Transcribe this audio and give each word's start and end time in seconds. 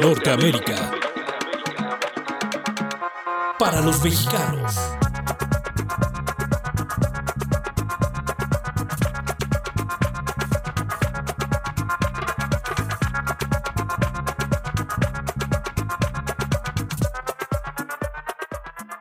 Norteamérica. 0.00 0.92
Para 3.58 3.82
los 3.82 4.02
mexicanos. 4.02 4.74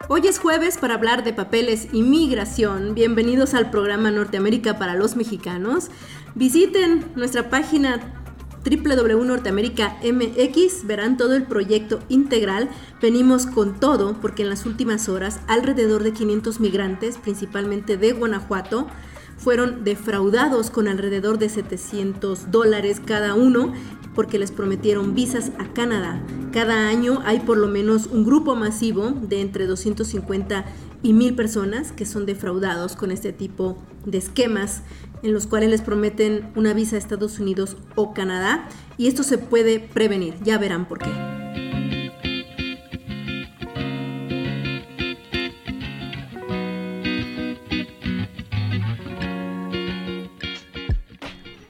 Hoy 0.09 0.27
es 0.27 0.37
jueves 0.37 0.77
para 0.77 0.95
hablar 0.95 1.23
de 1.23 1.31
papeles 1.31 1.87
y 1.93 2.01
migración. 2.01 2.93
Bienvenidos 2.93 3.53
al 3.53 3.71
programa 3.71 4.11
Norteamérica 4.11 4.77
para 4.77 4.95
los 4.95 5.15
mexicanos. 5.15 5.91
Visiten 6.35 7.09
nuestra 7.15 7.49
página 7.49 8.18
www.norteamerica.mx 8.63 10.85
verán 10.85 11.17
todo 11.17 11.35
el 11.35 11.43
proyecto 11.43 11.99
integral. 12.09 12.69
Venimos 13.01 13.45
con 13.45 13.79
todo 13.79 14.15
porque 14.21 14.43
en 14.43 14.49
las 14.49 14.65
últimas 14.65 15.07
horas 15.09 15.39
alrededor 15.47 16.03
de 16.03 16.13
500 16.13 16.59
migrantes, 16.59 17.17
principalmente 17.17 17.97
de 17.97 18.11
Guanajuato, 18.11 18.87
fueron 19.37 19.83
defraudados 19.83 20.69
con 20.69 20.87
alrededor 20.87 21.39
de 21.39 21.49
700 21.49 22.51
dólares 22.51 23.01
cada 23.03 23.33
uno 23.35 23.73
porque 24.13 24.37
les 24.37 24.51
prometieron 24.51 25.15
visas 25.15 25.51
a 25.59 25.73
Canadá. 25.73 26.21
Cada 26.51 26.89
año 26.89 27.21
hay 27.25 27.39
por 27.39 27.57
lo 27.57 27.67
menos 27.67 28.07
un 28.07 28.25
grupo 28.25 28.55
masivo 28.55 29.11
de 29.11 29.39
entre 29.39 29.65
250 29.65 30.65
y 30.65 30.88
1000 31.03 31.35
personas 31.35 31.91
que 31.91 32.05
son 32.05 32.25
defraudados 32.25 32.95
con 32.95 33.11
este 33.11 33.31
tipo 33.33 33.77
de 34.05 34.17
esquemas 34.17 34.83
en 35.23 35.33
los 35.33 35.47
cuales 35.47 35.69
les 35.69 35.81
prometen 35.81 36.51
una 36.55 36.73
visa 36.73 36.95
a 36.95 36.99
Estados 36.99 37.39
Unidos 37.39 37.77
o 37.95 38.13
Canadá 38.13 38.67
y 38.97 39.07
esto 39.07 39.23
se 39.23 39.37
puede 39.37 39.79
prevenir, 39.79 40.35
ya 40.43 40.57
verán 40.57 40.87
por 40.87 40.99
qué. 40.99 41.09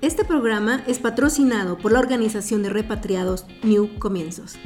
Este 0.01 0.23
programa 0.23 0.83
es 0.87 0.99
patrocinado 0.99 1.77
por 1.77 1.91
la 1.91 1.99
organización 1.99 2.63
de 2.63 2.69
repatriados 2.69 3.45
New 3.63 3.99
Comienzos. 3.99 4.57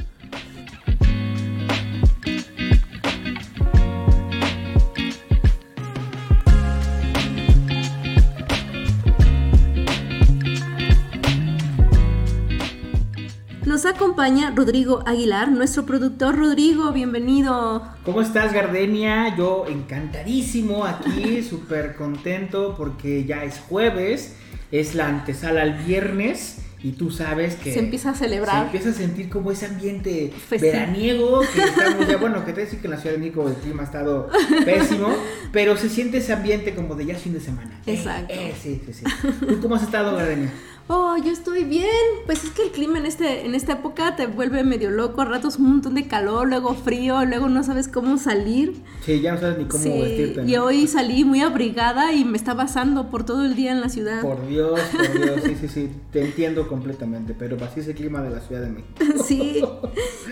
Nos 13.84 13.95
acompaña 13.95 14.53
Rodrigo 14.56 15.03
Aguilar, 15.06 15.52
nuestro 15.52 15.86
productor. 15.86 16.38
Rodrigo, 16.38 16.94
bienvenido. 16.94 17.84
¿Cómo 18.06 18.22
estás, 18.22 18.53
Gardenia? 18.53 19.36
Yo 19.36 19.66
encantadísimo 19.67 20.86
aquí, 20.86 21.44
súper 21.50 21.98
contento 21.98 22.75
porque 22.78 23.25
ya 23.25 23.44
es 23.44 23.59
jueves, 23.59 24.38
es 24.72 24.95
la 24.95 25.09
antesala 25.09 25.64
al 25.64 25.73
viernes 25.84 26.59
y 26.81 26.94
tú 26.94 27.12
sabes 27.12 27.56
que 27.56 27.73
se 27.73 27.80
empieza 27.80 28.12
a 28.12 28.16
celebrar. 28.16 28.59
Se 28.59 28.66
empieza 28.67 28.90
a 28.90 28.94
sentir 28.94 29.30
como 29.30 29.52
ese 29.52 29.66
ambiente 29.66 30.31
veraniego 30.50 31.42
que 31.42 31.62
estamos 31.62 32.08
ya, 32.08 32.16
bueno, 32.16 32.45
que 32.45 32.53
te 32.53 32.62
decir 32.62 32.80
que 32.80 32.88
en 32.88 32.92
la 32.92 32.97
Ciudad 32.97 33.16
de 33.16 33.20
México 33.20 33.50
el 33.50 33.56
clima 33.56 33.81
ha 33.81 33.86
estado 33.86 34.30
pésimo, 34.64 35.14
pero 35.52 35.75
se 35.75 35.90
siente 35.90 36.20
ese 36.20 36.31
ambiente 36.31 36.73
como 36.73 36.95
de 36.95 37.06
ya 37.06 37.16
fin 37.16 37.34
de 37.34 37.42
semana. 37.42 37.81
Exacto. 37.86 38.34
Eh, 38.34 38.50
eh, 38.50 38.53
sí, 38.62 38.81
sí, 38.86 38.94
sí. 38.94 39.06
¿Tú 39.45 39.59
cómo 39.62 39.75
has 39.75 39.84
estado, 39.84 40.16
Gardenia? 40.16 40.53
Oh, 40.88 41.16
yo 41.16 41.31
estoy 41.31 41.64
bien. 41.64 41.88
Pues 42.26 42.44
es 42.44 42.50
que 42.52 42.64
el 42.64 42.72
clima 42.72 42.98
en, 42.98 43.06
este, 43.06 43.45
en 43.45 43.56
esta 43.56 43.73
época 43.73 44.17
te 44.17 44.28
vuelve 44.28 44.64
medio 44.64 44.92
loco. 44.92 45.22
A 45.22 45.25
ratos 45.25 45.58
un 45.58 45.70
montón 45.70 45.95
de 45.95 46.08
calor, 46.08 46.48
luego 46.48 46.73
frío, 46.73 47.23
luego 47.23 47.48
no 47.48 47.63
sabes 47.63 47.88
cómo 47.88 48.18
salir. 48.18 48.74
Sí, 49.02 49.22
ya 49.22 49.34
no 49.34 49.40
sabes 49.40 49.57
ni 49.59 49.66
cómo 49.66 49.81
sí, 49.81 49.90
vestirte. 49.90 50.46
Y 50.46 50.57
hoy 50.57 50.88
salí 50.88 51.24
muy 51.24 51.41
abrigada 51.41 52.12
y 52.12 52.25
me 52.25 52.35
está 52.35 52.53
basando 52.53 53.09
por 53.09 53.25
todo 53.25 53.46
el 53.46 53.56
día 53.56 53.72
en 53.72 53.80
la 53.80 53.88
ciudad. 53.88 54.22
Por 54.22 54.46
Dios, 54.47 54.80
por 54.91 55.22
Dios, 55.24 55.41
sí, 55.46 55.56
sí, 55.59 55.68
sí. 55.69 55.90
Te 56.12 56.22
entiendo 56.22 56.68
completamente, 56.68 57.34
pero 57.34 57.57
así 57.63 57.80
es 57.80 57.88
el 57.88 57.96
clima 57.96 58.22
de 58.22 58.31
la 58.31 58.41
Ciudad 58.41 58.62
de 58.62 58.69
México. 58.69 59.24
sí. 59.25 59.63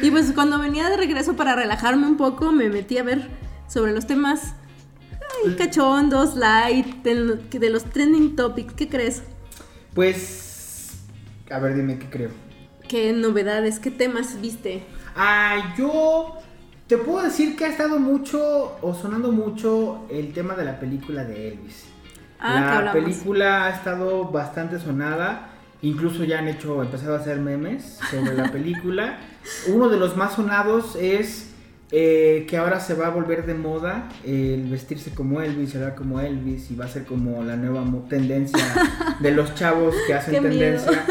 Y 0.02 0.12
pues 0.12 0.34
cuando 0.34 0.60
venía 0.60 0.90
de 0.90 0.98
regreso 0.98 1.36
para 1.38 1.56
relajarme 1.56 2.08
un 2.08 2.18
poco, 2.18 2.52
me 2.52 2.70
metí 2.70 2.98
a 2.98 3.04
ver 3.04 3.30
sobre 3.70 3.94
los 3.94 4.06
temas 4.06 4.54
ay, 5.46 5.56
cachondos, 5.56 6.36
light, 6.36 7.04
de 7.04 7.70
los 7.70 7.86
trending 7.86 8.36
topics. 8.36 8.74
¿Qué 8.74 8.90
crees? 8.90 9.24
Pues, 9.94 10.51
a 11.52 11.60
ver, 11.60 11.76
dime 11.76 12.00
qué 12.00 12.10
creo. 12.10 12.30
¿Qué 12.88 13.14
novedades, 13.14 13.80
qué 13.80 13.92
temas 13.92 14.40
viste? 14.42 14.84
Ah, 15.16 15.74
yo 15.78 16.38
te 16.88 16.98
puedo 16.98 17.24
decir 17.24 17.56
que 17.56 17.66
ha 17.66 17.70
estado 17.70 18.00
mucho 18.00 18.78
o 18.82 18.94
sonando 18.94 19.32
mucho 19.32 20.06
el 20.10 20.34
tema 20.34 20.56
de 20.56 20.66
la 20.66 20.80
película 20.80 21.24
de 21.24 21.50
Elvis. 21.50 21.86
Ah, 22.40 22.82
la 22.84 22.92
película 22.92 23.66
ha 23.66 23.70
estado 23.70 24.26
bastante 24.26 24.80
sonada. 24.80 25.50
Incluso 25.84 26.24
ya 26.24 26.40
han 26.40 26.48
hecho, 26.48 26.82
empezado 26.82 27.16
a 27.16 27.20
hacer 27.20 27.40
memes 27.40 28.00
sobre 28.10 28.34
la 28.34 28.52
película. 28.52 29.20
Uno 29.68 29.90
de 29.90 29.98
los 29.98 30.16
más 30.18 30.34
sonados 30.34 30.96
es 30.96 31.51
eh, 31.92 32.46
que 32.50 32.58
ahora 32.58 32.80
se 32.80 32.94
va 32.94 33.08
a 33.08 33.10
volver 33.10 33.46
de 33.46 33.54
moda 33.54 34.08
el 34.26 34.70
vestirse 34.70 35.12
como 35.12 35.42
Elvis, 35.42 35.76
hablar 35.76 35.96
como 35.96 36.22
Elvis 36.22 36.72
y 36.72 36.76
va 36.76 36.86
a 36.86 36.88
ser 36.88 37.04
como 37.04 37.44
la 37.44 37.58
nueva 37.58 37.84
tendencia 38.08 38.64
de 39.20 39.32
los 39.32 39.54
chavos 39.56 39.94
que 40.08 40.14
hacen 40.14 40.42
tendencia 40.42 41.04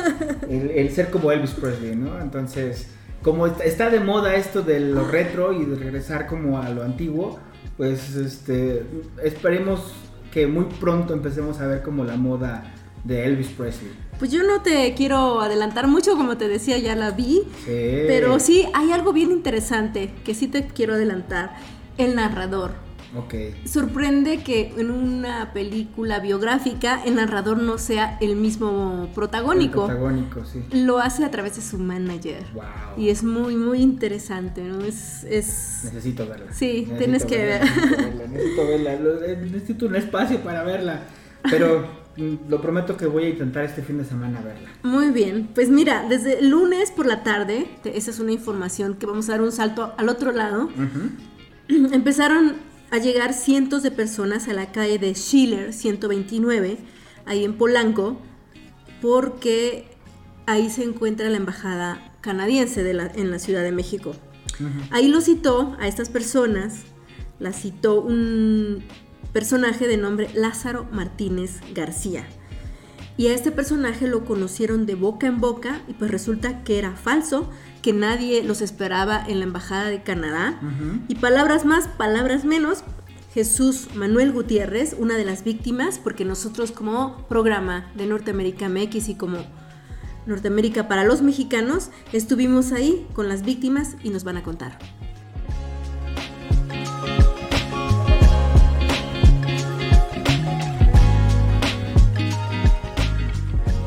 el, 0.48 0.70
el, 0.70 0.90
ser 0.90 1.10
como 1.10 1.32
Elvis 1.32 1.50
Presley, 1.50 1.96
¿no? 1.96 2.18
Entonces, 2.20 2.88
como 3.22 3.46
está 3.46 3.90
de 3.90 4.00
moda 4.00 4.36
esto 4.36 4.62
de 4.62 4.80
lo 4.80 5.06
retro 5.06 5.52
y 5.52 5.66
de 5.66 5.76
regresar 5.76 6.26
como 6.26 6.58
a 6.58 6.70
lo 6.70 6.82
antiguo, 6.82 7.38
pues 7.76 8.16
este 8.16 8.82
esperemos 9.22 9.92
que 10.32 10.46
muy 10.46 10.64
pronto 10.64 11.12
empecemos 11.12 11.60
a 11.60 11.66
ver 11.66 11.82
como 11.82 12.04
la 12.04 12.16
moda 12.16 12.72
de 13.04 13.24
Elvis 13.26 13.48
Presley. 13.48 13.92
Pues 14.20 14.30
yo 14.30 14.42
no 14.42 14.60
te 14.60 14.92
quiero 14.92 15.40
adelantar 15.40 15.88
mucho, 15.88 16.14
como 16.14 16.36
te 16.36 16.46
decía, 16.46 16.76
ya 16.76 16.94
la 16.94 17.10
vi. 17.10 17.42
Sí. 17.64 18.04
Pero 18.06 18.38
sí, 18.38 18.66
hay 18.74 18.92
algo 18.92 19.14
bien 19.14 19.30
interesante 19.30 20.12
que 20.24 20.34
sí 20.34 20.46
te 20.46 20.66
quiero 20.66 20.92
adelantar. 20.92 21.56
El 21.96 22.16
narrador. 22.16 22.72
Ok. 23.16 23.34
Sorprende 23.64 24.42
que 24.42 24.74
en 24.76 24.90
una 24.90 25.54
película 25.54 26.20
biográfica 26.20 27.02
el 27.02 27.14
narrador 27.14 27.62
no 27.62 27.78
sea 27.78 28.18
el 28.20 28.36
mismo 28.36 29.08
protagónico. 29.14 29.86
El 29.90 29.96
protagónico, 29.96 30.44
sí. 30.44 30.64
Lo 30.70 30.98
hace 30.98 31.24
a 31.24 31.30
través 31.30 31.56
de 31.56 31.62
su 31.62 31.78
manager. 31.78 32.44
Wow. 32.52 32.64
Y 32.98 33.08
es 33.08 33.24
muy, 33.24 33.56
muy 33.56 33.80
interesante, 33.80 34.62
¿no? 34.62 34.84
Es... 34.84 35.24
es... 35.24 35.80
Necesito 35.84 36.26
verla. 36.26 36.52
Sí, 36.52 36.66
necesito 36.66 36.98
tienes 36.98 37.24
que 37.24 37.36
verla, 37.38 37.72
ver. 37.74 38.28
Necesito 38.28 38.66
verla. 38.66 38.92
Necesito 38.92 39.20
verla. 39.20 39.46
Necesito 39.50 39.86
un 39.86 39.96
espacio 39.96 40.42
para 40.42 40.62
verla. 40.62 41.04
Pero 41.50 41.88
lo 42.16 42.60
prometo 42.60 42.96
que 42.96 43.06
voy 43.06 43.24
a 43.24 43.28
intentar 43.30 43.64
este 43.64 43.82
fin 43.82 43.98
de 43.98 44.04
semana 44.04 44.40
verla. 44.40 44.68
Muy 44.82 45.10
bien, 45.10 45.48
pues 45.54 45.70
mira, 45.70 46.06
desde 46.08 46.40
el 46.40 46.50
lunes 46.50 46.90
por 46.90 47.06
la 47.06 47.22
tarde, 47.22 47.66
esa 47.84 48.10
es 48.10 48.18
una 48.20 48.32
información 48.32 48.94
que 48.94 49.06
vamos 49.06 49.28
a 49.28 49.32
dar 49.32 49.42
un 49.42 49.52
salto 49.52 49.94
al 49.96 50.08
otro 50.08 50.32
lado, 50.32 50.64
Uh 50.64 50.68
-huh. 51.72 51.94
empezaron 51.94 52.54
a 52.90 52.98
llegar 52.98 53.32
cientos 53.32 53.82
de 53.82 53.90
personas 53.90 54.48
a 54.48 54.52
la 54.52 54.72
calle 54.72 54.98
de 54.98 55.14
Schiller 55.14 55.72
129, 55.72 56.78
ahí 57.26 57.44
en 57.44 57.54
Polanco, 57.56 58.20
porque 59.00 59.86
ahí 60.46 60.68
se 60.70 60.82
encuentra 60.84 61.28
la 61.30 61.36
embajada 61.36 62.12
canadiense 62.20 62.82
de 62.82 62.94
la, 62.94 63.06
en 63.14 63.30
la 63.30 63.38
Ciudad 63.38 63.62
de 63.62 63.72
México. 63.72 64.10
Uh 64.58 64.64
-huh. 64.64 64.88
Ahí 64.90 65.08
lo 65.08 65.20
citó 65.20 65.76
a 65.78 65.86
estas 65.86 66.08
personas, 66.10 66.82
la 67.38 67.52
citó 67.52 68.00
un 68.02 68.82
personaje 69.32 69.86
de 69.86 69.96
nombre 69.96 70.30
Lázaro 70.34 70.86
Martínez 70.92 71.60
García. 71.74 72.26
Y 73.16 73.26
a 73.26 73.34
este 73.34 73.50
personaje 73.50 74.06
lo 74.06 74.24
conocieron 74.24 74.86
de 74.86 74.94
boca 74.94 75.26
en 75.26 75.40
boca 75.40 75.82
y 75.88 75.92
pues 75.92 76.10
resulta 76.10 76.64
que 76.64 76.78
era 76.78 76.96
falso, 76.96 77.50
que 77.82 77.92
nadie 77.92 78.42
los 78.42 78.62
esperaba 78.62 79.22
en 79.26 79.40
la 79.40 79.44
Embajada 79.44 79.90
de 79.90 80.02
Canadá. 80.02 80.58
Uh 80.62 80.66
-huh. 80.66 81.00
Y 81.08 81.16
palabras 81.16 81.64
más, 81.64 81.86
palabras 81.86 82.44
menos, 82.44 82.82
Jesús 83.34 83.88
Manuel 83.94 84.32
Gutiérrez, 84.32 84.96
una 84.98 85.16
de 85.16 85.24
las 85.24 85.44
víctimas, 85.44 85.98
porque 85.98 86.24
nosotros 86.24 86.72
como 86.72 87.26
programa 87.28 87.90
de 87.94 88.06
Norteamérica 88.06 88.68
MX 88.68 89.08
y 89.10 89.14
como 89.14 89.38
Norteamérica 90.26 90.88
para 90.88 91.04
los 91.04 91.22
mexicanos, 91.22 91.90
estuvimos 92.12 92.72
ahí 92.72 93.06
con 93.12 93.28
las 93.28 93.42
víctimas 93.42 93.96
y 94.02 94.10
nos 94.10 94.24
van 94.24 94.38
a 94.38 94.42
contar. 94.42 94.78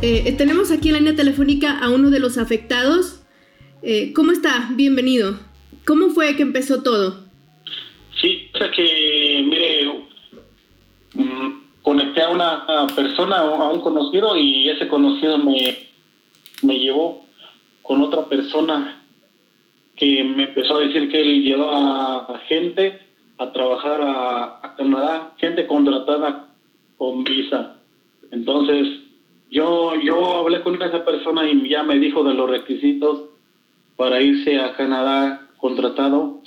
Eh, 0.06 0.34
tenemos 0.38 0.70
aquí 0.70 0.90
en 0.90 0.96
la 0.96 1.00
línea 1.00 1.16
telefónica 1.16 1.80
a 1.80 1.90
uno 1.90 2.10
de 2.10 2.20
los 2.20 2.38
afectados. 2.38 3.24
Eh, 3.82 4.12
¿Cómo 4.14 4.34
está? 4.34 4.68
Bienvenido. 4.76 5.40
¿Cómo 5.86 6.10
fue 6.10 6.36
que 6.36 6.42
empezó 6.42 6.84
todo? 6.84 7.24
Sí, 8.22 8.50
sea 8.58 8.70
que, 8.70 9.46
mire, 9.48 9.94
mm, 11.14 11.82
conecté 11.82 12.22
a 12.22 12.32
una 12.32 12.88
persona, 12.94 13.38
a 13.38 13.70
un 13.72 13.80
conocido, 13.80 14.36
y 14.36 14.68
ese 14.68 14.90
conocido 14.90 15.38
me, 15.38 15.88
me 16.64 16.80
llevó 16.80 17.26
con 17.82 18.02
otra 18.02 18.26
persona 18.26 19.02
que 19.96 20.22
me 20.22 20.44
empezó 20.44 20.76
a 20.76 20.82
decir 20.82 21.10
que 21.10 21.22
él 21.22 21.44
llevaba 21.44 22.42
gente 22.50 23.00
a 23.38 23.54
trabajar 23.54 24.02
a, 24.02 24.76
Canadá, 24.76 25.34
gente 25.38 25.66
contratada 25.66 26.50
con 26.98 27.24
visa. 27.24 27.78
Entonces, 28.32 29.04
yo, 29.54 29.94
yo 30.02 30.38
hablé 30.40 30.62
con 30.64 30.82
esa 30.82 31.06
persona 31.06 31.48
y 31.48 31.70
ya 31.70 31.84
me 31.84 32.00
dijo 32.00 32.24
de 32.24 32.34
los 32.34 32.50
requisitos 32.50 33.30
para 33.96 34.20
irse 34.20 34.60
a 34.60 34.76
Canadá 34.76 35.48
contratado. 35.58 36.42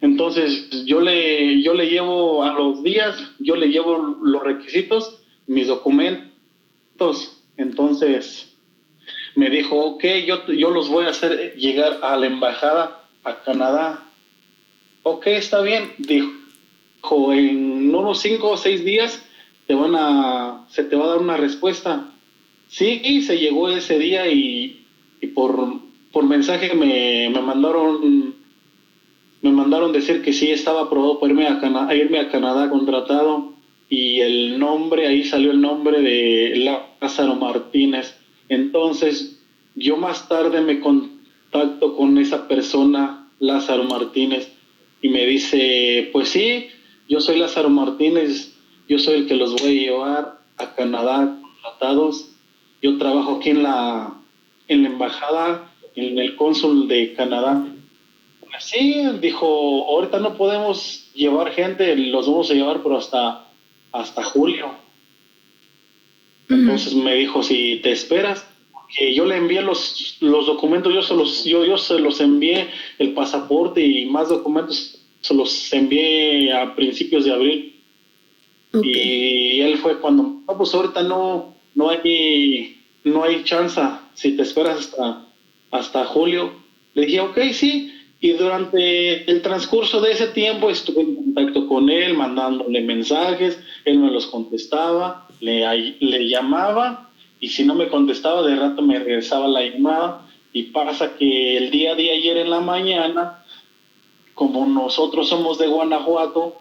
Entonces, 0.00 0.84
yo 0.84 1.00
le, 1.00 1.62
yo 1.62 1.74
le 1.74 1.86
llevo 1.86 2.42
a 2.42 2.52
los 2.52 2.82
días, 2.82 3.16
yo 3.38 3.54
le 3.54 3.68
llevo 3.68 4.18
los 4.20 4.42
requisitos, 4.42 5.22
mis 5.46 5.68
documentos. 5.68 7.40
Entonces, 7.56 8.52
me 9.36 9.48
dijo, 9.48 9.76
ok, 9.76 10.04
yo, 10.26 10.44
yo 10.46 10.70
los 10.70 10.88
voy 10.88 11.04
a 11.04 11.10
hacer 11.10 11.54
llegar 11.54 12.00
a 12.02 12.16
la 12.16 12.26
embajada 12.26 13.04
a 13.22 13.42
Canadá. 13.44 14.04
Ok, 15.04 15.28
está 15.28 15.62
bien, 15.62 15.92
dijo, 15.98 17.32
en 17.32 17.94
unos 17.94 18.18
cinco 18.18 18.50
o 18.50 18.56
seis 18.56 18.84
días 18.84 19.24
te 19.68 19.74
van 19.74 19.94
a, 19.94 20.64
se 20.70 20.82
te 20.82 20.96
va 20.96 21.04
a 21.04 21.08
dar 21.08 21.18
una 21.18 21.36
respuesta. 21.36 22.10
Sí, 22.68 23.02
y 23.04 23.22
se 23.22 23.38
llegó 23.38 23.68
ese 23.68 23.98
día 23.98 24.26
y, 24.26 24.86
y 25.20 25.26
por, 25.28 25.74
por 26.10 26.24
mensaje 26.24 26.74
me, 26.74 27.28
me, 27.28 27.40
mandaron 27.42 28.34
me 29.42 29.50
mandaron 29.52 29.92
decir 29.92 30.22
que 30.22 30.32
sí 30.32 30.50
estaba 30.50 30.82
aprobado 30.82 31.20
para 31.20 31.32
irme 31.32 31.46
a, 31.46 31.86
a 31.86 31.94
irme 31.94 32.18
a 32.18 32.30
Canadá 32.30 32.70
contratado 32.70 33.52
y 33.90 34.20
el 34.20 34.58
nombre, 34.58 35.06
ahí 35.06 35.22
salió 35.24 35.50
el 35.50 35.60
nombre 35.60 36.00
de 36.00 36.80
Lázaro 37.00 37.36
Martínez. 37.36 38.18
Entonces, 38.48 39.42
yo 39.74 39.98
más 39.98 40.28
tarde 40.28 40.62
me 40.62 40.80
contacto 40.80 41.94
con 41.94 42.16
esa 42.16 42.48
persona, 42.48 43.28
Lázaro 43.38 43.84
Martínez, 43.84 44.50
y 45.02 45.10
me 45.10 45.26
dice, 45.26 46.08
pues 46.12 46.30
sí, 46.30 46.66
yo 47.08 47.20
soy 47.20 47.38
Lázaro 47.38 47.68
Martínez, 47.70 48.57
yo 48.88 48.98
soy 48.98 49.20
el 49.20 49.26
que 49.26 49.34
los 49.34 49.54
voy 49.60 49.70
a 49.70 49.82
llevar 49.82 50.38
a 50.56 50.74
Canadá 50.74 51.38
contratados. 51.42 52.30
Yo 52.82 52.98
trabajo 52.98 53.36
aquí 53.36 53.50
en 53.50 53.62
la, 53.62 54.14
en 54.68 54.82
la 54.82 54.88
embajada, 54.88 55.70
en 55.94 56.18
el 56.18 56.36
cónsul 56.36 56.88
de 56.88 57.14
Canadá. 57.14 57.66
Sí, 58.60 59.04
dijo, 59.20 59.46
ahorita 59.88 60.18
no 60.18 60.36
podemos 60.36 61.10
llevar 61.14 61.52
gente, 61.52 61.94
los 61.96 62.26
vamos 62.26 62.50
a 62.50 62.54
llevar, 62.54 62.82
pero 62.82 62.96
hasta, 62.96 63.46
hasta 63.92 64.24
julio. 64.24 64.70
Entonces 66.48 66.94
me 66.94 67.14
dijo, 67.14 67.42
si 67.42 67.76
te 67.82 67.92
esperas, 67.92 68.48
que 68.96 69.14
yo 69.14 69.26
le 69.26 69.36
envié 69.36 69.60
los, 69.60 70.16
los 70.20 70.46
documentos, 70.46 70.94
yo 70.94 71.02
se 71.02 71.14
los, 71.14 71.44
yo, 71.44 71.64
yo 71.64 71.76
se 71.76 71.98
los 71.98 72.20
envié, 72.20 72.68
el 72.98 73.12
pasaporte 73.12 73.84
y 73.84 74.06
más 74.06 74.30
documentos, 74.30 75.04
se 75.20 75.34
los 75.34 75.72
envié 75.72 76.52
a 76.52 76.74
principios 76.74 77.24
de 77.24 77.32
abril. 77.32 77.77
Y 78.72 79.60
él 79.60 79.78
fue 79.78 79.98
cuando, 79.98 80.42
no, 80.46 80.58
pues 80.58 80.74
ahorita 80.74 81.02
no, 81.02 81.54
no 81.74 81.90
hay, 81.90 82.76
no 83.04 83.24
hay 83.24 83.44
chance, 83.44 83.80
si 84.14 84.36
te 84.36 84.42
esperas 84.42 84.78
hasta, 84.78 85.26
hasta 85.70 86.04
julio. 86.04 86.52
Le 86.94 87.06
dije, 87.06 87.20
ok, 87.20 87.38
sí. 87.52 87.94
Y 88.20 88.32
durante 88.32 89.30
el 89.30 89.42
transcurso 89.42 90.00
de 90.00 90.12
ese 90.12 90.28
tiempo 90.28 90.70
estuve 90.70 91.02
en 91.02 91.14
contacto 91.14 91.68
con 91.68 91.88
él, 91.88 92.14
mandándole 92.14 92.80
mensajes, 92.80 93.58
él 93.84 94.00
me 94.00 94.10
los 94.10 94.26
contestaba, 94.26 95.28
le, 95.40 95.96
le 96.00 96.28
llamaba 96.28 97.10
y 97.40 97.48
si 97.48 97.64
no 97.64 97.76
me 97.76 97.88
contestaba 97.88 98.42
de 98.42 98.56
rato 98.56 98.82
me 98.82 98.98
regresaba 98.98 99.46
la 99.46 99.62
llamada 99.62 100.26
y 100.52 100.64
pasa 100.64 101.16
que 101.16 101.56
el 101.56 101.70
día 101.70 101.94
de 101.94 102.10
ayer 102.10 102.38
en 102.38 102.50
la 102.50 102.60
mañana, 102.60 103.44
como 104.34 104.66
nosotros 104.66 105.28
somos 105.28 105.58
de 105.58 105.68
Guanajuato, 105.68 106.60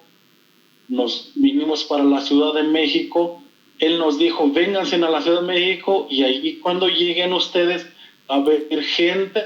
nos 0.88 1.32
vinimos 1.36 1.84
para 1.84 2.04
la 2.04 2.22
Ciudad 2.22 2.54
de 2.54 2.64
México, 2.64 3.42
él 3.80 4.00
nos 4.00 4.18
dijo, 4.18 4.50
vénganse 4.52 4.96
a 4.96 5.10
la 5.10 5.22
Ciudad 5.22 5.42
de 5.42 5.48
México 5.48 6.08
y 6.10 6.24
allí 6.24 6.56
cuando 6.58 6.88
lleguen 6.88 7.34
ustedes 7.34 7.88
a 8.28 8.36
haber 8.36 8.84
gente 8.84 9.44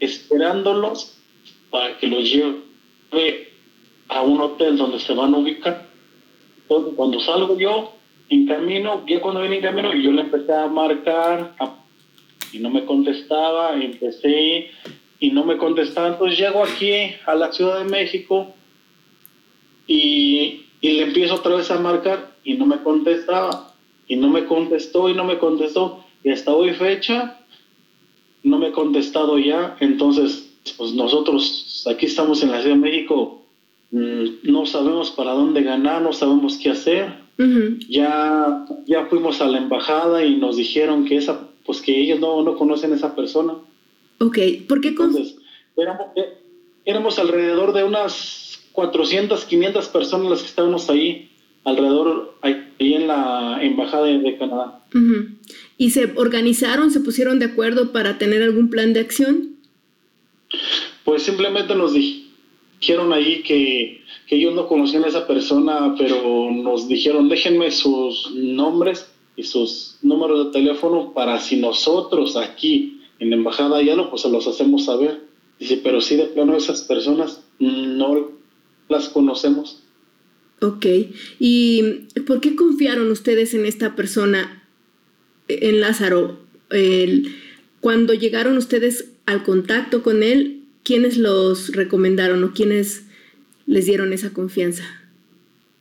esperándolos 0.00 1.18
para 1.70 1.96
que 1.98 2.06
los 2.06 2.30
lleve 2.30 3.52
a 4.08 4.22
un 4.22 4.40
hotel 4.40 4.76
donde 4.76 5.00
se 5.00 5.14
van 5.14 5.34
a 5.34 5.38
ubicar. 5.38 5.88
Entonces, 6.62 6.94
cuando 6.96 7.20
salgo 7.20 7.56
yo 7.58 7.92
en 8.28 8.46
camino, 8.46 9.04
ya 9.06 9.20
cuando 9.20 9.40
viene 9.40 9.56
en 9.56 9.62
camino, 9.62 9.94
yo 9.94 10.12
le 10.12 10.22
empecé 10.22 10.52
a 10.52 10.66
marcar 10.66 11.54
y 12.52 12.58
no 12.58 12.70
me 12.70 12.84
contestaba, 12.84 13.74
empecé 13.80 14.70
y 15.18 15.30
no 15.30 15.44
me 15.44 15.56
contestaba. 15.56 16.08
Entonces 16.08 16.38
llego 16.38 16.62
aquí 16.62 16.92
a 17.24 17.34
la 17.34 17.52
Ciudad 17.52 17.78
de 17.78 17.84
México 17.84 18.54
y, 19.86 20.66
y 20.80 20.92
le 20.92 21.02
empiezo 21.02 21.34
otra 21.36 21.56
vez 21.56 21.70
a 21.70 21.78
marcar 21.78 22.36
y 22.44 22.54
no 22.54 22.66
me 22.66 22.82
contestaba. 22.82 23.74
Y 24.08 24.16
no 24.16 24.28
me 24.28 24.44
contestó 24.44 25.08
y 25.08 25.14
no 25.14 25.24
me 25.24 25.38
contestó. 25.38 26.04
Y 26.22 26.30
hasta 26.30 26.54
hoy 26.54 26.72
fecha 26.74 27.40
no 28.46 28.58
me 28.58 28.68
he 28.68 28.72
contestado 28.72 29.38
ya. 29.38 29.76
Entonces, 29.80 30.48
pues 30.76 30.92
nosotros 30.94 31.84
aquí 31.90 32.06
estamos 32.06 32.42
en 32.42 32.52
la 32.52 32.60
Ciudad 32.60 32.76
de 32.76 32.80
México, 32.80 33.42
mm, 33.90 34.24
no 34.44 34.64
sabemos 34.66 35.10
para 35.10 35.32
dónde 35.32 35.62
ganar, 35.62 36.00
no 36.02 36.12
sabemos 36.12 36.56
qué 36.56 36.70
hacer. 36.70 37.26
Ya, 37.88 38.64
ya 38.86 39.06
fuimos 39.06 39.42
a 39.42 39.46
la 39.46 39.58
embajada 39.58 40.24
y 40.24 40.36
nos 40.36 40.56
dijeron 40.56 41.04
que 41.04 41.16
esa, 41.16 41.50
pues 41.66 41.82
que 41.82 42.00
ellos 42.00 42.18
no, 42.18 42.42
no 42.42 42.56
conocen 42.56 42.92
a 42.92 42.96
esa 42.96 43.14
persona. 43.14 43.52
Ok, 44.20 44.38
¿por 44.66 44.80
qué? 44.80 44.88
Entonces, 44.88 45.36
éramos, 45.76 46.06
éramos 46.86 47.18
alrededor 47.18 47.74
de 47.74 47.84
unas 47.84 48.58
400, 48.76 49.46
500 49.46 49.88
personas 49.88 50.30
las 50.30 50.40
que 50.42 50.48
estábamos 50.48 50.90
ahí, 50.90 51.30
alrededor, 51.64 52.36
ahí 52.42 52.66
en 52.78 53.08
la 53.08 53.58
embajada 53.62 54.04
de, 54.04 54.36
Canadá. 54.36 54.84
¿Y 55.78 55.90
se 55.90 56.12
organizaron, 56.14 56.90
se 56.90 57.00
pusieron 57.00 57.38
de 57.38 57.46
acuerdo 57.46 57.90
para 57.90 58.18
tener 58.18 58.42
algún 58.42 58.68
plan 58.68 58.92
de 58.92 59.00
acción? 59.00 59.56
Pues 61.04 61.22
simplemente 61.22 61.74
nos 61.74 61.94
dijeron 61.94 63.14
ahí 63.14 63.42
que, 63.42 64.02
que 64.26 64.36
ellos 64.36 64.54
no 64.54 64.68
conocían 64.68 65.04
a 65.04 65.08
esa 65.08 65.26
persona, 65.26 65.94
pero 65.96 66.50
nos 66.52 66.86
dijeron, 66.86 67.30
déjenme 67.30 67.70
sus 67.70 68.30
nombres 68.34 69.10
y 69.36 69.42
sus 69.42 69.98
números 70.02 70.46
de 70.46 70.52
teléfono 70.52 71.14
para 71.14 71.40
si 71.40 71.56
nosotros 71.56 72.36
aquí 72.36 73.00
en 73.20 73.30
la 73.30 73.36
embajada 73.36 73.82
ya 73.82 73.96
no, 73.96 74.10
pues 74.10 74.20
se 74.22 74.28
los 74.28 74.46
hacemos 74.46 74.84
saber. 74.84 75.24
Dice, 75.58 75.80
pero 75.82 76.02
sí 76.02 76.16
de 76.16 76.24
plano 76.24 76.54
esas 76.54 76.82
personas 76.82 77.42
no 77.58 78.35
las 78.88 79.08
conocemos. 79.08 79.82
Ok, 80.60 80.86
¿y 81.38 81.82
por 82.26 82.40
qué 82.40 82.56
confiaron 82.56 83.10
ustedes 83.10 83.52
en 83.54 83.66
esta 83.66 83.94
persona, 83.94 84.62
en 85.48 85.80
Lázaro? 85.80 86.44
cuando 87.80 88.12
llegaron 88.12 88.56
ustedes 88.56 89.12
al 89.26 89.44
contacto 89.44 90.02
con 90.02 90.24
él, 90.24 90.62
¿quiénes 90.82 91.16
los 91.16 91.72
recomendaron 91.76 92.42
o 92.42 92.52
quiénes 92.52 93.06
les 93.66 93.86
dieron 93.86 94.12
esa 94.12 94.32
confianza? 94.32 94.82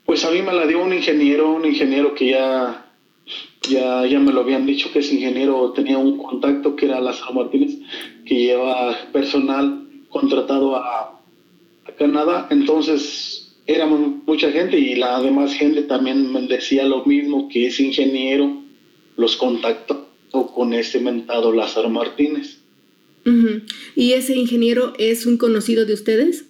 Pues 0.06 0.24
a 0.24 0.30
mí 0.30 0.44
me 0.44 0.54
la 0.54 0.68
dio 0.68 0.84
un 0.84 0.94
ingeniero, 0.94 1.52
un 1.54 1.66
ingeniero 1.66 2.14
que 2.14 2.30
ya, 2.30 2.92
ya, 3.68 4.06
ya 4.06 4.20
me 4.20 4.32
lo 4.32 4.42
habían 4.42 4.68
dicho 4.68 4.92
que 4.94 5.00
ese 5.00 5.16
ingeniero 5.16 5.72
tenía 5.72 5.98
un 5.98 6.18
contacto 6.18 6.76
que 6.76 6.86
era 6.86 7.00
Lázaro 7.00 7.34
Martínez, 7.34 7.78
que 8.26 8.36
lleva 8.36 8.96
personal 9.12 9.88
contratado 10.10 10.76
a, 10.76 10.82
a 10.82 11.15
Canadá. 11.94 12.48
Entonces 12.50 13.56
éramos 13.68 14.24
mucha 14.26 14.52
gente 14.52 14.78
y 14.78 14.96
la 14.96 15.22
demás 15.22 15.54
gente 15.54 15.84
también 15.84 16.32
me 16.32 16.42
decía 16.48 16.86
lo 16.86 17.06
mismo, 17.06 17.50
que 17.50 17.68
ese 17.68 17.84
ingeniero 17.84 18.62
los 19.18 19.38
contactó 19.38 20.08
con 20.54 20.74
ese 20.74 21.00
mentado 21.00 21.52
Lázaro 21.52 21.90
Martínez. 21.90 22.60
¿Y 23.96 24.14
ese 24.14 24.36
ingeniero 24.36 24.94
es 25.00 25.26
un 25.26 25.38
conocido 25.38 25.86
de 25.86 25.94
ustedes? 25.94 26.46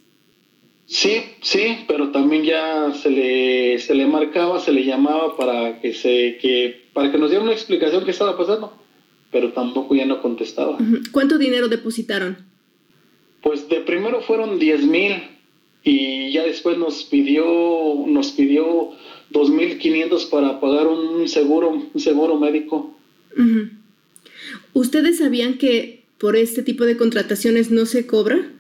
Sí, 0.87 1.21
sí, 1.41 1.85
pero 1.87 2.11
también 2.11 2.43
ya 2.43 2.93
se 2.93 3.09
le, 3.09 3.79
se 3.79 3.95
le 3.95 4.05
marcaba, 4.05 4.59
se 4.59 4.71
le 4.71 4.83
llamaba 4.83 5.35
para 5.37 5.79
que 5.79 5.93
se 5.93 6.37
que 6.39 6.85
para 6.93 7.11
que 7.11 7.17
nos 7.17 7.29
diera 7.29 7.43
una 7.43 7.53
explicación 7.53 8.05
qué 8.05 8.11
estaba 8.11 8.37
pasando, 8.37 8.73
pero 9.31 9.51
tampoco 9.53 9.95
ya 9.95 10.05
no 10.05 10.21
contestaba. 10.21 10.77
¿Cuánto 11.11 11.37
dinero 11.37 11.69
depositaron? 11.69 12.37
Pues 13.45 13.69
de 13.69 13.81
primero 13.81 14.21
fueron 14.21 14.57
10 14.57 14.87
mil 14.87 15.13
y 15.83 16.33
ya 16.33 16.43
después 16.43 16.79
nos 16.79 17.03
pidió 17.03 17.45
nos 18.07 18.31
pidió 18.31 18.89
2.500 19.31 20.29
para 20.31 20.59
pagar 20.59 20.87
un 20.87 21.29
seguro 21.29 21.69
un 21.93 21.99
seguro 21.99 22.39
médico. 22.39 22.97
¿Ustedes 24.73 25.19
sabían 25.19 25.59
que 25.59 26.05
por 26.17 26.35
este 26.35 26.63
tipo 26.63 26.85
de 26.85 26.97
contrataciones 26.97 27.69
no 27.69 27.85
se 27.85 28.07
cobra? 28.07 28.51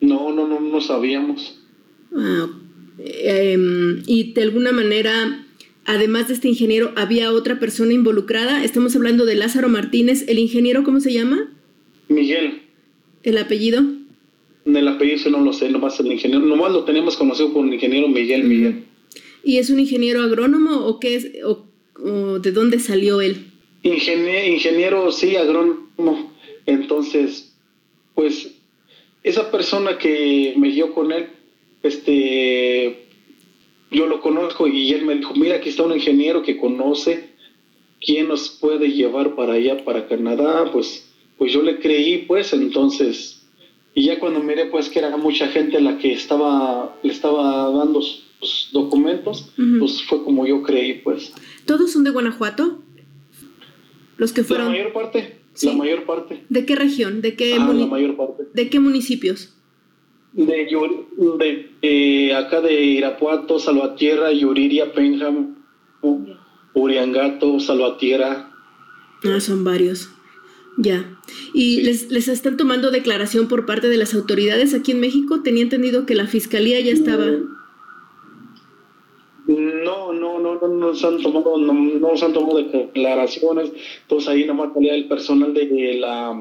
No, 0.00 0.32
no, 0.32 0.48
no, 0.48 0.60
no 0.60 0.80
sabíamos. 0.80 1.60
Ah, 2.16 2.48
em, 2.98 4.02
y 4.06 4.32
de 4.32 4.42
alguna 4.44 4.72
manera, 4.72 5.44
además 5.84 6.28
de 6.28 6.34
este 6.34 6.48
ingeniero, 6.48 6.92
¿había 6.96 7.32
otra 7.32 7.60
persona 7.60 7.92
involucrada? 7.92 8.64
Estamos 8.64 8.96
hablando 8.96 9.26
de 9.26 9.34
Lázaro 9.34 9.68
Martínez. 9.68 10.24
¿El 10.26 10.38
ingeniero 10.38 10.84
cómo 10.84 11.00
se 11.00 11.12
llama? 11.12 11.52
Miguel. 12.08 12.67
¿El 13.28 13.36
apellido? 13.36 13.82
El 14.64 14.88
apellido 14.88 15.18
sí 15.18 15.30
no 15.30 15.42
lo 15.42 15.52
sé, 15.52 15.68
nomás 15.68 16.00
el 16.00 16.10
ingeniero, 16.10 16.46
nomás 16.46 16.72
lo 16.72 16.84
teníamos 16.84 17.14
conocido 17.14 17.52
por 17.52 17.66
el 17.66 17.74
ingeniero 17.74 18.08
Miguel 18.08 18.44
Miguel. 18.44 18.84
¿Y 19.44 19.58
es 19.58 19.68
un 19.68 19.78
ingeniero 19.78 20.22
agrónomo 20.22 20.86
o 20.86 20.98
qué 20.98 21.16
es, 21.16 21.30
o, 21.44 21.66
o 22.02 22.38
de 22.38 22.52
dónde 22.52 22.78
salió 22.78 23.20
él? 23.20 23.48
Ingeniero, 23.82 24.46
ingeniero, 24.54 25.12
sí, 25.12 25.36
agrónomo. 25.36 26.32
Entonces, 26.64 27.54
pues, 28.14 28.54
esa 29.22 29.50
persona 29.50 29.98
que 29.98 30.54
me 30.56 30.70
dio 30.70 30.94
con 30.94 31.12
él, 31.12 31.26
este, 31.82 33.08
yo 33.90 34.06
lo 34.06 34.22
conozco 34.22 34.66
y 34.66 34.90
él 34.92 35.04
me 35.04 35.16
dijo, 35.16 35.34
mira, 35.34 35.56
aquí 35.56 35.68
está 35.68 35.82
un 35.82 35.92
ingeniero 35.92 36.42
que 36.42 36.56
conoce 36.56 37.28
quién 38.00 38.28
nos 38.28 38.48
puede 38.48 38.88
llevar 38.90 39.34
para 39.34 39.52
allá, 39.52 39.84
para 39.84 40.08
Canadá, 40.08 40.70
pues, 40.72 41.04
pues 41.38 41.52
yo 41.52 41.62
le 41.62 41.78
creí, 41.78 42.18
pues, 42.26 42.52
entonces, 42.52 43.46
y 43.94 44.06
ya 44.06 44.18
cuando 44.18 44.40
miré, 44.40 44.66
pues, 44.66 44.88
que 44.88 44.98
era 44.98 45.16
mucha 45.16 45.48
gente 45.48 45.80
la 45.80 45.98
que 45.98 46.12
estaba, 46.12 46.96
le 47.02 47.12
estaba 47.12 47.70
dando 47.70 48.02
sus 48.02 48.70
documentos, 48.72 49.50
pues 49.78 50.02
fue 50.04 50.22
como 50.24 50.46
yo 50.46 50.62
creí, 50.62 50.94
pues. 50.94 51.32
¿Todos 51.64 51.92
son 51.92 52.04
de 52.04 52.10
Guanajuato? 52.10 52.82
Los 54.16 54.32
que 54.32 54.42
La 54.42 54.46
fueron... 54.48 54.68
mayor 54.68 54.92
parte, 54.92 55.36
Sí. 55.54 55.66
la 55.66 55.72
mayor 55.74 56.04
parte, 56.04 56.44
¿De 56.48 56.64
qué 56.64 56.76
región? 56.76 57.20
¿De 57.20 57.34
qué, 57.34 57.54
ah, 57.54 57.72
la 57.72 57.86
mayor 57.86 58.16
parte. 58.16 58.44
¿De 58.54 58.70
qué 58.70 58.78
municipios? 58.78 59.54
De, 60.32 60.68
de 61.38 61.70
eh, 61.82 62.32
acá 62.34 62.60
de 62.60 62.80
Irapuato, 62.84 63.58
Salvatierra, 63.58 64.30
Yuriria, 64.32 64.92
Penjam, 64.92 65.56
U- 66.02 66.26
Uriangato, 66.74 67.58
Salvatierra. 67.58 68.52
Ah, 69.24 69.40
son 69.40 69.64
varios. 69.64 70.10
Ya. 70.80 71.18
¿Y 71.52 71.82
les, 71.82 72.08
les 72.10 72.28
están 72.28 72.56
tomando 72.56 72.92
declaración 72.92 73.48
por 73.48 73.66
parte 73.66 73.88
de 73.88 73.96
las 73.96 74.14
autoridades 74.14 74.74
aquí 74.74 74.92
en 74.92 75.00
México? 75.00 75.42
Tenía 75.42 75.64
entendido 75.64 76.06
que 76.06 76.14
la 76.14 76.28
fiscalía 76.28 76.80
ya 76.80 76.92
estaba... 76.92 77.26
No, 79.46 80.12
no, 80.12 80.12
no, 80.12 80.38
no, 80.38 80.60
no 80.60 80.68
nos 80.68 81.02
han 81.04 81.22
tomado, 81.22 81.56
no, 81.56 81.72
no 81.72 81.98
nos 82.12 82.22
han 82.22 82.32
tomado 82.34 82.58
declaraciones. 82.58 83.72
Entonces 84.02 84.28
ahí 84.28 84.44
nomás 84.44 84.72
salía 84.74 84.94
el 84.94 85.08
personal 85.08 85.54
de 85.54 85.94
la, 85.98 86.38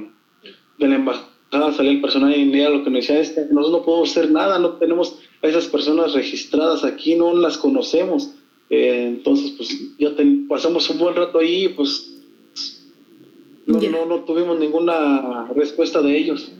de 0.78 0.88
la 0.88 0.96
embajada, 0.96 1.72
salía 1.76 1.92
el 1.94 2.02
personal 2.02 2.32
de 2.32 2.38
India, 2.38 2.70
lo 2.70 2.84
que 2.84 2.90
nos 2.90 3.08
decía 3.08 3.20
es 3.22 3.32
que 3.32 3.42
nosotros 3.50 3.72
no 3.72 3.86
podemos 3.86 4.12
hacer 4.12 4.30
nada, 4.30 4.60
no 4.60 4.72
tenemos 4.74 5.20
a 5.42 5.48
esas 5.48 5.68
personas 5.68 6.14
registradas 6.14 6.84
aquí, 6.84 7.16
no 7.16 7.34
las 7.34 7.58
conocemos. 7.58 8.34
Eh, 8.70 9.06
entonces, 9.08 9.52
pues 9.56 9.98
ya 9.98 10.14
ten- 10.16 10.46
pasamos 10.50 10.90
un 10.90 11.00
buen 11.00 11.16
rato 11.16 11.40
ahí, 11.40 11.70
pues 11.70 12.14
no, 13.68 13.80
no, 13.80 14.06
no 14.06 14.24
tuvimos 14.24 14.60
ninguna 14.60 15.48
respuesta 15.54 16.02
de 16.02 16.18
ellos. 16.18 16.52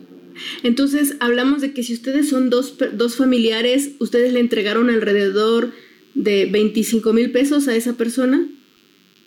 Entonces, 0.64 1.16
hablamos 1.20 1.62
de 1.62 1.74
que 1.74 1.84
si 1.84 1.94
ustedes 1.94 2.30
son 2.30 2.50
dos, 2.50 2.76
dos 2.94 3.16
familiares, 3.16 3.92
ustedes 4.00 4.34
le 4.34 4.40
entregaron 4.40 4.90
alrededor 4.90 5.72
de 6.14 6.46
25 6.46 7.14
mil 7.14 7.32
pesos 7.32 7.68
a 7.68 7.76
esa 7.76 7.94
persona. 7.94 8.48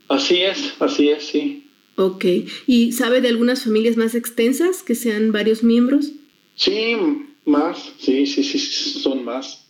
Así 0.09 0.39
es, 0.43 0.75
así 0.81 1.09
es, 1.09 1.25
sí. 1.25 1.67
Ok. 1.97 2.25
¿Y 2.67 2.93
sabe 2.93 3.21
de 3.21 3.29
algunas 3.29 3.65
familias 3.65 3.97
más 3.97 4.15
extensas 4.15 4.83
que 4.83 4.95
sean 4.95 5.33
varios 5.33 5.63
miembros? 5.63 6.13
Sí, 6.55 6.97
más, 7.45 7.93
sí, 7.99 8.27
sí, 8.27 8.45
sí, 8.45 8.59
sí, 8.59 9.01
son 9.01 9.25
más. 9.25 9.69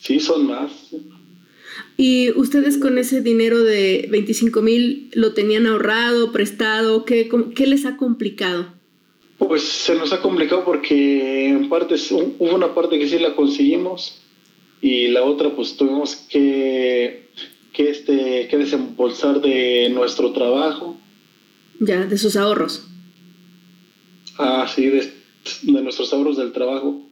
Sí, 0.00 0.20
son 0.20 0.46
más. 0.46 0.70
¿Y 1.96 2.30
ustedes 2.32 2.78
con 2.78 2.98
ese 2.98 3.20
dinero 3.20 3.62
de 3.62 4.08
25 4.10 4.62
mil 4.62 5.10
lo 5.14 5.32
tenían 5.32 5.66
ahorrado, 5.66 6.32
prestado? 6.32 7.04
¿Qué, 7.04 7.28
¿Qué 7.54 7.66
les 7.66 7.86
ha 7.86 7.96
complicado? 7.96 8.66
Pues 9.38 9.62
se 9.62 9.94
nos 9.94 10.12
ha 10.12 10.20
complicado 10.20 10.64
porque 10.64 11.48
en 11.48 11.68
partes, 11.68 12.10
hu- 12.10 12.34
hubo 12.38 12.54
una 12.54 12.74
parte 12.74 12.98
que 12.98 13.08
sí 13.08 13.18
la 13.18 13.34
conseguimos 13.36 14.20
y 14.80 15.08
la 15.08 15.22
otra 15.22 15.54
pues 15.54 15.76
tuvimos 15.76 16.16
que, 16.16 17.28
que, 17.72 17.90
este, 17.90 18.48
que 18.48 18.56
desembolsar 18.58 19.40
de 19.40 19.88
nuestro 19.90 20.32
trabajo, 20.32 20.96
Ya, 21.80 22.06
de 22.06 22.18
sus 22.18 22.36
ahorros. 22.36 22.86
así 24.38 24.86
de, 24.86 25.12
de 25.62 25.82
nuestros 25.82 26.12
ahorros 26.12 26.36
del 26.36 26.52
trabajo. 26.52 27.02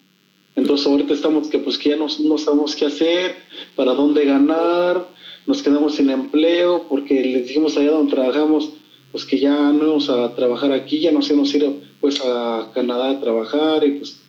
Entonces 0.54 0.86
ahorita 0.86 1.14
estamos 1.14 1.48
que 1.48 1.58
pues 1.58 1.78
que 1.78 1.90
ya 1.90 1.96
no, 1.96 2.06
no 2.24 2.38
sabemos 2.38 2.76
qué 2.76 2.86
hacer, 2.86 3.36
para 3.74 3.92
dónde 3.94 4.24
ganar, 4.24 5.08
nos 5.46 5.62
quedamos 5.62 5.94
sin 5.94 6.10
empleo 6.10 6.86
porque 6.88 7.22
les 7.24 7.48
dijimos 7.48 7.76
allá 7.76 7.92
donde 7.92 8.12
trabajamos 8.12 8.70
pues 9.10 9.24
que 9.24 9.38
ya 9.38 9.54
no 9.54 9.84
íbamos 9.84 10.08
a 10.08 10.34
trabajar 10.34 10.72
aquí, 10.72 11.00
ya 11.00 11.12
nos 11.12 11.28
íbamos 11.28 11.52
a 11.52 11.56
ir 11.56 11.70
pues 12.00 12.20
a 12.24 12.70
Canadá 12.74 13.10
a 13.10 13.20
trabajar 13.20 13.84
y 13.86 13.98
pues, 13.98 14.20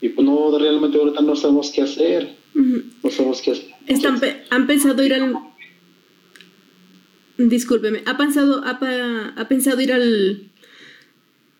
y 0.00 0.08
pues 0.08 0.26
no, 0.26 0.58
realmente 0.58 0.98
ahorita 0.98 1.22
no 1.22 1.36
sabemos 1.36 1.70
qué 1.70 1.82
hacer, 1.82 2.36
no 2.54 3.10
sabemos 3.10 3.40
qué 3.40 3.52
hacer. 3.52 3.70
Están 3.86 4.20
¿Han 4.50 4.66
pensado 4.66 5.02
ir 5.04 5.14
al... 5.14 5.36
Discúlpeme, 7.38 8.02
¿ha 8.04 8.16
pensado, 8.16 8.62
ha, 8.64 8.78
ha 9.36 9.48
pensado 9.48 9.80
ir 9.80 9.92
al 9.92 10.51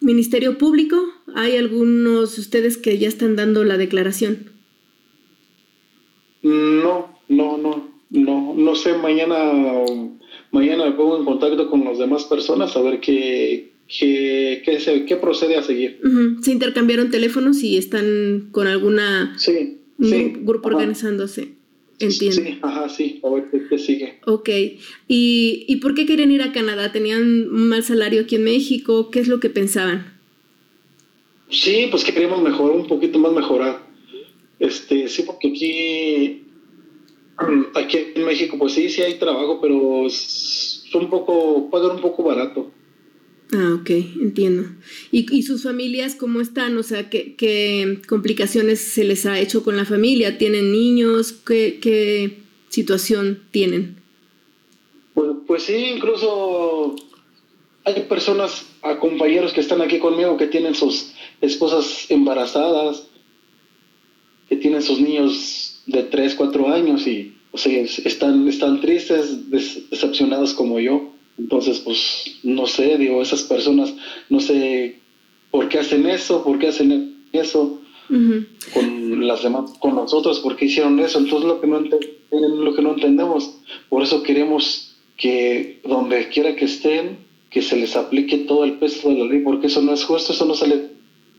Ministerio 0.03 0.59
Público? 0.59 0.97
¿Hay 1.35 1.57
algunos 1.57 2.35
de 2.37 2.41
ustedes 2.43 2.77
que 2.79 2.99
ya 2.99 3.09
están 3.09 3.37
dando 3.37 3.65
la 3.65 3.77
declaración? 3.77 4.51
No, 6.43 7.19
no, 7.29 7.57
no, 7.59 7.89
no, 8.11 8.55
no 8.57 8.75
sé, 8.75 8.95
mañana, 8.95 9.53
mañana 10.51 10.87
me 10.87 10.93
pongo 10.93 11.19
en 11.19 11.25
contacto 11.25 11.71
con 11.71 11.85
las 11.85 11.99
demás 11.99 12.25
personas 12.25 12.77
a 12.77 12.83
ver 12.83 13.01
qué, 13.01 13.73
qué, 13.87 14.63
qué, 14.65 14.81
se- 14.81 15.05
qué 15.05 15.17
procede 15.17 15.57
a 15.57 15.63
seguir. 15.63 16.01
¿Se 16.43 16.51
intercambiaron 16.53 17.11
teléfonos 17.11 17.63
y 17.63 17.77
están 17.79 18.49
con 18.51 18.67
alguna 18.67 19.35
Sí, 19.39 19.79
sí. 20.01 20.05
gru- 20.11 20.45
grupo 20.45 20.69
ajá. 20.69 20.79
organizándose? 20.79 21.53
Entiendo. 21.99 22.43
Sí, 22.43 22.59
ajá, 22.63 22.89
sí, 22.89 23.21
a 23.23 23.31
ver 23.31 23.49
qué, 23.69 23.79
sigue. 23.79 24.19
Ok. 24.27 24.49
¿Y, 25.09 25.65
¿Y 25.69 25.77
por 25.77 25.95
qué 25.95 26.07
querían 26.07 26.33
ir 26.33 26.43
a 26.43 26.53
Canadá? 26.53 26.91
¿Tenían 26.91 27.23
un 27.23 27.69
mal 27.69 27.85
salario 27.85 28.23
aquí 28.23 28.37
en 28.37 28.45
México? 28.45 29.11
¿Qué 29.11 29.21
es 29.21 29.29
lo 29.29 29.41
que 29.41 29.51
pensaban? 29.51 30.21
Sí, 31.49 31.89
pues 31.91 32.03
que 32.03 32.13
queríamos 32.13 32.43
mejorar, 32.43 32.77
un 32.77 32.89
poquito 32.89 33.19
más 33.19 33.33
mejorar. 33.33 33.83
Este, 34.59 35.07
sí, 35.09 35.23
porque 35.23 35.49
aquí, 35.49 36.43
aquí 37.75 37.99
en 38.15 38.25
México, 38.25 38.57
pues 38.59 38.73
sí, 38.73 38.89
sí 38.89 39.03
hay 39.03 39.19
trabajo, 39.19 39.61
pero 39.61 40.07
es 40.07 40.85
un 40.95 41.11
poco, 41.11 41.69
pagan 41.71 41.97
un 41.97 42.01
poco 42.01 42.23
barato. 42.23 42.71
Ah, 43.55 43.77
ok, 43.79 43.91
entiendo. 43.91 44.65
¿Y, 45.11 45.27
y 45.37 45.43
sus 45.43 45.63
familias 45.63 46.15
cómo 46.15 46.41
están? 46.41 46.77
O 46.79 46.83
sea, 46.83 47.11
¿qué, 47.11 47.35
qué 47.37 48.01
complicaciones 48.09 48.81
se 48.81 49.05
les 49.05 49.27
ha 49.27 49.39
hecho 49.41 49.63
con 49.63 49.77
la 49.77 49.85
familia? 49.85 50.39
¿Tienen 50.39 50.73
niños? 50.73 51.33
¿Qué, 51.33 51.79
qué 51.83 52.39
situación 52.71 53.43
tienen? 53.51 53.97
Pues, 55.13 55.29
pues 55.47 55.63
sí, 55.65 55.75
incluso 55.75 56.97
hay 57.85 58.03
personas, 58.09 58.65
a 58.81 58.99
compañeros 58.99 59.53
que 59.53 59.61
están 59.61 59.83
aquí 59.83 59.99
conmigo 59.99 60.39
que 60.39 60.47
tienen 60.47 60.75
sus 60.75 61.13
esposas 61.43 62.07
embarazadas, 62.11 63.07
que 64.49 64.57
tienen 64.57 64.81
sus 64.83 64.99
niños 64.99 65.83
de 65.87 66.05
3, 66.05 66.35
4 66.37 66.69
años 66.73 67.07
y 67.07 67.35
o 67.51 67.59
sea, 67.59 67.79
es- 67.83 67.99
están, 67.99 68.49
están 68.49 68.81
tristes, 68.81 69.51
decepcionados 69.51 70.55
como 70.55 70.81
yo. 70.81 71.13
Entonces, 71.43 71.81
pues, 71.81 72.39
no 72.45 72.67
sé, 72.67 72.97
digo, 72.99 73.21
esas 73.21 73.43
personas, 73.43 73.93
no 74.31 74.39
sé 74.39 75.01
por 75.51 75.69
qué 75.69 75.81
hacen 75.81 76.07
eso, 76.07 76.45
por 76.45 76.59
qué 76.59 76.69
hacen 76.69 77.17
eso 77.33 77.81
con 78.75 79.27
las 79.27 79.43
demás, 79.43 79.73
con 79.81 79.95
nosotros, 79.97 80.41
por 80.41 80.57
qué 80.57 80.67
hicieron 80.67 81.01
eso. 81.01 81.19
Entonces, 81.19 81.49
lo 81.49 81.61
que 81.61 81.67
no, 81.67 81.81
lo 81.81 82.75
que 82.75 82.83
no 82.83 82.95
entendemos, 82.95 83.59
por 83.89 84.03
eso 84.03 84.23
queremos 84.23 84.97
que 85.17 85.81
donde 85.85 86.29
quiera 86.29 86.55
que 86.55 86.67
estén, 86.67 87.19
que 87.51 87.61
se 87.61 87.77
les 87.77 87.97
aplique 87.97 88.39
todo 88.39 88.65
el 88.65 88.75
peso 88.75 89.09
de 89.09 89.19
la 89.19 89.25
ley, 89.25 89.41
porque 89.41 89.67
eso 89.67 89.83
no 89.83 89.93
es 89.93 90.05
justo, 90.05 90.33
eso 90.33 90.47
no 90.47 90.55
sale 90.55 90.93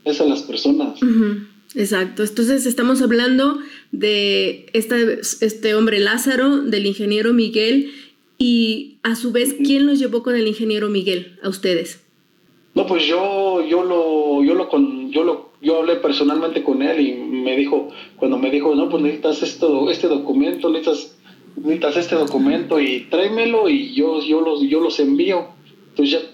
es 0.04 0.20
a 0.20 0.26
las 0.26 0.42
personas. 0.42 1.00
Exacto. 1.74 2.22
Entonces 2.22 2.66
estamos 2.66 3.00
hablando 3.02 3.58
de 3.90 4.66
esta, 4.74 4.96
este 5.40 5.74
hombre 5.74 5.98
Lázaro, 5.98 6.62
del 6.62 6.86
ingeniero 6.86 7.32
Miguel, 7.32 7.90
y 8.38 8.98
a 9.02 9.14
su 9.16 9.32
vez, 9.32 9.54
¿quién 9.64 9.86
los 9.86 9.98
llevó 9.98 10.22
con 10.22 10.34
el 10.36 10.46
ingeniero 10.46 10.88
Miguel 10.88 11.38
a 11.42 11.48
ustedes? 11.48 12.04
No, 12.74 12.86
pues 12.86 13.06
yo, 13.06 13.64
yo 13.64 13.84
lo, 13.84 14.42
yo 14.42 14.54
lo, 14.54 14.68
con, 14.68 15.12
yo 15.12 15.22
lo, 15.22 15.52
yo 15.62 15.78
hablé 15.78 15.96
personalmente 15.96 16.64
con 16.64 16.82
él 16.82 17.00
y 17.00 17.12
me 17.14 17.56
dijo, 17.56 17.88
cuando 18.16 18.36
me 18.38 18.50
dijo, 18.50 18.74
no, 18.74 18.88
pues 18.88 19.02
necesitas 19.02 19.42
esto, 19.42 19.88
este 19.90 20.08
documento, 20.08 20.68
necesitas, 20.70 21.16
necesitas 21.56 21.96
este 21.96 22.16
documento 22.16 22.80
y 22.80 23.06
tráemelo 23.10 23.68
y 23.68 23.94
yo, 23.94 24.20
yo 24.22 24.40
los, 24.40 24.62
yo 24.62 24.80
los 24.80 24.98
envío. 24.98 25.46
Entonces 25.90 26.20
ya 26.22 26.30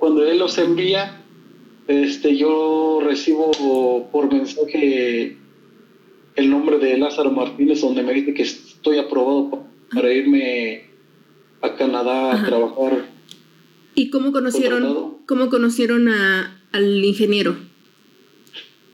cuando 0.00 0.24
él 0.26 0.38
los 0.38 0.58
envía, 0.58 1.20
este, 1.86 2.36
yo 2.36 3.00
recibo 3.04 4.08
por 4.10 4.32
mensaje 4.32 5.36
el 6.34 6.50
nombre 6.50 6.78
de 6.78 6.98
Lázaro 6.98 7.30
Martínez, 7.30 7.80
donde 7.82 8.02
me 8.02 8.12
dice 8.14 8.34
que 8.34 8.42
estoy 8.42 8.98
aprobado 8.98 9.50
pa- 9.50 9.62
para 9.94 10.12
irme 10.12 10.86
a 11.64 11.76
Canadá 11.76 12.32
Ajá. 12.32 12.42
a 12.42 12.46
trabajar. 12.46 13.06
¿Y 13.94 14.10
cómo 14.10 14.32
conocieron, 14.32 14.82
Contratado. 14.82 15.18
cómo 15.26 15.50
conocieron 15.50 16.08
a, 16.08 16.60
al 16.72 17.04
ingeniero? 17.04 17.56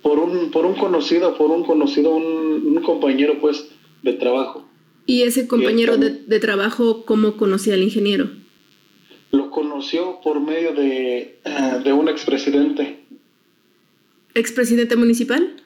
por 0.03 0.19
un, 0.19 0.51
por 0.51 0.67
un 0.67 0.75
conocido, 0.75 1.37
por 1.37 1.51
un 1.51 1.65
conocido, 1.65 2.15
un, 2.15 2.81
compañero 2.83 3.39
pues 3.41 3.69
de 4.03 4.15
trabajo. 4.15 4.67
¿Y 5.07 5.23
ese 5.23 5.47
compañero 5.47 5.97
de, 5.97 6.11
de, 6.11 6.41
trabajo 6.41 7.05
cómo 7.05 7.37
conocía 7.37 7.75
al 7.75 7.83
ingeniero? 7.83 8.31
Lo 9.33 9.51
conoció 9.51 10.21
por 10.23 10.41
medio 10.41 10.73
de, 10.73 11.39
uh, 11.45 11.83
de 11.83 11.93
un 11.93 12.09
expresidente. 12.09 13.01
¿Expresidente 14.35 14.97
municipal? 14.97 15.57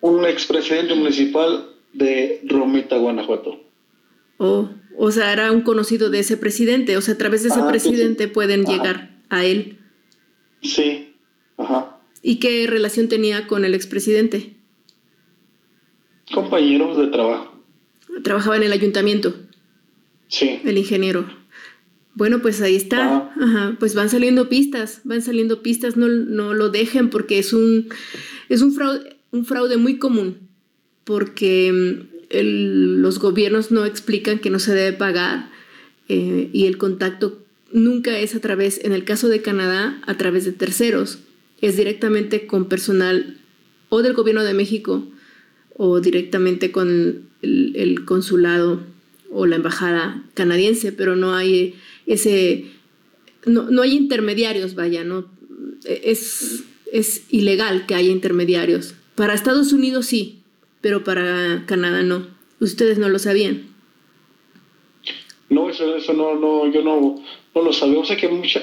Un 0.00 0.24
expresidente 0.24 0.94
municipal 0.94 1.70
de 1.92 2.40
Romita, 2.46 2.96
Guanajuato. 2.96 3.60
Oh, 4.38 4.68
o 4.96 5.10
sea, 5.10 5.32
era 5.32 5.52
un 5.52 5.62
conocido 5.62 6.10
de 6.10 6.20
ese 6.20 6.36
presidente, 6.36 6.96
o 6.96 7.00
sea, 7.00 7.14
a 7.14 7.18
través 7.18 7.42
de 7.42 7.48
ese 7.48 7.60
ah, 7.60 7.68
presidente 7.68 8.28
pueden 8.28 8.64
llegar 8.64 9.18
a 9.28 9.44
él. 9.44 9.78
Sí, 10.62 11.14
ajá. 11.56 11.98
¿Y 12.22 12.36
qué 12.36 12.66
relación 12.66 13.08
tenía 13.08 13.46
con 13.46 13.64
el 13.64 13.74
expresidente? 13.74 14.56
Compañeros 16.32 16.96
de 16.96 17.08
trabajo. 17.08 17.60
Trabajaba 18.22 18.56
en 18.56 18.62
el 18.62 18.72
ayuntamiento. 18.72 19.34
Sí. 20.28 20.60
El 20.64 20.78
ingeniero. 20.78 21.26
Bueno, 22.14 22.40
pues 22.40 22.62
ahí 22.62 22.76
está. 22.76 23.30
Ajá. 23.38 23.76
Pues 23.78 23.94
van 23.94 24.08
saliendo 24.08 24.48
pistas, 24.48 25.00
van 25.04 25.20
saliendo 25.20 25.62
pistas, 25.62 25.96
no, 25.96 26.08
no 26.08 26.54
lo 26.54 26.70
dejen 26.70 27.10
porque 27.10 27.38
es 27.38 27.52
un, 27.52 27.88
es 28.48 28.62
un 28.62 28.72
fraude, 28.72 29.18
un 29.30 29.44
fraude 29.44 29.76
muy 29.76 29.98
común. 29.98 30.48
Porque 31.04 32.08
los 32.42 33.18
gobiernos 33.18 33.70
no 33.70 33.84
explican 33.84 34.38
que 34.38 34.50
no 34.50 34.58
se 34.58 34.74
debe 34.74 34.96
pagar 34.96 35.50
eh, 36.08 36.50
y 36.52 36.66
el 36.66 36.78
contacto 36.78 37.38
nunca 37.72 38.18
es 38.18 38.34
a 38.34 38.40
través, 38.40 38.80
en 38.84 38.92
el 38.92 39.04
caso 39.04 39.28
de 39.28 39.42
Canadá, 39.42 40.00
a 40.06 40.16
través 40.16 40.44
de 40.44 40.52
terceros 40.52 41.18
es 41.60 41.76
directamente 41.76 42.46
con 42.46 42.68
personal 42.68 43.38
o 43.88 44.02
del 44.02 44.12
gobierno 44.12 44.44
de 44.44 44.54
México 44.54 45.06
o 45.76 46.00
directamente 46.00 46.70
con 46.70 47.22
el, 47.42 48.04
consulado 48.04 48.82
o 49.30 49.46
la 49.46 49.56
embajada 49.56 50.22
canadiense, 50.34 50.92
pero 50.92 51.16
no 51.16 51.34
hay 51.34 51.74
ese, 52.06 52.66
no, 53.46 53.82
hay 53.82 53.94
intermediarios, 53.94 54.74
vaya, 54.74 55.04
no, 55.04 55.26
es, 55.84 56.64
es 56.92 57.22
ilegal 57.30 57.86
que 57.86 57.94
haya 57.94 58.10
intermediarios. 58.10 58.94
Para 59.14 59.34
Estados 59.34 59.72
Unidos 59.72 60.06
sí, 60.06 60.43
pero 60.84 61.02
para 61.02 61.64
Canadá 61.64 62.02
no. 62.02 62.26
Ustedes 62.60 62.98
no 62.98 63.08
lo 63.08 63.18
sabían. 63.18 63.68
No, 65.48 65.70
eso, 65.70 65.96
eso 65.96 66.12
no, 66.12 66.34
no, 66.34 66.70
yo 66.70 66.82
no, 66.82 67.22
no 67.54 67.62
lo 67.62 67.72
sabía. 67.72 68.00
O 68.00 68.04
sea 68.04 68.18
que 68.18 68.28
mucha, 68.28 68.60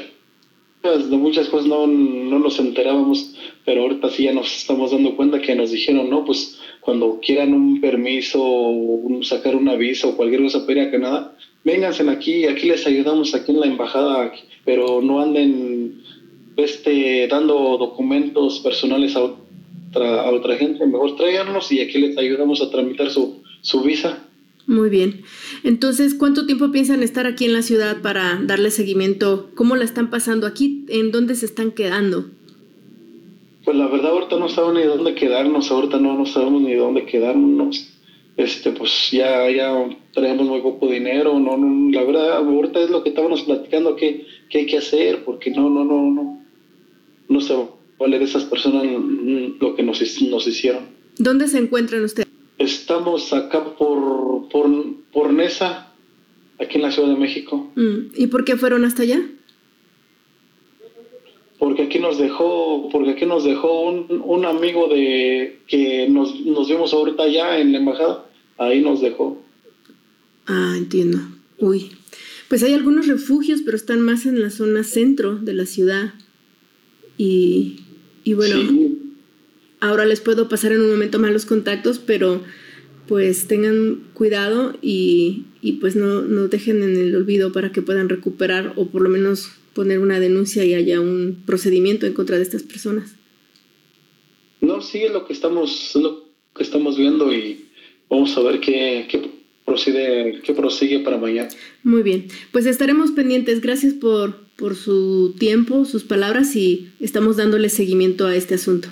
de 0.83 1.17
muchas 1.17 1.49
cosas 1.49 1.65
no, 1.65 1.87
no 1.87 2.37
nos 2.37 2.59
enterábamos, 2.59 3.33
pero 3.65 3.81
ahorita 3.81 4.11
sí 4.11 4.25
ya 4.25 4.33
nos 4.33 4.55
estamos 4.55 4.91
dando 4.91 5.15
cuenta 5.15 5.41
que 5.41 5.55
nos 5.55 5.71
dijeron, 5.71 6.11
no, 6.11 6.23
pues 6.23 6.59
cuando 6.79 7.19
quieran 7.19 7.55
un 7.55 7.81
permiso, 7.81 8.39
o 8.39 9.19
sacar 9.23 9.55
un 9.55 9.67
aviso 9.67 10.09
o 10.09 10.15
cualquier 10.15 10.43
cosa 10.43 10.67
para 10.67 10.83
a 10.83 10.91
Canadá, 10.91 11.35
vénganse 11.63 12.07
aquí, 12.07 12.45
aquí 12.45 12.67
les 12.67 12.85
ayudamos 12.85 13.33
aquí 13.33 13.51
en 13.51 13.61
la 13.61 13.65
embajada, 13.65 14.31
pero 14.63 15.01
no 15.01 15.21
anden 15.21 16.03
este, 16.55 17.27
dando 17.27 17.79
documentos 17.79 18.59
personales 18.59 19.15
a 19.15 19.21
otra, 19.91 20.21
a 20.21 20.31
otra 20.31 20.55
gente, 20.55 20.85
mejor 20.85 21.15
tráiganos 21.17 21.71
y 21.71 21.81
aquí 21.81 21.99
les 21.99 22.17
ayudamos 22.17 22.61
a 22.61 22.69
tramitar 22.69 23.09
su, 23.09 23.43
su 23.61 23.81
visa. 23.81 24.25
Muy 24.67 24.89
bien. 24.89 25.23
Entonces, 25.63 26.13
¿cuánto 26.13 26.45
tiempo 26.45 26.71
piensan 26.71 27.03
estar 27.03 27.27
aquí 27.27 27.45
en 27.45 27.53
la 27.53 27.61
ciudad 27.61 28.01
para 28.01 28.39
darle 28.41 28.71
seguimiento? 28.71 29.49
¿Cómo 29.55 29.75
la 29.75 29.83
están 29.83 30.09
pasando 30.09 30.47
aquí? 30.47 30.85
¿En 30.87 31.11
dónde 31.11 31.35
se 31.35 31.45
están 31.45 31.71
quedando? 31.71 32.25
Pues 33.65 33.75
la 33.75 33.87
verdad 33.87 34.11
ahorita 34.11 34.37
no 34.37 34.49
sabemos 34.49 34.75
ni 34.75 34.83
dónde 34.83 35.13
quedarnos, 35.13 35.69
ahorita 35.69 35.99
no, 35.99 36.17
no 36.17 36.25
sabemos 36.25 36.61
ni 36.61 36.73
dónde 36.73 37.05
quedarnos. 37.05 37.89
Este, 38.37 38.71
pues 38.71 39.09
ya, 39.11 39.49
ya 39.51 39.73
traemos 40.13 40.47
muy 40.47 40.61
poco 40.61 40.87
dinero, 40.87 41.37
no, 41.37 41.57
no, 41.57 41.91
la 41.91 42.03
verdad 42.03 42.37
ahorita 42.37 42.79
es 42.79 42.89
lo 42.89 43.03
que 43.03 43.09
estábamos 43.09 43.41
platicando 43.43 43.95
que, 43.95 44.25
que 44.49 44.59
hay 44.59 44.65
que 44.65 44.77
hacer, 44.77 45.23
porque 45.25 45.51
no, 45.51 45.69
no, 45.69 45.83
no, 45.83 46.09
no, 46.09 46.41
no 47.27 47.39
vale 47.39 47.80
de 48.09 48.23
esas 48.23 48.45
personas 48.45 48.83
lo 49.59 49.75
que 49.75 49.83
nos, 49.83 50.21
nos 50.21 50.47
hicieron. 50.47 50.85
¿Dónde 51.17 51.47
se 51.47 51.59
encuentran 51.59 52.03
ustedes? 52.03 52.27
Estamos 52.57 53.31
acá 53.33 53.75
por, 53.75 54.49
por, 54.49 54.69
por 55.11 55.33
Nesa, 55.33 55.91
aquí 56.59 56.77
en 56.77 56.83
la 56.83 56.91
Ciudad 56.91 57.09
de 57.09 57.15
México. 57.15 57.71
Mm, 57.75 58.13
¿Y 58.15 58.27
por 58.27 58.45
qué 58.45 58.55
fueron 58.55 58.85
hasta 58.85 59.03
allá? 59.03 59.21
Porque 61.57 61.83
aquí 61.83 61.99
nos 61.99 62.17
dejó, 62.17 62.89
porque 62.91 63.11
aquí 63.11 63.25
nos 63.25 63.43
dejó 63.43 63.81
un, 63.81 64.21
un 64.23 64.45
amigo 64.45 64.87
de 64.87 65.59
que 65.67 66.07
nos, 66.09 66.39
nos 66.41 66.67
vimos 66.67 66.93
ahorita 66.93 67.23
allá 67.23 67.59
en 67.59 67.71
la 67.71 67.77
embajada. 67.77 68.25
Ahí 68.57 68.81
nos 68.81 69.01
dejó. 69.01 69.41
Ah, 70.47 70.73
entiendo. 70.75 71.19
Uy. 71.59 71.91
Pues 72.49 72.63
hay 72.63 72.73
algunos 72.73 73.07
refugios, 73.07 73.61
pero 73.63 73.77
están 73.77 74.01
más 74.01 74.25
en 74.25 74.41
la 74.41 74.49
zona 74.49 74.83
centro 74.83 75.35
de 75.35 75.53
la 75.53 75.65
ciudad. 75.65 76.13
Y, 77.17 77.79
y 78.31 78.33
bueno, 78.33 78.57
Ahora 79.81 80.05
les 80.05 80.21
puedo 80.21 80.47
pasar 80.47 80.71
en 80.71 80.81
un 80.81 80.91
momento 80.91 81.19
más 81.19 81.31
los 81.31 81.45
contactos, 81.45 81.99
pero 81.99 82.41
pues 83.07 83.47
tengan 83.47 84.03
cuidado 84.13 84.73
y, 84.81 85.47
pues 85.81 85.95
no, 85.95 86.21
no 86.21 86.47
dejen 86.47 86.83
en 86.83 86.95
el 86.95 87.15
olvido 87.15 87.51
para 87.51 87.71
que 87.71 87.81
puedan 87.81 88.07
recuperar 88.07 88.73
o 88.77 88.85
por 88.87 89.01
lo 89.01 89.09
menos 89.09 89.51
poner 89.73 89.99
una 89.99 90.19
denuncia 90.19 90.63
y 90.63 90.75
haya 90.75 91.01
un 91.01 91.43
procedimiento 91.45 92.05
en 92.05 92.13
contra 92.13 92.37
de 92.37 92.43
estas 92.43 92.63
personas. 92.63 93.15
No, 94.61 94.81
sí, 94.81 94.99
es 94.99 95.11
lo 95.11 95.25
que 95.25 95.33
estamos, 95.33 95.91
lo 95.95 96.25
que 96.55 96.63
estamos 96.63 96.95
viendo 96.95 97.33
y 97.33 97.65
vamos 98.07 98.37
a 98.37 98.41
ver 98.41 98.59
qué, 98.59 99.07
qué, 99.09 99.29
procede, 99.65 100.41
qué 100.43 100.53
prosigue 100.53 100.99
para 100.99 101.17
mañana. 101.17 101.49
Muy 101.83 102.03
bien, 102.03 102.27
pues 102.51 102.65
estaremos 102.65 103.11
pendientes. 103.11 103.61
Gracias 103.61 103.93
por, 103.93 104.35
por 104.61 104.75
su 104.75 105.33
tiempo, 105.39 105.85
sus 105.85 106.03
palabras 106.03 106.55
y 106.55 106.93
estamos 106.99 107.35
dándole 107.35 107.67
seguimiento 107.67 108.27
a 108.27 108.35
este 108.35 108.53
asunto. 108.53 108.89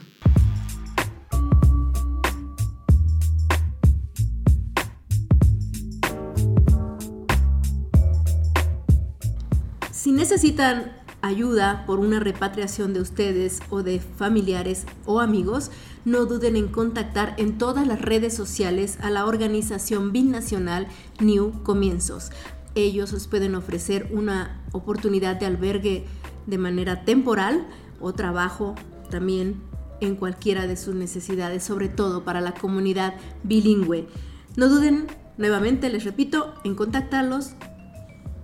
Si 9.91 10.11
necesitan 10.11 10.91
ayuda 11.21 11.83
por 11.85 11.99
una 11.99 12.19
repatriación 12.19 12.95
de 12.95 13.01
ustedes 13.01 13.59
o 13.69 13.83
de 13.83 13.99
familiares 13.99 14.85
o 15.05 15.19
amigos, 15.19 15.69
no 16.03 16.25
duden 16.25 16.55
en 16.55 16.69
contactar 16.69 17.35
en 17.37 17.59
todas 17.59 17.85
las 17.85 18.01
redes 18.01 18.33
sociales 18.33 18.97
a 19.01 19.11
la 19.11 19.27
organización 19.27 20.11
binacional 20.13 20.87
New 21.19 21.61
Comienzos. 21.61 22.31
Ellos 22.79 23.11
os 23.11 23.27
pueden 23.27 23.55
ofrecer 23.55 24.07
una 24.13 24.63
oportunidad 24.71 25.35
de 25.35 25.45
albergue 25.45 26.05
de 26.47 26.57
manera 26.57 27.03
temporal 27.03 27.67
o 27.99 28.13
trabajo 28.13 28.73
también 29.09 29.61
en 29.99 30.15
cualquiera 30.15 30.65
de 30.65 30.77
sus 30.77 30.95
necesidades, 30.95 31.61
sobre 31.61 31.89
todo 31.89 32.23
para 32.23 32.39
la 32.39 32.53
comunidad 32.53 33.15
bilingüe. 33.43 34.07
No 34.55 34.69
duden, 34.69 35.07
nuevamente 35.37 35.89
les 35.89 36.05
repito, 36.05 36.53
en 36.63 36.75
contactarlos 36.75 37.51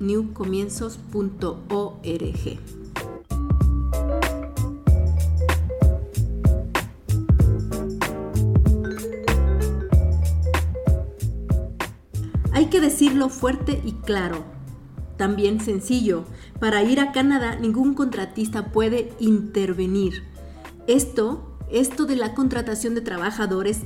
newcomienzos.org. 0.02 2.60
Hay 12.56 12.68
que 12.68 12.80
decirlo 12.80 13.28
fuerte 13.28 13.82
y 13.84 13.92
claro, 13.92 14.46
también 15.18 15.60
sencillo. 15.60 16.24
Para 16.58 16.84
ir 16.84 17.02
a 17.02 17.12
Canadá 17.12 17.58
ningún 17.58 17.94
contratista 17.94 18.72
puede 18.72 19.12
intervenir. 19.20 20.24
Esto, 20.88 21.58
esto 21.70 22.06
de 22.06 22.16
la 22.16 22.34
contratación 22.34 22.96
de 22.96 23.02
trabajadores 23.02 23.82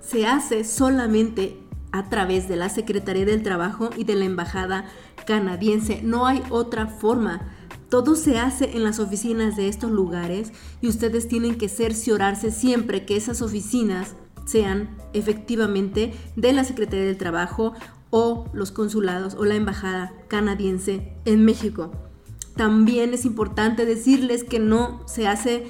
se 0.00 0.26
hace 0.26 0.64
solamente 0.64 1.58
a 1.92 2.08
través 2.08 2.48
de 2.48 2.56
la 2.56 2.70
Secretaría 2.70 3.26
del 3.26 3.42
Trabajo 3.42 3.90
y 3.94 4.04
de 4.04 4.14
la 4.14 4.24
Embajada 4.24 4.86
canadiense. 5.26 6.00
No 6.02 6.26
hay 6.26 6.42
otra 6.48 6.86
forma. 6.86 7.54
Todo 7.90 8.14
se 8.14 8.38
hace 8.38 8.74
en 8.74 8.84
las 8.84 9.00
oficinas 9.00 9.54
de 9.54 9.68
estos 9.68 9.90
lugares 9.90 10.50
y 10.80 10.88
ustedes 10.88 11.28
tienen 11.28 11.58
que 11.58 11.68
cerciorarse 11.68 12.50
siempre 12.50 13.04
que 13.04 13.18
esas 13.18 13.42
oficinas 13.42 14.16
sean 14.46 14.96
efectivamente 15.12 16.12
de 16.36 16.52
la 16.52 16.64
Secretaría 16.64 17.06
del 17.06 17.18
Trabajo 17.18 17.74
o 18.16 18.48
los 18.52 18.70
consulados 18.70 19.34
o 19.34 19.44
la 19.44 19.56
Embajada 19.56 20.12
canadiense 20.28 21.12
en 21.24 21.44
México. 21.44 21.90
También 22.54 23.12
es 23.12 23.24
importante 23.24 23.86
decirles 23.86 24.44
que 24.44 24.60
no 24.60 25.02
se 25.08 25.26
hace 25.26 25.66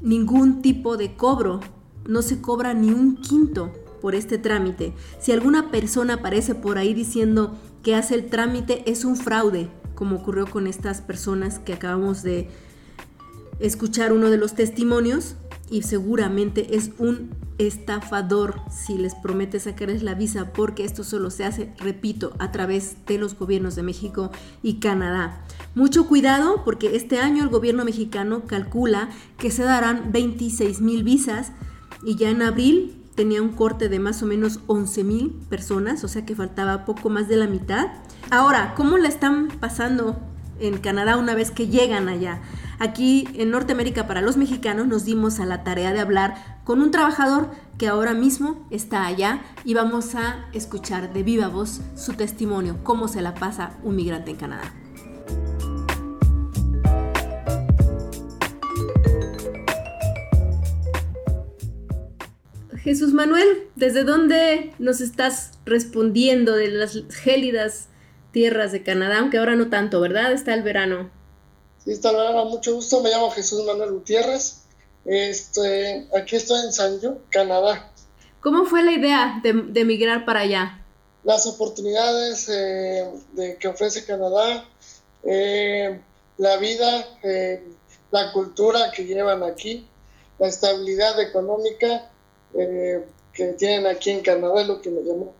ningún 0.00 0.62
tipo 0.62 0.96
de 0.96 1.14
cobro, 1.14 1.60
no 2.08 2.22
se 2.22 2.40
cobra 2.40 2.72
ni 2.72 2.88
un 2.88 3.16
quinto 3.16 3.70
por 4.00 4.14
este 4.14 4.38
trámite. 4.38 4.94
Si 5.20 5.30
alguna 5.30 5.70
persona 5.70 6.14
aparece 6.14 6.54
por 6.54 6.78
ahí 6.78 6.94
diciendo 6.94 7.54
que 7.82 7.94
hace 7.94 8.14
el 8.14 8.30
trámite, 8.30 8.90
es 8.90 9.04
un 9.04 9.14
fraude, 9.14 9.68
como 9.94 10.16
ocurrió 10.16 10.46
con 10.46 10.66
estas 10.66 11.02
personas 11.02 11.58
que 11.58 11.74
acabamos 11.74 12.22
de, 12.22 12.48
escuchar 13.60 14.12
uno 14.12 14.30
de 14.30 14.36
los 14.36 14.54
testimonios 14.54 15.36
y 15.70 15.82
seguramente 15.82 16.76
es 16.76 16.90
un 16.98 17.30
estafador 17.58 18.60
si 18.70 18.98
les 18.98 19.14
promete 19.14 19.60
sacarles 19.60 20.02
la 20.02 20.14
visa 20.14 20.52
porque 20.52 20.84
esto 20.84 21.04
solo 21.04 21.30
se 21.30 21.44
hace, 21.44 21.72
repito, 21.78 22.34
a 22.38 22.50
través 22.50 22.96
de 23.06 23.18
los 23.18 23.38
gobiernos 23.38 23.76
de 23.76 23.82
México 23.82 24.30
y 24.62 24.74
Canadá. 24.74 25.44
Mucho 25.74 26.06
cuidado 26.06 26.62
porque 26.64 26.96
este 26.96 27.18
año 27.20 27.42
el 27.42 27.48
gobierno 27.48 27.84
mexicano 27.84 28.44
calcula 28.46 29.10
que 29.38 29.50
se 29.50 29.62
darán 29.62 30.12
26 30.12 30.80
mil 30.80 31.04
visas 31.04 31.52
y 32.04 32.16
ya 32.16 32.30
en 32.30 32.42
abril 32.42 33.00
tenía 33.14 33.40
un 33.40 33.50
corte 33.50 33.88
de 33.88 34.00
más 34.00 34.22
o 34.22 34.26
menos 34.26 34.60
11 34.66 35.04
mil 35.04 35.30
personas, 35.48 36.02
o 36.04 36.08
sea 36.08 36.26
que 36.26 36.34
faltaba 36.34 36.84
poco 36.84 37.10
más 37.10 37.28
de 37.28 37.36
la 37.36 37.46
mitad. 37.46 37.88
Ahora, 38.30 38.74
¿cómo 38.76 38.98
la 38.98 39.08
están 39.08 39.48
pasando 39.60 40.18
en 40.58 40.78
Canadá 40.78 41.16
una 41.16 41.34
vez 41.34 41.50
que 41.50 41.68
llegan 41.68 42.08
allá? 42.08 42.42
Aquí 42.78 43.28
en 43.34 43.50
Norteamérica 43.50 44.06
para 44.06 44.20
los 44.20 44.36
mexicanos 44.36 44.86
nos 44.86 45.04
dimos 45.04 45.40
a 45.40 45.46
la 45.46 45.64
tarea 45.64 45.92
de 45.92 46.00
hablar 46.00 46.60
con 46.64 46.80
un 46.80 46.90
trabajador 46.90 47.50
que 47.78 47.88
ahora 47.88 48.14
mismo 48.14 48.66
está 48.70 49.06
allá 49.06 49.42
y 49.64 49.74
vamos 49.74 50.14
a 50.14 50.46
escuchar 50.52 51.12
de 51.12 51.22
viva 51.22 51.48
voz 51.48 51.80
su 51.96 52.14
testimonio, 52.14 52.78
cómo 52.82 53.08
se 53.08 53.22
la 53.22 53.34
pasa 53.34 53.72
un 53.82 53.96
migrante 53.96 54.30
en 54.30 54.36
Canadá. 54.36 54.72
Jesús 62.84 63.14
Manuel, 63.14 63.48
¿desde 63.76 64.04
dónde 64.04 64.72
nos 64.78 65.00
estás 65.00 65.58
respondiendo 65.64 66.54
de 66.54 66.68
las 66.68 67.02
gélidas 67.22 67.88
tierras 68.30 68.72
de 68.72 68.82
Canadá? 68.82 69.20
Aunque 69.20 69.38
ahora 69.38 69.56
no 69.56 69.68
tanto, 69.68 70.02
¿verdad? 70.02 70.32
Está 70.32 70.52
el 70.52 70.62
verano. 70.62 71.08
Sí, 71.84 71.92
el 71.92 72.16
verano. 72.16 72.46
Mucho 72.46 72.74
gusto. 72.74 73.02
Me 73.02 73.10
llamo 73.10 73.30
Jesús 73.30 73.64
Manuel 73.64 73.92
Gutiérrez. 73.92 74.62
Este, 75.04 76.08
aquí 76.18 76.36
estoy 76.36 76.64
en 76.64 76.72
San 76.72 77.00
Yo, 77.00 77.18
Canadá. 77.30 77.90
¿Cómo 78.40 78.64
fue 78.64 78.82
la 78.82 78.92
idea 78.92 79.40
de, 79.42 79.52
de 79.52 79.80
emigrar 79.80 80.24
para 80.24 80.40
allá? 80.40 80.82
Las 81.24 81.46
oportunidades 81.46 82.48
eh, 82.50 83.10
de, 83.32 83.56
que 83.56 83.68
ofrece 83.68 84.04
Canadá, 84.04 84.66
eh, 85.22 86.00
la 86.36 86.56
vida, 86.58 87.06
eh, 87.22 87.62
la 88.10 88.32
cultura 88.32 88.90
que 88.90 89.04
llevan 89.04 89.42
aquí, 89.42 89.86
la 90.38 90.48
estabilidad 90.48 91.18
económica 91.20 92.10
que 92.52 93.46
tienen 93.58 93.86
aquí 93.86 94.10
en 94.10 94.20
Canadá 94.20 94.60
es 94.60 94.68
lo 94.68 94.80
que 94.80 94.90
me 94.90 95.02
llamó 95.02 95.34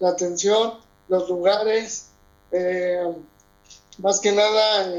la 0.00 0.10
atención, 0.10 0.74
los 1.08 1.30
lugares, 1.30 2.08
más 3.98 4.20
que 4.20 4.32
nada 4.32 4.92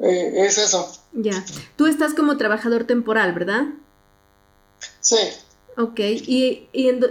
eh, 0.00 0.32
es 0.46 0.58
eso. 0.58 0.92
Ya, 1.12 1.44
tú 1.76 1.86
estás 1.86 2.14
como 2.14 2.36
trabajador 2.36 2.84
temporal, 2.84 3.32
¿verdad? 3.32 3.64
Sí. 5.00 5.16
Ok, 5.76 6.00
¿y, 6.00 6.68
y 6.72 6.88
en, 6.88 7.04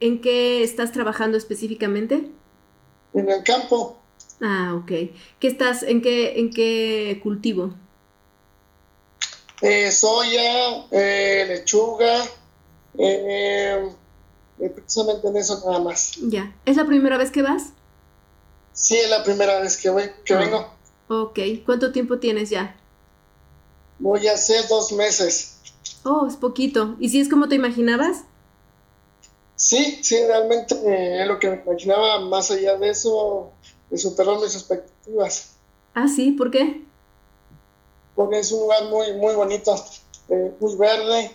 en, 0.00 0.20
qué 0.20 0.62
estás 0.62 0.92
trabajando 0.92 1.36
específicamente? 1.38 2.30
En 3.14 3.30
el 3.30 3.42
campo. 3.44 3.98
Ah, 4.40 4.74
ok. 4.74 4.88
¿Qué 5.38 5.46
estás, 5.46 5.82
en 5.82 6.02
qué, 6.02 6.38
en 6.40 6.50
qué 6.50 7.20
cultivo? 7.22 7.74
soya, 9.90 10.86
lechuga, 10.90 12.24
eh, 12.98 13.88
precisamente 14.74 15.28
en 15.28 15.36
eso 15.36 15.62
nada 15.64 15.78
más. 15.80 16.16
Ya. 16.20 16.54
¿Es 16.66 16.76
la 16.76 16.84
primera 16.84 17.16
vez 17.16 17.30
que 17.30 17.42
vas? 17.42 17.72
Sí, 18.72 18.96
es 18.96 19.08
la 19.08 19.22
primera 19.24 19.60
vez 19.60 19.76
que, 19.76 19.88
voy, 19.90 20.10
que 20.24 20.34
Ah. 20.34 20.38
vengo. 20.38 20.74
Ok. 21.08 21.38
¿Cuánto 21.64 21.92
tiempo 21.92 22.18
tienes 22.18 22.50
ya? 22.50 22.76
Voy 23.98 24.26
a 24.26 24.34
hacer 24.34 24.66
dos 24.68 24.92
meses. 24.92 25.58
Oh, 26.04 26.26
es 26.26 26.36
poquito. 26.36 26.96
¿Y 26.98 27.08
si 27.08 27.20
es 27.20 27.28
como 27.28 27.48
te 27.48 27.54
imaginabas? 27.54 28.24
Sí, 29.56 30.00
sí, 30.02 30.16
realmente 30.26 30.74
eh, 30.74 31.22
es 31.22 31.28
lo 31.28 31.38
que 31.38 31.50
me 31.50 31.62
imaginaba. 31.64 32.20
Más 32.20 32.50
allá 32.50 32.76
de 32.76 32.90
eso, 32.90 33.52
me 33.90 33.98
superó 33.98 34.40
mis 34.40 34.54
expectativas. 34.54 35.54
Ah, 35.94 36.08
sí, 36.08 36.32
¿por 36.32 36.50
qué? 36.50 36.82
Porque 38.16 38.40
es 38.40 38.50
un 38.52 38.60
lugar 38.60 38.84
muy, 38.86 39.12
muy 39.14 39.34
bonito, 39.34 39.74
eh, 40.28 40.52
muy 40.58 40.76
verde, 40.76 41.30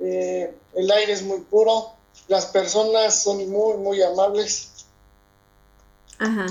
eh, 0.00 0.54
el 0.74 0.90
aire 0.90 1.12
es 1.12 1.22
muy 1.22 1.40
puro, 1.40 1.92
las 2.28 2.46
personas 2.46 3.22
son 3.22 3.48
muy, 3.50 3.76
muy 3.78 4.02
amables. 4.02 4.86
Ajá. 6.18 6.46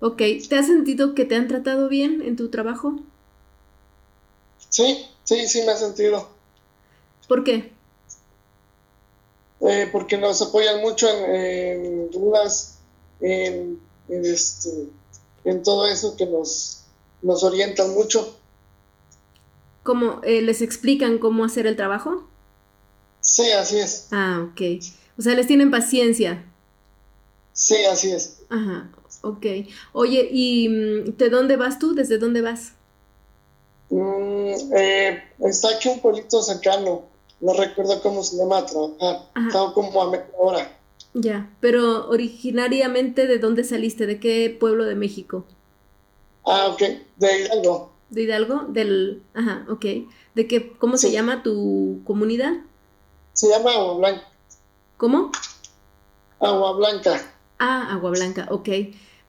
Ok. 0.00 0.22
¿Te 0.48 0.58
has 0.58 0.66
sentido 0.66 1.14
que 1.14 1.24
te 1.24 1.36
han 1.36 1.48
tratado 1.48 1.88
bien 1.88 2.22
en 2.22 2.36
tu 2.36 2.48
trabajo? 2.50 3.00
Sí, 4.68 5.06
sí, 5.24 5.48
sí 5.48 5.62
me 5.62 5.72
he 5.72 5.76
sentido. 5.76 6.28
¿Por 7.28 7.44
qué? 7.44 7.72
Eh, 9.60 9.88
porque 9.90 10.18
nos 10.18 10.42
apoyan 10.42 10.80
mucho 10.82 11.08
en, 11.08 11.84
en 11.84 12.10
dudas, 12.10 12.78
en, 13.20 13.80
en, 14.08 14.24
este, 14.26 14.88
en 15.44 15.62
todo 15.62 15.86
eso 15.86 16.16
que 16.16 16.26
nos, 16.26 16.82
nos 17.22 17.42
orientan 17.42 17.94
mucho. 17.94 18.36
¿Cómo 19.82 20.20
eh, 20.24 20.42
les 20.42 20.62
explican 20.62 21.18
cómo 21.18 21.44
hacer 21.44 21.66
el 21.66 21.76
trabajo? 21.76 22.28
Sí, 23.20 23.50
así 23.52 23.78
es. 23.78 24.08
Ah, 24.10 24.46
ok. 24.50 24.60
O 25.18 25.22
sea, 25.22 25.34
les 25.34 25.46
tienen 25.46 25.70
paciencia. 25.70 26.44
Sí, 27.52 27.84
así 27.86 28.12
es. 28.12 28.42
Ajá, 28.50 28.90
ok. 29.22 29.46
Oye, 29.92 30.28
¿y 30.30 30.68
mm, 30.68 31.16
de 31.16 31.30
dónde 31.30 31.56
vas 31.56 31.78
tú? 31.78 31.94
¿Desde 31.94 32.18
dónde 32.18 32.42
vas? 32.42 32.72
Mm, 33.90 34.52
eh, 34.76 35.22
está 35.40 35.68
aquí 35.76 35.88
un 35.88 36.00
pueblito 36.00 36.42
cercano, 36.42 37.02
no 37.40 37.52
recuerdo 37.52 38.00
cómo 38.02 38.22
se 38.22 38.36
llama 38.36 38.58
a 38.58 38.66
trabajar, 38.66 39.28
Ajá. 39.34 39.46
está 39.46 39.72
como 39.74 40.02
a 40.02 40.10
media 40.10 40.26
hora. 40.38 40.72
Ya, 41.14 41.50
pero 41.60 42.08
originariamente, 42.08 43.26
¿de 43.26 43.38
dónde 43.38 43.64
saliste? 43.64 44.06
¿De 44.06 44.20
qué 44.20 44.54
pueblo 44.58 44.84
de 44.84 44.96
México? 44.96 45.44
Ah, 46.44 46.68
ok, 46.68 46.82
de 47.16 47.40
Hidalgo. 47.40 47.92
¿De 48.10 48.22
Hidalgo? 48.22 48.64
Del... 48.68 49.22
Ajá, 49.34 49.66
ok. 49.68 49.84
¿De 50.34 50.46
qué? 50.46 50.72
¿Cómo 50.78 50.96
se 50.96 51.10
llama 51.10 51.42
tu 51.42 52.00
comunidad? 52.04 52.52
Se 53.32 53.48
llama 53.48 53.72
Agua 53.72 53.94
Blanca. 53.94 54.28
¿Cómo? 54.96 55.32
Agua 56.38 56.72
Blanca. 56.72 57.34
Ah, 57.58 57.92
Agua 57.92 58.10
Blanca, 58.10 58.46
ok. 58.50 58.68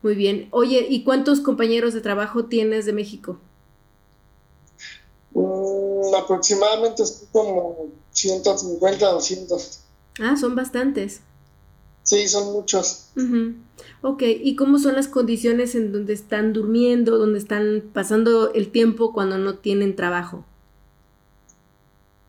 Muy 0.02 0.16
bien. 0.16 0.48
Oye, 0.52 0.86
¿y 0.90 1.04
cuántos 1.04 1.42
compañeros 1.42 1.94
de 1.94 2.02
trabajo 2.02 2.46
tienes 2.46 2.86
de 2.86 2.94
México? 2.94 3.40
Mm, 5.32 6.16
aproximadamente 6.16 7.04
como 7.32 7.88
150, 8.12 9.12
200. 9.12 9.82
Ah, 10.20 10.36
son 10.36 10.56
bastantes. 10.56 11.22
Sí, 12.04 12.28
son 12.28 12.54
muchos. 12.54 13.10
Ujú. 13.18 13.56
Ok, 14.02 14.24
¿y 14.26 14.56
cómo 14.56 14.80
son 14.80 14.96
las 14.96 15.08
condiciones 15.08 15.76
en 15.76 15.92
donde 15.92 16.14
están 16.14 16.54
durmiendo, 16.54 17.18
donde 17.18 17.40
están 17.40 17.84
pasando 17.94 18.54
el 18.54 18.72
tiempo 18.72 19.14
cuando 19.14 19.38
no 19.38 19.58
tienen 19.58 19.96
trabajo? 19.96 20.46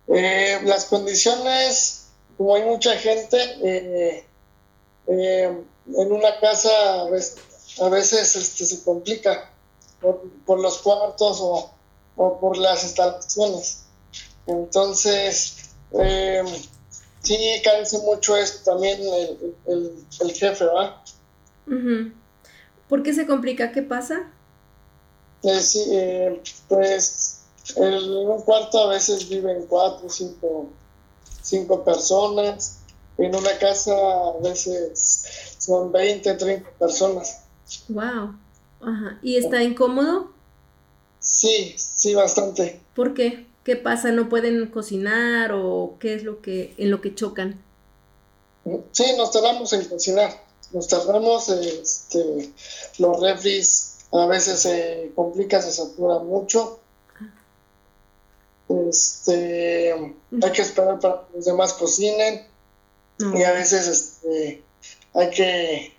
Eh, 0.09 0.59
las 0.65 0.87
condiciones, 0.87 2.09
como 2.37 2.57
hay 2.57 2.65
mucha 2.65 2.97
gente, 2.97 3.39
eh, 3.63 4.25
eh, 5.07 5.63
en 5.97 6.13
una 6.13 6.39
casa 6.41 7.03
a 7.03 7.11
veces, 7.11 7.37
a 7.81 7.89
veces 7.89 8.37
este, 8.37 8.67
se 8.67 8.83
complica 8.83 9.51
por, 10.01 10.23
por 10.45 10.61
los 10.61 10.79
cuartos 10.79 11.39
o, 11.41 11.71
o 12.17 12.41
por 12.41 12.57
las 12.57 12.85
instalaciones. 12.85 13.85
Entonces, 14.47 15.71
eh, 15.99 16.43
sí 17.23 17.37
carece 17.63 17.99
mucho 17.99 18.37
eso 18.37 18.61
también 18.65 19.01
el, 19.01 19.55
el, 19.67 20.07
el 20.21 20.33
jefe, 20.33 20.65
¿verdad? 20.65 20.97
¿Por 22.89 23.03
qué 23.03 23.13
se 23.13 23.27
complica? 23.27 23.73
¿Qué 23.73 23.83
pasa? 23.83 24.33
Eh, 25.43 25.61
sí, 25.61 25.85
eh, 25.91 26.43
pues 26.69 27.41
en 27.77 28.11
un 28.11 28.43
cuarto 28.43 28.79
a 28.79 28.89
veces 28.89 29.29
viven 29.29 29.67
cuatro, 29.69 30.09
cinco, 30.09 30.71
cinco 31.43 31.85
personas. 31.85 32.79
En 33.19 33.35
una 33.35 33.59
casa 33.59 33.93
a 33.93 34.39
veces 34.41 35.48
son 35.69 35.93
20, 35.93 36.35
30 36.35 36.71
personas. 36.79 37.41
Wow. 37.89 38.35
Ajá. 38.81 39.19
¿Y 39.23 39.37
está 39.37 39.63
incómodo? 39.63 40.31
Sí, 41.21 41.75
sí, 41.77 42.15
bastante. 42.15 42.81
¿Por 42.95 43.13
qué? 43.13 43.47
¿Qué 43.65 43.77
pasa? 43.77 44.11
¿No 44.13 44.31
pueden 44.31 44.67
cocinar 44.69 45.53
o 45.53 45.97
qué 46.01 46.15
es 46.15 46.25
lo 46.25 46.41
que 46.41 46.75
en 46.79 46.91
lo 46.91 47.03
que 47.03 47.15
chocan? 47.15 47.63
Sí, 48.93 49.05
nos 49.19 49.31
tardamos 49.31 49.73
en 49.75 49.85
cocinar. 49.85 50.43
Nos 50.73 50.89
tardamos, 50.89 51.49
este, 51.51 52.53
los 52.99 53.21
refris 53.21 53.97
a 54.13 54.27
veces 54.27 54.61
se 54.61 55.13
complica, 55.15 55.61
se 55.61 55.73
satura 55.73 56.19
mucho. 56.19 56.81
Este, 58.89 59.93
hay 59.93 60.53
que 60.53 60.63
esperar 60.63 60.99
para 60.99 61.27
que 61.27 61.37
los 61.37 61.45
demás 61.45 61.75
cocinen. 61.75 62.47
Y 63.21 63.43
a 63.43 63.53
veces 63.53 63.87
este, 63.89 64.63
hay 65.15 65.31
que 65.31 65.97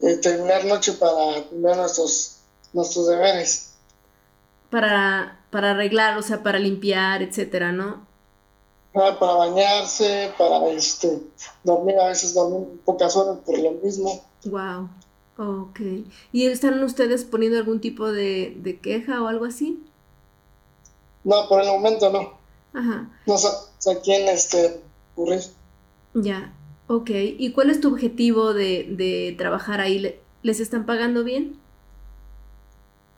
eh, 0.00 0.16
terminar 0.22 0.64
noche 0.64 0.92
para 0.94 1.42
terminar 1.48 1.76
nuestros, 1.76 2.38
nuestros 2.72 3.08
deberes. 3.08 3.74
para, 4.70 5.40
para 5.50 5.72
arreglar, 5.72 6.16
o 6.18 6.22
sea, 6.22 6.42
para 6.42 6.58
limpiar, 6.58 7.22
etcétera, 7.22 7.72
¿no? 7.72 8.06
Ah, 8.94 9.16
para 9.20 9.34
bañarse, 9.34 10.32
para 10.38 10.66
este 10.70 11.22
dormir, 11.64 11.98
a 11.98 12.08
veces 12.08 12.34
dormir 12.34 12.80
pocas 12.84 13.16
horas 13.16 13.38
por 13.44 13.58
lo 13.58 13.72
mismo. 13.72 14.24
Wow. 14.44 14.88
Ok. 15.38 15.80
¿Y 16.32 16.46
están 16.46 16.82
ustedes 16.82 17.24
poniendo 17.24 17.58
algún 17.58 17.80
tipo 17.80 18.10
de, 18.12 18.54
de 18.58 18.80
queja 18.80 19.22
o 19.22 19.28
algo 19.28 19.44
así? 19.46 19.82
No, 21.24 21.48
por 21.48 21.62
el 21.62 21.68
momento 21.68 22.10
no. 22.10 22.38
Ajá. 22.72 23.10
No 23.26 23.38
sé 23.38 23.48
a 23.90 24.00
quién 24.00 24.28
este, 24.28 24.82
ocurrir. 25.12 25.42
Ya, 26.14 26.52
ok. 26.90 27.10
¿Y 27.38 27.52
cuál 27.52 27.70
es 27.70 27.80
tu 27.80 27.88
objetivo 27.88 28.52
de, 28.54 28.86
de 28.90 29.34
trabajar 29.38 29.80
ahí? 29.80 29.98
¿Le- 29.98 30.20
¿Les 30.42 30.60
están 30.60 30.86
pagando 30.86 31.22
bien? 31.24 31.58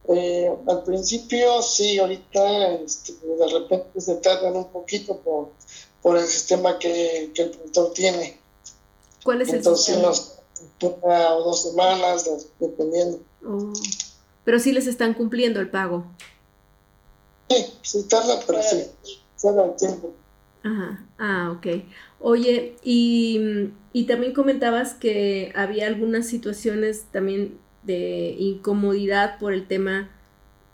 Eh, 0.09 0.51
al 0.67 0.83
principio 0.83 1.63
sí, 1.63 1.99
ahorita 1.99 2.75
este, 2.75 3.13
de 3.25 3.49
repente 3.61 4.01
se 4.01 4.17
tardan 4.17 4.57
un 4.57 4.69
poquito 4.73 5.17
por, 5.19 5.51
por 6.03 6.17
el 6.19 6.25
sistema 6.27 6.79
que, 6.79 7.31
que 7.35 7.43
el 7.43 7.51
productor 7.51 7.93
tiene. 7.93 8.39
¿Cuál 9.23 9.43
es 9.43 9.49
el 9.51 9.57
Entonces 9.57 9.87
sistema? 9.87 10.09
nos 10.09 10.39
una 10.81 11.35
o 11.37 11.45
dos 11.45 11.63
semanas, 11.63 12.25
de- 12.25 12.67
dependiendo. 12.67 13.21
Oh, 13.47 13.73
Pero 14.45 14.59
sí 14.59 14.73
les 14.73 14.87
están 14.89 15.15
cumpliendo 15.15 15.61
el 15.61 15.71
pago. 15.71 16.05
Sí, 17.49 17.67
sí 17.83 18.03
tarda, 18.09 18.41
pero 18.47 18.61
sí, 18.63 18.85
se 19.37 19.53
da 19.53 19.65
el 19.67 19.77
tiempo. 19.77 20.11
Ajá. 20.63 21.05
Ah, 21.19 21.53
ok. 21.57 21.85
Oye, 22.21 22.77
y, 22.85 23.71
y 23.93 24.07
también 24.07 24.33
comentabas 24.33 24.95
que 24.95 25.53
había 25.57 25.87
algunas 25.89 26.27
situaciones 26.27 27.07
también 27.11 27.59
de 27.83 28.37
incomodidad 28.39 29.39
por 29.39 29.53
el 29.53 29.67
tema 29.67 30.11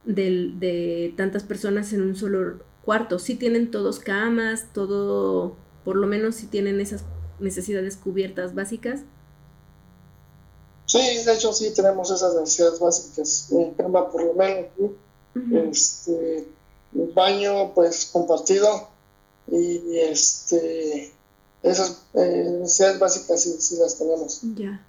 del, 0.05 0.61
de 0.61 1.14
tantas 1.16 1.42
personas 1.42 1.92
en 1.92 2.03
un 2.03 2.16
solo 2.16 2.61
cuarto. 2.85 3.18
Sí 3.18 3.35
tienen 3.35 3.70
todos 3.70 3.98
camas, 3.98 4.72
todo, 4.74 5.57
por 5.85 5.96
lo 5.96 6.07
menos 6.07 6.35
si 6.35 6.46
tienen 6.46 6.81
esas 6.81 7.05
necesidades 7.40 7.96
cubiertas 7.96 8.55
básicas. 8.55 9.05
Sí, 10.85 10.98
de 11.24 11.35
hecho 11.35 11.53
sí 11.53 11.72
tenemos 11.74 12.11
esas 12.11 12.35
necesidades 12.35 12.81
básicas. 12.81 13.48
Un 13.51 13.74
cama 13.74 14.11
por 14.11 14.22
lo 14.22 14.35
menos, 14.35 14.66
¿sí? 14.77 14.90
Este, 15.70 16.48
un 16.92 17.14
baño 17.14 17.72
pues 17.74 18.07
compartido 18.12 18.88
y 19.50 19.98
este 19.98 21.12
esas 21.62 22.02
eh, 22.14 22.56
necesidades 22.61 22.98
básicas 22.98 23.42
sí, 23.42 23.56
sí 23.58 23.76
las 23.78 23.98
tenemos. 23.98 24.40
Ya. 24.54 24.84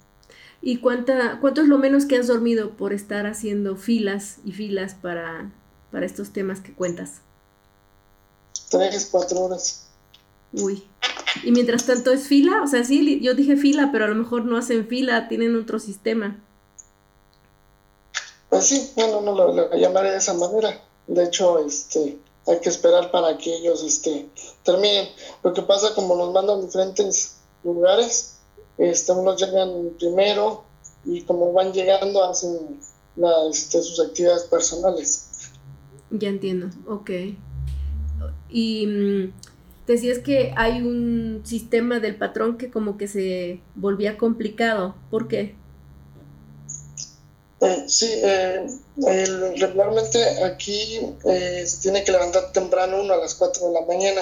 ¿Y 0.61 0.77
cuánta, 0.77 1.39
cuánto 1.39 1.61
es 1.61 1.67
lo 1.67 1.77
menos 1.77 2.05
que 2.05 2.17
has 2.17 2.27
dormido 2.27 2.71
por 2.71 2.93
estar 2.93 3.25
haciendo 3.25 3.75
filas 3.75 4.37
y 4.43 4.51
filas 4.51 4.93
para, 4.93 5.51
para 5.91 6.05
estos 6.05 6.31
temas 6.31 6.59
que 6.59 6.73
cuentas? 6.73 7.21
Tres, 8.69 9.07
cuatro 9.09 9.39
horas. 9.41 9.87
Uy. 10.53 10.83
Y 11.43 11.51
mientras 11.51 11.85
tanto 11.85 12.11
es 12.11 12.27
fila, 12.27 12.61
o 12.63 12.67
sea, 12.67 12.83
sí, 12.83 13.19
yo 13.21 13.35
dije 13.35 13.55
fila, 13.55 13.89
pero 13.91 14.05
a 14.05 14.07
lo 14.09 14.15
mejor 14.15 14.45
no 14.45 14.57
hacen 14.57 14.87
fila, 14.87 15.27
tienen 15.27 15.55
otro 15.55 15.79
sistema. 15.79 16.37
Pues 18.49 18.65
sí, 18.65 18.91
bueno, 18.95 19.21
no 19.21 19.33
lo, 19.33 19.53
lo 19.53 19.77
llamaré 19.77 20.11
de 20.11 20.17
esa 20.17 20.33
manera. 20.33 20.81
De 21.07 21.23
hecho, 21.23 21.65
este, 21.65 22.17
hay 22.49 22.59
que 22.59 22.69
esperar 22.69 23.11
para 23.11 23.37
que 23.37 23.55
ellos 23.55 23.83
este, 23.83 24.27
terminen. 24.63 25.07
Lo 25.43 25.53
que 25.53 25.61
pasa, 25.61 25.93
como 25.93 26.15
nos 26.15 26.33
mandan 26.33 26.61
diferentes 26.61 27.37
lugares, 27.63 28.39
este, 28.77 29.11
unos 29.11 29.39
llegan 29.39 29.91
primero 29.99 30.63
y 31.05 31.21
como 31.21 31.53
van 31.53 31.71
llegando 31.71 32.23
hacen 32.23 32.79
este, 33.51 33.81
sus 33.81 33.99
actividades 33.99 34.43
personales. 34.43 35.51
Ya 36.09 36.29
entiendo, 36.29 36.69
ok. 36.87 37.11
Y 38.49 38.87
mm, 38.87 39.33
decías 39.85 40.19
que 40.19 40.53
hay 40.57 40.81
un 40.81 41.41
sistema 41.43 41.99
del 41.99 42.15
patrón 42.15 42.57
que 42.57 42.71
como 42.71 42.97
que 42.97 43.07
se 43.07 43.61
volvía 43.75 44.17
complicado. 44.17 44.95
¿Por 45.11 45.27
qué? 45.27 45.55
Eh, 47.61 47.83
sí, 47.87 48.07
eh, 48.23 48.65
el- 49.07 49.59
regularmente 49.59 50.43
aquí 50.45 50.99
eh, 51.25 51.65
se 51.67 51.81
tiene 51.81 52.03
que 52.03 52.11
levantar 52.11 52.51
temprano 52.53 53.01
uno 53.01 53.13
a 53.13 53.17
las 53.17 53.35
4 53.35 53.67
de 53.67 53.73
la 53.73 53.85
mañana. 53.85 54.21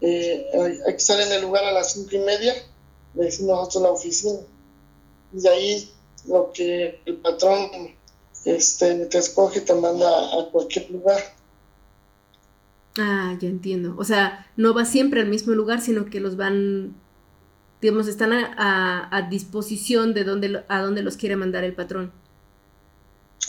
Eh, 0.00 0.46
hay, 0.86 0.92
que 0.94 0.96
estar 0.98 1.20
en 1.20 1.32
el 1.32 1.42
lugar 1.42 1.64
a 1.64 1.72
las 1.72 1.92
cinco 1.94 2.16
y 2.16 2.20
media, 2.20 2.54
le 3.14 3.24
decimos 3.26 3.56
nosotros 3.58 3.82
la 3.84 3.90
oficina. 3.90 4.40
Y 5.32 5.46
ahí 5.48 5.90
lo 6.26 6.52
que 6.52 7.02
el 7.06 7.18
patrón 7.18 7.70
este, 8.44 9.06
te 9.06 9.18
escoge 9.18 9.60
te 9.62 9.74
manda 9.74 10.08
a 10.40 10.50
cualquier 10.52 10.90
lugar. 10.90 11.20
Ah, 12.98 13.36
ya 13.40 13.48
entiendo. 13.48 13.94
O 13.98 14.04
sea, 14.04 14.46
no 14.56 14.74
va 14.74 14.84
siempre 14.84 15.20
al 15.20 15.28
mismo 15.28 15.54
lugar, 15.54 15.80
sino 15.80 16.06
que 16.10 16.20
los 16.20 16.36
van, 16.36 17.00
digamos, 17.80 18.08
están 18.08 18.32
a, 18.32 19.08
a- 19.16 19.22
disposición 19.30 20.14
de 20.14 20.24
dónde, 20.24 20.64
a 20.68 20.82
dónde 20.82 21.02
los 21.02 21.16
quiere 21.16 21.36
mandar 21.36 21.64
el 21.64 21.74
patrón. 21.74 22.12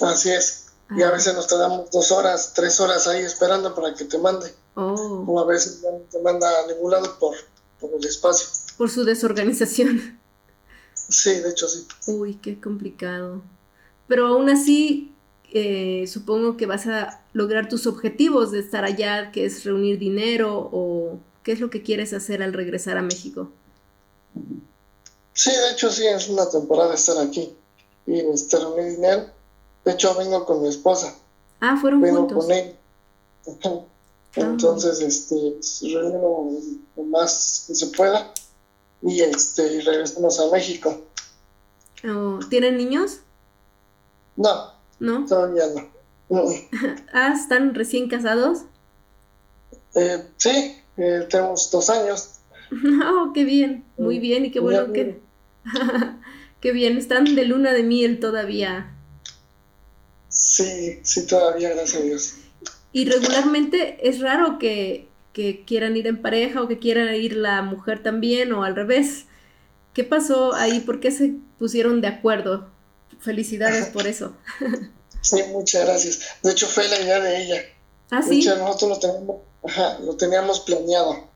Así 0.02 0.30
es. 0.32 0.66
Y 0.96 1.02
a 1.04 1.08
Ah, 1.08 1.12
veces 1.12 1.34
nos 1.36 1.48
tardamos 1.48 1.90
dos 1.92 2.12
horas, 2.12 2.52
tres 2.54 2.80
horas 2.80 3.08
ahí 3.08 3.22
esperando 3.24 3.74
para 3.74 3.94
que 3.94 4.06
te 4.06 4.18
mande. 4.18 4.54
Oh, 4.76 5.24
O 5.28 5.40
a 5.40 5.46
veces 5.46 5.82
no 5.84 5.90
te 6.12 6.20
manda 6.20 6.48
a 6.64 6.68
ningún 6.68 6.92
lado 6.92 7.18
por, 7.20 7.36
por 7.80 7.92
el 7.94 8.06
espacio. 8.06 8.48
por 8.78 8.90
su 8.90 9.04
desorganización. 9.06 10.20
Sí, 11.10 11.32
de 11.40 11.50
hecho 11.50 11.68
sí. 11.68 11.86
Uy, 12.08 12.36
qué 12.36 12.60
complicado. 12.60 13.42
Pero 14.08 14.28
aún 14.28 14.50
así, 14.50 15.14
eh, 15.54 16.06
supongo 16.08 16.58
que 16.58 16.66
vas 16.66 16.88
a 16.88 17.22
lograr 17.34 17.70
tus 17.70 17.86
objetivos 17.88 18.52
de 18.52 18.60
estar 18.60 18.84
allá, 18.86 19.32
que 19.32 19.46
es 19.46 19.64
reunir 19.66 20.00
dinero 20.00 20.70
o 20.72 21.20
qué 21.44 21.52
es 21.54 21.60
lo 21.60 21.70
que 21.70 21.84
quieres 21.84 22.14
hacer 22.14 22.42
al 22.44 22.54
regresar 22.54 22.98
a 22.98 23.02
México. 23.02 23.50
Sí, 25.34 25.52
de 25.52 25.72
hecho 25.72 25.90
sí, 25.92 26.06
es 26.06 26.28
una 26.30 26.50
temporada 26.50 26.94
estar 26.94 27.18
aquí 27.18 27.54
y 28.06 28.20
este, 28.20 28.58
reunir 28.60 28.92
dinero. 28.96 29.26
De 29.92 29.96
hecho 29.96 30.16
vengo 30.16 30.46
con 30.46 30.62
mi 30.62 30.70
esposa, 30.70 31.14
Ah, 31.60 31.76
fueron 31.76 32.00
vengo 32.00 32.20
juntos. 32.20 32.46
con 32.46 32.52
él. 32.56 32.76
Ajá. 33.46 33.72
Entonces, 34.38 35.02
este, 35.02 35.58
reunimos 35.94 36.64
lo 36.96 37.04
más 37.04 37.66
que 37.68 37.76
se 37.76 37.88
pueda 37.88 38.32
y 39.02 39.20
este, 39.20 39.82
regresamos 39.82 40.40
a 40.40 40.50
México. 40.50 41.02
Oh, 42.08 42.40
¿Tienen 42.50 42.78
niños? 42.78 43.18
No, 44.38 44.72
¿No? 45.02 45.26
todavía 45.26 45.66
no. 46.30 46.40
Ah, 47.14 47.34
¿están 47.36 47.76
recién 47.76 48.08
casados? 48.08 48.60
eh, 49.96 50.26
sí, 50.38 50.78
eh, 50.96 51.28
tenemos 51.30 51.70
dos 51.70 51.90
años. 51.90 52.36
Oh, 53.06 53.34
qué 53.34 53.44
bien, 53.44 53.84
muy 53.98 54.20
Mm, 54.20 54.22
bien 54.22 54.46
y 54.46 54.52
qué 54.52 54.62
bueno 54.62 54.94
que... 54.94 55.20
Qué 56.62 56.72
bien, 56.72 56.98
están 56.98 57.26
de 57.36 57.44
luna 57.44 57.74
de 57.74 57.84
miel 57.84 58.22
todavía. 58.22 58.96
Sí, 60.54 61.00
sí, 61.04 61.26
todavía, 61.28 61.70
gracias 61.70 62.02
a 62.02 62.04
Dios. 62.06 62.34
Y 62.92 63.06
regularmente 63.06 64.06
es 64.10 64.20
raro 64.20 64.60
que, 64.60 65.08
que 65.32 65.64
quieran 65.64 65.96
ir 65.96 66.08
en 66.08 66.22
pareja 66.22 66.62
o 66.62 66.68
que 66.68 66.78
quieran 66.78 67.16
ir 67.16 67.38
la 67.38 67.62
mujer 67.62 68.04
también 68.04 68.52
o 68.52 68.66
al 68.66 68.76
revés. 68.76 69.28
¿Qué 69.94 70.04
pasó 70.04 70.54
ahí? 70.54 70.82
¿Por 70.82 71.00
qué 71.00 71.12
se 71.12 71.36
pusieron 71.58 72.02
de 72.02 72.08
acuerdo? 72.10 72.70
Felicidades 73.20 73.86
por 73.88 74.08
eso. 74.08 74.36
Sí, 75.24 75.38
muchas 75.52 75.86
gracias. 75.86 76.20
De 76.42 76.50
hecho, 76.52 76.66
fue 76.66 76.88
la 76.88 77.00
idea 77.00 77.20
de 77.20 77.44
ella. 77.44 77.62
Ah, 78.10 78.22
De 78.22 78.28
sí. 78.28 78.40
hecho, 78.42 78.56
nosotros 78.58 78.90
lo 78.90 79.00
teníamos, 79.00 79.36
ajá, 79.64 80.00
lo 80.00 80.18
teníamos 80.18 80.60
planeado. 80.62 81.30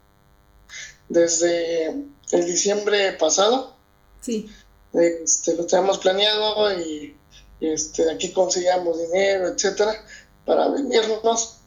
Desde 1.08 1.89
el 2.32 2.45
diciembre 2.47 3.12
pasado, 3.13 3.75
Sí. 4.21 4.49
este, 4.93 5.54
lo 5.56 5.67
teníamos 5.67 5.99
planeado 5.99 6.73
y 6.82 7.15
este, 7.67 8.10
aquí 8.12 8.32
conseguíamos 8.32 8.99
dinero, 8.99 9.47
etcétera, 9.47 9.93
para 10.45 10.67
venirnos. 10.69 11.58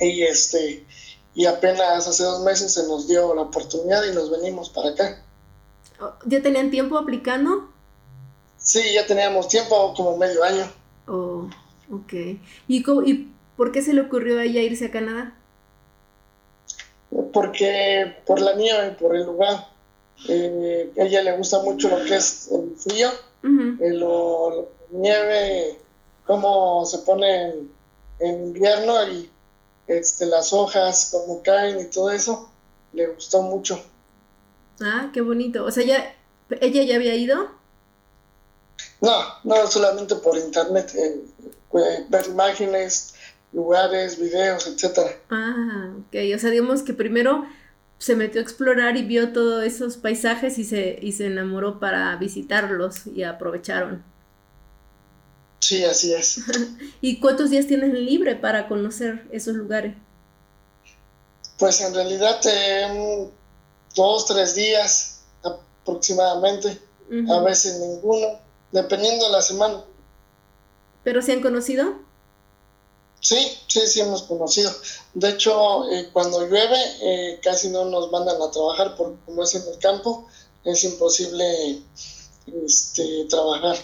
Y 0.00 0.22
este, 0.22 0.86
y 1.34 1.46
apenas 1.46 2.06
hace 2.06 2.22
dos 2.22 2.40
meses 2.44 2.72
se 2.74 2.86
nos 2.86 3.06
dio 3.08 3.34
la 3.34 3.42
oportunidad 3.42 4.04
y 4.04 4.14
nos 4.14 4.30
venimos 4.30 4.70
para 4.70 4.90
acá. 4.90 5.22
Oh, 6.00 6.12
¿Ya 6.26 6.40
tenían 6.42 6.70
tiempo 6.70 6.96
aplicando? 6.98 7.70
Sí, 8.56 8.80
ya 8.94 9.06
teníamos 9.06 9.48
tiempo, 9.48 9.94
como 9.96 10.16
medio 10.16 10.42
año. 10.44 10.70
Oh, 11.06 11.48
ok. 11.92 12.12
¿Y, 12.68 12.82
cómo- 12.82 13.02
¿Y 13.02 13.32
por 13.56 13.72
qué 13.72 13.82
se 13.82 13.92
le 13.94 14.02
ocurrió 14.02 14.38
a 14.38 14.44
ella 14.44 14.60
irse 14.62 14.86
a 14.86 14.90
Canadá? 14.90 15.34
porque 17.32 18.16
por 18.26 18.40
la 18.40 18.54
nieve, 18.54 18.90
por 18.92 19.16
el 19.16 19.24
lugar. 19.24 19.68
Eh, 20.28 20.92
a 20.98 21.02
ella 21.04 21.22
le 21.22 21.36
gusta 21.36 21.60
mucho 21.62 21.88
lo 21.88 22.04
que 22.04 22.16
es 22.16 22.48
el 22.50 22.74
frío, 22.76 23.08
eh, 23.80 23.90
lo, 23.94 24.50
lo- 24.50 24.68
nieve, 24.90 25.78
cómo 26.26 26.84
se 26.86 26.98
pone 26.98 27.50
en, 27.50 27.70
en 28.20 28.46
invierno 28.48 29.08
y 29.08 29.30
este, 29.86 30.26
las 30.26 30.52
hojas, 30.52 31.08
cómo 31.12 31.42
caen 31.42 31.80
y 31.80 31.84
todo 31.86 32.10
eso. 32.10 32.50
Le 32.92 33.06
gustó 33.06 33.42
mucho. 33.42 33.82
Ah, 34.80 35.10
qué 35.12 35.20
bonito. 35.20 35.64
O 35.64 35.70
sea, 35.70 35.84
ya, 35.84 36.14
¿ella 36.60 36.82
ya 36.82 36.96
había 36.96 37.14
ido? 37.14 37.48
No, 39.00 39.22
no 39.44 39.66
solamente 39.66 40.16
por 40.16 40.36
internet, 40.36 40.92
eh, 40.94 41.24
eh, 41.74 42.06
ver 42.08 42.26
imágenes, 42.26 43.14
lugares, 43.52 44.18
videos, 44.18 44.66
etcétera. 44.66 45.10
Ah, 45.30 45.92
ok. 45.98 46.16
O 46.34 46.38
sea, 46.38 46.50
digamos 46.50 46.82
que 46.82 46.94
primero 46.94 47.44
se 47.98 48.14
metió 48.14 48.40
a 48.40 48.44
explorar 48.44 48.96
y 48.96 49.02
vio 49.02 49.32
todos 49.32 49.64
esos 49.64 49.96
paisajes 49.96 50.58
y 50.58 50.64
se, 50.64 50.98
y 51.00 51.12
se 51.12 51.26
enamoró 51.26 51.80
para 51.80 52.14
visitarlos 52.16 53.06
y 53.06 53.24
aprovecharon. 53.24 54.04
Sí, 55.60 55.84
así 55.84 56.14
es. 56.14 56.40
¿Y 57.00 57.20
cuántos 57.20 57.50
días 57.50 57.66
tienes 57.66 57.92
libre 57.92 58.36
para 58.36 58.68
conocer 58.68 59.26
esos 59.32 59.54
lugares? 59.54 59.94
Pues 61.58 61.80
en 61.80 61.94
realidad 61.94 62.40
eh, 62.44 63.28
dos, 63.94 64.26
tres 64.26 64.54
días 64.54 65.22
aproximadamente, 65.42 66.78
a 67.30 67.40
veces 67.40 67.80
ninguno, 67.80 68.38
dependiendo 68.70 69.26
de 69.26 69.32
la 69.32 69.42
semana. 69.42 69.82
¿Pero 71.02 71.22
se 71.22 71.32
han 71.32 71.40
conocido? 71.40 71.94
Sí, 73.20 73.36
sí, 73.66 73.80
sí 73.86 74.00
hemos 74.00 74.22
conocido. 74.22 74.70
De 75.14 75.30
hecho, 75.30 75.90
eh, 75.90 76.10
cuando 76.12 76.46
llueve 76.46 76.78
eh, 77.02 77.40
casi 77.42 77.68
no 77.70 77.84
nos 77.86 78.12
mandan 78.12 78.40
a 78.40 78.50
trabajar 78.50 78.94
porque 78.96 79.18
como 79.26 79.42
es 79.42 79.54
en 79.54 79.62
el 79.72 79.78
campo, 79.78 80.28
es 80.64 80.84
imposible 80.84 81.82
este, 82.64 83.26
trabajar. 83.28 83.76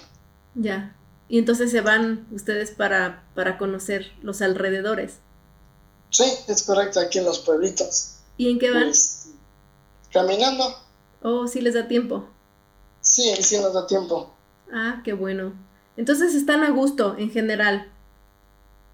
Ya. 0.54 0.96
Y 1.28 1.38
entonces 1.38 1.70
se 1.70 1.80
van 1.80 2.26
ustedes 2.32 2.70
para, 2.70 3.24
para 3.34 3.58
conocer 3.58 4.12
los 4.22 4.42
alrededores. 4.42 5.18
Sí, 6.10 6.24
es 6.48 6.62
correcto, 6.62 7.00
aquí 7.00 7.18
en 7.18 7.24
los 7.24 7.40
pueblitos. 7.40 8.18
¿Y 8.36 8.50
en 8.50 8.58
qué 8.58 8.70
van? 8.70 8.84
Pues, 8.84 9.30
caminando. 10.12 10.76
Oh, 11.22 11.46
sí 11.48 11.60
les 11.60 11.74
da 11.74 11.88
tiempo. 11.88 12.28
Sí, 13.00 13.34
sí 13.40 13.58
nos 13.58 13.74
da 13.74 13.86
tiempo. 13.86 14.32
Ah, 14.72 15.00
qué 15.04 15.12
bueno. 15.12 15.52
Entonces 15.96 16.34
están 16.34 16.62
a 16.62 16.70
gusto 16.70 17.16
en 17.18 17.30
general. 17.30 17.90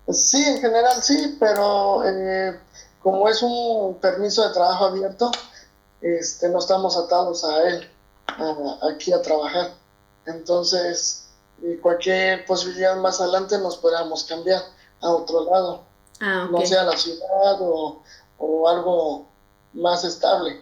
Sí, 0.08 0.42
en 0.42 0.60
general 0.60 1.02
sí, 1.02 1.36
pero 1.38 2.04
eh, 2.04 2.58
como 3.02 3.28
es 3.28 3.42
un 3.42 3.98
permiso 4.00 4.46
de 4.46 4.52
trabajo 4.52 4.86
abierto, 4.86 5.30
este, 6.00 6.48
no 6.48 6.58
estamos 6.58 6.96
atados 6.96 7.44
a 7.44 7.68
él, 7.68 7.88
aquí 8.90 9.12
a 9.12 9.22
trabajar. 9.22 9.72
Entonces, 10.26 11.19
cualquier 11.80 12.44
posibilidad 12.46 12.96
más 12.96 13.20
adelante 13.20 13.58
nos 13.58 13.76
podamos 13.76 14.24
cambiar 14.24 14.62
a 15.00 15.10
otro 15.10 15.44
lado, 15.44 15.84
ah, 16.20 16.48
no 16.50 16.64
sea 16.64 16.84
la 16.84 16.96
ciudad 16.96 17.58
o, 17.60 18.02
algo 18.68 19.26
más 19.72 20.04
estable. 20.04 20.60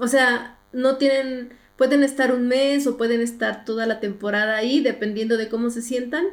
O 0.00 0.06
sea, 0.06 0.58
no 0.72 0.96
tienen, 0.96 1.58
pueden 1.76 2.02
estar 2.02 2.32
un 2.32 2.48
mes 2.48 2.86
o 2.86 2.96
pueden 2.96 3.20
estar 3.20 3.64
toda 3.64 3.86
la 3.86 4.00
temporada 4.00 4.56
ahí, 4.56 4.80
dependiendo 4.80 5.36
de 5.36 5.48
cómo 5.48 5.70
se 5.70 5.82
sientan. 5.82 6.24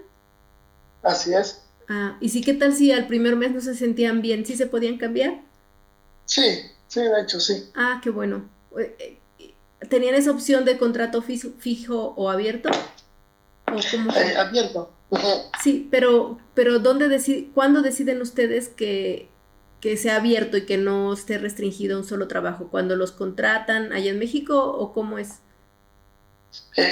Así 1.01 1.33
es. 1.33 1.63
Ah, 1.87 2.17
¿y 2.21 2.29
si 2.29 2.41
qué 2.41 2.53
tal 2.53 2.73
si 2.73 2.91
al 2.91 3.07
primer 3.07 3.35
mes 3.35 3.51
no 3.51 3.61
se 3.61 3.73
sentían 3.73 4.21
bien? 4.21 4.45
¿Sí 4.45 4.55
se 4.55 4.67
podían 4.67 4.97
cambiar? 4.97 5.41
Sí, 6.25 6.61
sí, 6.87 7.01
de 7.01 7.21
hecho 7.21 7.39
sí. 7.39 7.69
Ah, 7.73 7.99
qué 8.03 8.11
bueno. 8.11 8.47
Eh, 8.77 9.17
eh, 9.39 9.55
¿Tenían 9.89 10.13
esa 10.13 10.31
opción 10.31 10.65
de 10.65 10.77
contrato 10.77 11.23
fijo, 11.23 12.13
o 12.15 12.29
abierto? 12.29 12.69
Eh, 13.77 14.35
abierto. 14.37 14.91
Sí, 15.63 15.87
pero, 15.89 16.37
pero 16.53 16.79
¿dónde 16.79 17.07
decide, 17.07 17.49
¿cuándo 17.53 17.81
deciden 17.81 18.21
ustedes 18.21 18.69
que, 18.69 19.29
que 19.81 19.97
sea 19.97 20.17
abierto 20.17 20.57
y 20.57 20.65
que 20.65 20.77
no 20.77 21.13
esté 21.13 21.37
restringido 21.37 21.95
a 21.95 21.99
un 21.99 22.05
solo 22.05 22.27
trabajo? 22.27 22.69
¿Cuando 22.69 22.95
los 22.95 23.11
contratan 23.11 23.91
allá 23.91 24.11
en 24.11 24.19
México 24.19 24.63
o 24.63 24.93
cómo 24.93 25.17
es? 25.17 25.39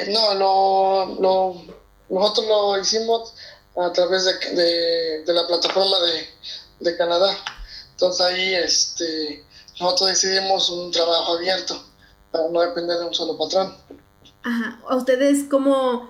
no, 0.09 0.35
lo, 0.35 1.21
lo, 1.21 1.61
nosotros 2.09 2.47
lo 2.47 2.79
hicimos 2.79 3.33
a 3.75 3.91
través 3.91 4.25
de, 4.25 5.23
de, 5.25 5.33
la 5.33 5.45
plataforma 5.47 5.97
de, 5.99 6.89
de, 6.91 6.97
Canadá. 6.97 7.35
Entonces 7.91 8.25
ahí 8.25 8.55
este, 8.55 9.45
nosotros 9.79 10.09
decidimos 10.09 10.69
un 10.69 10.91
trabajo 10.91 11.33
abierto 11.33 11.83
para 12.31 12.49
no 12.49 12.61
depender 12.61 12.97
de 12.97 13.05
un 13.05 13.13
solo 13.13 13.37
patrón. 13.37 13.75
Ajá. 14.43 14.79
¿A 14.87 14.95
ustedes 14.95 15.45
cómo, 15.49 16.09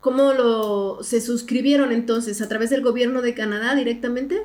cómo 0.00 0.32
lo, 0.32 1.02
se 1.02 1.20
suscribieron 1.20 1.92
entonces? 1.92 2.40
¿A 2.40 2.48
través 2.48 2.70
del 2.70 2.82
gobierno 2.82 3.22
de 3.22 3.34
Canadá 3.34 3.74
directamente? 3.74 4.42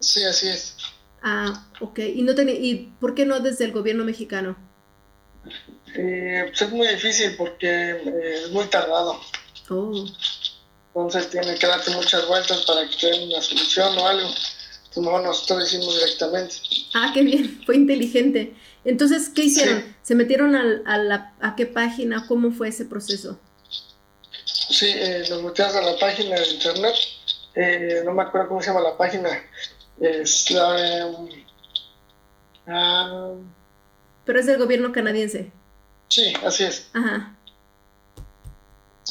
Sí, 0.00 0.22
así 0.24 0.48
es. 0.48 0.76
Ah, 1.22 1.68
ok. 1.80 1.98
¿Y, 1.98 2.22
no 2.22 2.32
¿Y 2.32 2.92
por 3.00 3.14
qué 3.14 3.26
no 3.26 3.40
desde 3.40 3.64
el 3.64 3.72
gobierno 3.72 4.04
mexicano? 4.04 4.56
Eh, 5.94 6.44
pues 6.48 6.62
es 6.62 6.70
muy 6.70 6.86
difícil 6.86 7.34
porque 7.36 7.68
eh, 7.68 8.42
es 8.44 8.50
muy 8.50 8.64
tardado. 8.66 9.20
Oh. 9.68 10.06
Entonces 10.94 11.30
tiene 11.30 11.54
que 11.56 11.66
darte 11.66 11.90
muchas 11.92 12.26
vueltas 12.26 12.62
para 12.62 12.88
que 12.88 12.96
te 12.96 13.06
den 13.10 13.28
una 13.28 13.42
solución 13.42 13.98
o 13.98 14.06
algo. 14.06 14.28
Como 14.94 15.18
nosotros 15.20 15.68
hicimos 15.68 15.94
directamente. 15.94 16.56
Ah, 16.94 17.10
qué 17.14 17.22
bien, 17.22 17.62
fue 17.66 17.76
inteligente. 17.76 18.54
Entonces, 18.84 19.28
¿qué 19.28 19.42
hicieron? 19.44 19.84
¿Se 20.02 20.14
metieron 20.14 20.56
a, 20.56 20.98
la, 20.98 21.34
a 21.40 21.54
qué 21.54 21.66
página? 21.66 22.26
¿Cómo 22.26 22.50
fue 22.50 22.68
ese 22.68 22.86
proceso? 22.86 23.38
Sí, 24.70 24.86
eh, 24.88 25.24
nos 25.28 25.42
metimos 25.42 25.74
a 25.74 25.82
la 25.82 25.98
página 25.98 26.36
de 26.36 26.48
internet. 26.48 26.94
Eh, 27.54 28.02
no 28.04 28.12
me 28.12 28.22
acuerdo 28.22 28.48
cómo 28.48 28.62
se 28.62 28.68
llama 28.68 28.80
la 28.80 28.96
página. 28.96 29.28
Es 30.00 30.50
la... 30.50 31.00
Em, 31.00 31.28
ah, 32.68 33.32
Pero 34.24 34.38
es 34.38 34.46
del 34.46 34.58
gobierno 34.58 34.92
canadiense. 34.92 35.50
Sí, 36.08 36.32
así 36.44 36.64
es. 36.64 36.88
Ajá. 36.94 37.36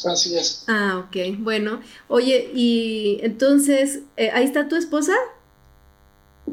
Así 0.06 0.36
es. 0.36 0.64
Ah, 0.66 1.04
ok, 1.06 1.38
bueno. 1.38 1.82
Oye, 2.08 2.50
y 2.54 3.20
entonces, 3.22 4.00
eh, 4.16 4.30
¿ahí 4.32 4.44
está 4.44 4.66
tu 4.66 4.76
esposa? 4.76 5.12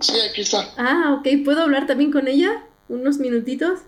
Sí, 0.02 0.20
aquí 0.30 0.42
está. 0.42 0.70
Ah, 0.78 1.16
ok, 1.18 1.28
¿puedo 1.46 1.62
hablar 1.62 1.88
también 1.88 2.12
con 2.12 2.28
ella? 2.28 2.64
¿Unos 2.90 3.20
minutitos? 3.20 3.80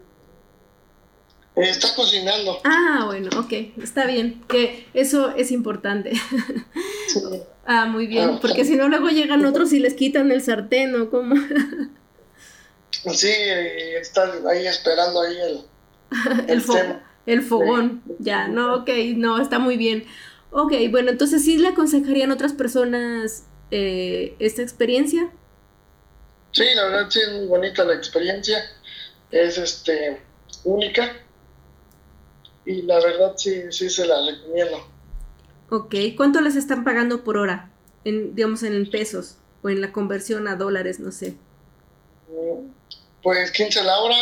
Eh, 1.56 1.70
está 1.70 1.94
cocinando. 1.96 2.60
Ah, 2.64 3.04
bueno, 3.06 3.30
ok, 3.38 3.54
está 3.82 4.06
bien, 4.06 4.42
que 4.48 4.88
eso 4.94 5.36
es 5.36 5.52
importante. 5.52 6.14
Sí. 7.08 7.22
ah, 7.66 7.86
muy 7.86 8.08
bien, 8.08 8.32
ah, 8.36 8.40
porque 8.42 8.66
si 8.66 8.76
no 8.76 8.88
luego 8.88 9.10
llegan 9.10 9.46
otros 9.46 9.74
y 9.74 9.80
les 9.80 9.94
quitan 9.94 10.32
el 10.32 10.42
sartén 10.42 10.96
o 10.96 11.10
cómo. 11.10 11.36
sí, 13.14 13.32
está 14.00 14.32
ahí 14.50 14.68
esperando 14.68 15.22
ahí 15.22 15.38
el, 15.38 15.62
el, 16.48 16.58
el 16.58 17.00
el 17.30 17.44
fogón, 17.44 18.02
ya, 18.18 18.48
no, 18.48 18.78
ok, 18.78 18.90
no, 19.16 19.40
está 19.40 19.60
muy 19.60 19.78
bien. 19.78 20.06
Ok, 20.52 20.74
bueno, 20.90 21.12
entonces 21.12 21.46
sí 21.46 21.60
le 21.60 21.68
aconsejarían 21.68 22.32
a 22.32 22.34
otras 22.34 22.54
personas 22.54 23.44
eh, 23.70 24.36
esta 24.40 24.64
experiencia. 24.64 25.30
Sí, 26.52 26.64
la 26.74 26.86
verdad 26.86 27.08
sí 27.10 27.20
es 27.20 27.32
muy 27.34 27.46
bonita 27.46 27.84
la 27.84 27.94
experiencia, 27.94 28.58
es 29.30 29.60
este 29.60 30.20
única 30.64 31.16
y 32.70 32.84
la 32.84 33.00
verdad 33.00 33.34
sí, 33.36 33.64
sí 33.72 33.90
se 33.90 34.06
la 34.06 34.24
recomiendo. 34.24 34.78
Ok, 35.72 35.96
¿cuánto 36.16 36.40
les 36.40 36.56
están 36.56 36.84
pagando 36.84 37.24
por 37.24 37.36
hora? 37.38 37.72
En, 38.04 38.36
digamos 38.36 38.62
en 38.62 38.88
pesos 38.92 39.38
o 39.64 39.70
en 39.70 39.82
la 39.82 39.92
conversión 39.92 40.48
a 40.48 40.56
dólares, 40.56 41.00
no 41.00 41.12
sé. 41.12 41.36
Pues 43.24 43.52
15 43.52 43.84
la 43.84 43.98
hora, 43.98 44.16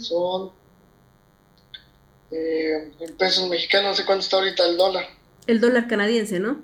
son 0.00 0.50
eh, 2.32 2.92
en 2.98 3.16
pesos 3.16 3.48
mexicanos, 3.48 3.90
no 3.90 3.94
sé 3.94 4.04
cuánto 4.04 4.24
está 4.24 4.38
ahorita 4.38 4.66
el 4.68 4.76
dólar. 4.76 5.04
El 5.46 5.60
dólar 5.60 5.86
canadiense, 5.86 6.40
¿no? 6.40 6.60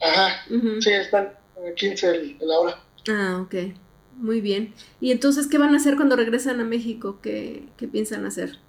Ajá, 0.00 0.44
sí, 0.80 0.92
están 0.92 1.32
a 1.56 1.74
15 1.74 2.10
el, 2.10 2.36
la 2.40 2.58
hora. 2.60 2.84
Ah, 3.08 3.40
ok, 3.44 3.74
muy 4.14 4.40
bien. 4.40 4.72
¿Y 5.00 5.10
entonces 5.10 5.48
qué 5.48 5.58
van 5.58 5.74
a 5.74 5.78
hacer 5.78 5.96
cuando 5.96 6.14
regresan 6.14 6.60
a 6.60 6.64
México? 6.64 7.18
¿Qué, 7.20 7.64
qué 7.76 7.88
piensan 7.88 8.24
hacer? 8.24 8.60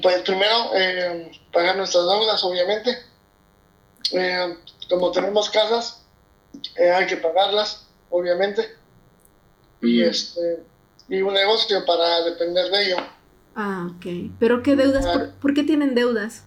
Pues 0.00 0.22
primero, 0.22 0.70
eh, 0.74 1.32
pagar 1.52 1.76
nuestras 1.76 2.04
deudas, 2.04 2.42
obviamente. 2.44 2.96
Eh, 4.12 4.56
como 4.88 5.10
tenemos 5.10 5.50
casas, 5.50 6.04
eh, 6.76 6.90
hay 6.90 7.06
que 7.06 7.16
pagarlas, 7.16 7.86
obviamente. 8.10 8.76
Y 9.80 10.02
este 10.02 10.62
y 11.08 11.20
un 11.20 11.34
negocio 11.34 11.84
para 11.84 12.22
depender 12.22 12.70
de 12.70 12.84
ello. 12.84 12.96
Ah, 13.54 13.88
ok. 13.90 14.30
¿Pero 14.38 14.62
qué 14.62 14.76
deudas? 14.76 15.04
¿Por, 15.40 15.52
qué 15.52 15.62
tienen 15.62 15.94
deudas? 15.94 16.44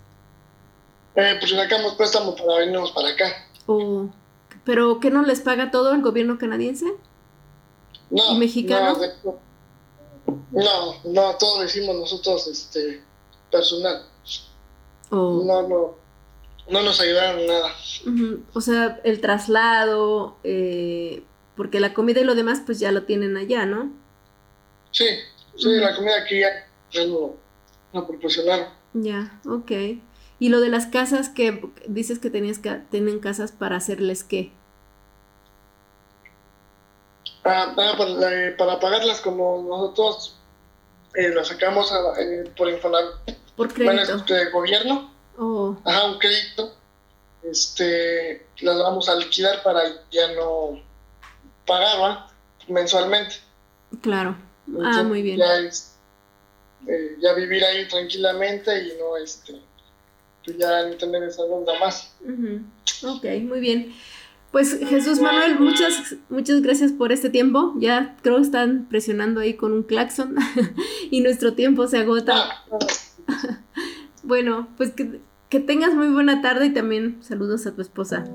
Eh, 1.16 1.36
pues 1.40 1.52
sacamos 1.52 1.94
préstamo 1.94 2.36
para 2.36 2.60
venirnos 2.60 2.92
para 2.92 3.10
acá. 3.10 3.26
Oh, 3.68 4.10
¿Pero 4.64 5.00
qué 5.00 5.12
no 5.12 5.22
les 5.22 5.42
paga 5.42 5.70
todo 5.70 5.94
el 5.94 6.02
gobierno 6.02 6.38
canadiense? 6.40 6.86
No. 8.10 8.34
¿Y 8.34 8.40
mexicano? 8.40 8.98
No, 10.52 10.96
no, 11.04 11.36
todo 11.38 11.60
lo 11.60 11.66
hicimos 11.66 11.96
nosotros, 11.96 12.48
este, 12.48 13.04
personal. 13.56 14.04
Oh. 15.10 15.44
No, 15.46 15.68
no, 15.68 15.96
no 16.70 16.84
nos 16.84 17.00
ayudaron 17.00 17.40
en 17.40 17.48
nada. 17.48 17.72
O 18.54 18.62
sea, 18.62 19.00
el 19.04 19.22
traslado, 19.22 20.38
eh, 20.44 21.24
porque 21.56 21.80
la 21.80 21.94
comida 21.94 22.20
y 22.20 22.26
lo 22.26 22.36
demás 22.36 22.62
pues 22.66 22.80
ya 22.80 22.92
lo 22.92 23.04
tienen 23.04 23.38
allá, 23.38 23.66
¿no? 23.66 23.92
Sí, 24.92 25.06
sí, 25.56 25.70
la 25.78 25.96
comida 25.96 26.22
aquí 26.22 26.40
ya 26.40 26.68
no, 27.08 27.36
no 27.94 28.08
proporcionaron. 28.08 28.68
Ya, 28.94 29.40
ok. 29.46 29.72
¿Y 30.38 30.50
lo 30.50 30.60
de 30.60 30.70
las 30.70 30.86
casas 30.88 31.30
que 31.30 31.70
dices 31.88 32.20
que 32.20 32.30
tenías 32.30 32.60
que 32.60 32.72
tienen 32.92 33.20
casas 33.20 33.54
para 33.54 33.78
hacerles 33.78 34.24
qué? 34.24 34.52
Ah, 37.46 37.74
ah, 37.78 37.96
para, 37.98 38.34
eh, 38.34 38.52
para, 38.58 38.80
pagarlas 38.80 39.22
como 39.22 39.64
nosotros 39.64 40.36
eh, 41.14 41.30
las 41.30 41.48
sacamos 41.48 41.94
por 42.58 42.70
Infonavit. 42.70 43.45
Por 43.56 43.74
crédito. 43.74 44.24
Bueno, 44.28 44.52
gobierno. 44.52 45.12
Oh. 45.38 45.78
Ajá, 45.84 46.06
un 46.06 46.20
crédito. 46.20 46.76
Este, 47.44 48.48
las 48.62 48.78
vamos 48.80 49.08
a 49.08 49.16
liquidar 49.16 49.62
para 49.64 49.84
ya 50.10 50.32
no 50.34 50.82
pagar 51.66 52.28
mensualmente. 52.68 53.36
Claro. 54.02 54.36
ah, 54.84 55.04
muy 55.04 55.22
bien. 55.22 55.38
Ya, 55.38 55.60
eh, 56.88 57.18
ya 57.20 57.34
vivir 57.34 57.64
ahí 57.64 57.88
tranquilamente 57.88 58.84
y 58.84 58.98
no 59.00 59.18
este 59.18 59.62
pues 60.44 60.58
ya 60.58 60.88
no 60.88 60.96
tener 60.96 61.24
esa 61.24 61.44
deuda 61.44 61.80
más. 61.80 62.14
Ok, 63.04 63.26
muy 63.42 63.60
bien. 63.60 63.94
Pues 64.52 64.78
Jesús 64.88 65.20
Manuel, 65.20 65.60
muchas, 65.60 66.16
muchas 66.30 66.62
gracias 66.62 66.92
por 66.92 67.12
este 67.12 67.30
tiempo. 67.30 67.74
Ya 67.78 68.16
creo 68.22 68.38
que 68.38 68.44
están 68.44 68.88
presionando 68.88 69.42
ahí 69.42 69.56
con 69.56 69.74
un 69.74 69.84
claxon 69.84 70.36
y 71.12 71.22
nuestro 71.22 71.54
tiempo 71.54 71.88
se 71.88 71.98
agota. 71.98 72.64
Ah, 72.72 72.78
bueno, 74.24 74.68
pues 74.78 74.92
que, 74.92 75.22
que 75.50 75.60
tengas 75.60 75.94
muy 75.94 76.08
buena 76.08 76.42
tarde 76.42 76.68
y 76.68 76.74
también 76.74 77.18
saludos 77.22 77.66
a 77.68 77.76
tu 77.76 77.82
esposa. 77.82 78.26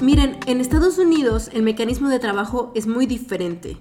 Miren, 0.00 0.38
en 0.46 0.60
Estados 0.60 0.96
Unidos 0.98 1.50
el 1.52 1.62
mecanismo 1.62 2.08
de 2.08 2.18
trabajo 2.18 2.72
es 2.74 2.86
muy 2.86 3.04
diferente. 3.04 3.76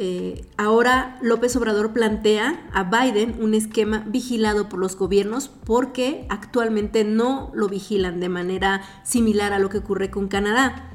Eh, 0.00 0.46
ahora 0.56 1.18
López 1.22 1.56
Obrador 1.56 1.92
plantea 1.92 2.64
a 2.72 2.84
Biden 2.84 3.42
un 3.42 3.52
esquema 3.52 4.04
vigilado 4.06 4.68
por 4.68 4.78
los 4.78 4.96
gobiernos 4.96 5.48
porque 5.48 6.24
actualmente 6.28 7.02
no 7.02 7.50
lo 7.52 7.68
vigilan 7.68 8.20
de 8.20 8.28
manera 8.28 8.82
similar 9.02 9.52
a 9.52 9.58
lo 9.58 9.68
que 9.70 9.78
ocurre 9.78 10.08
con 10.08 10.28
Canadá. 10.28 10.92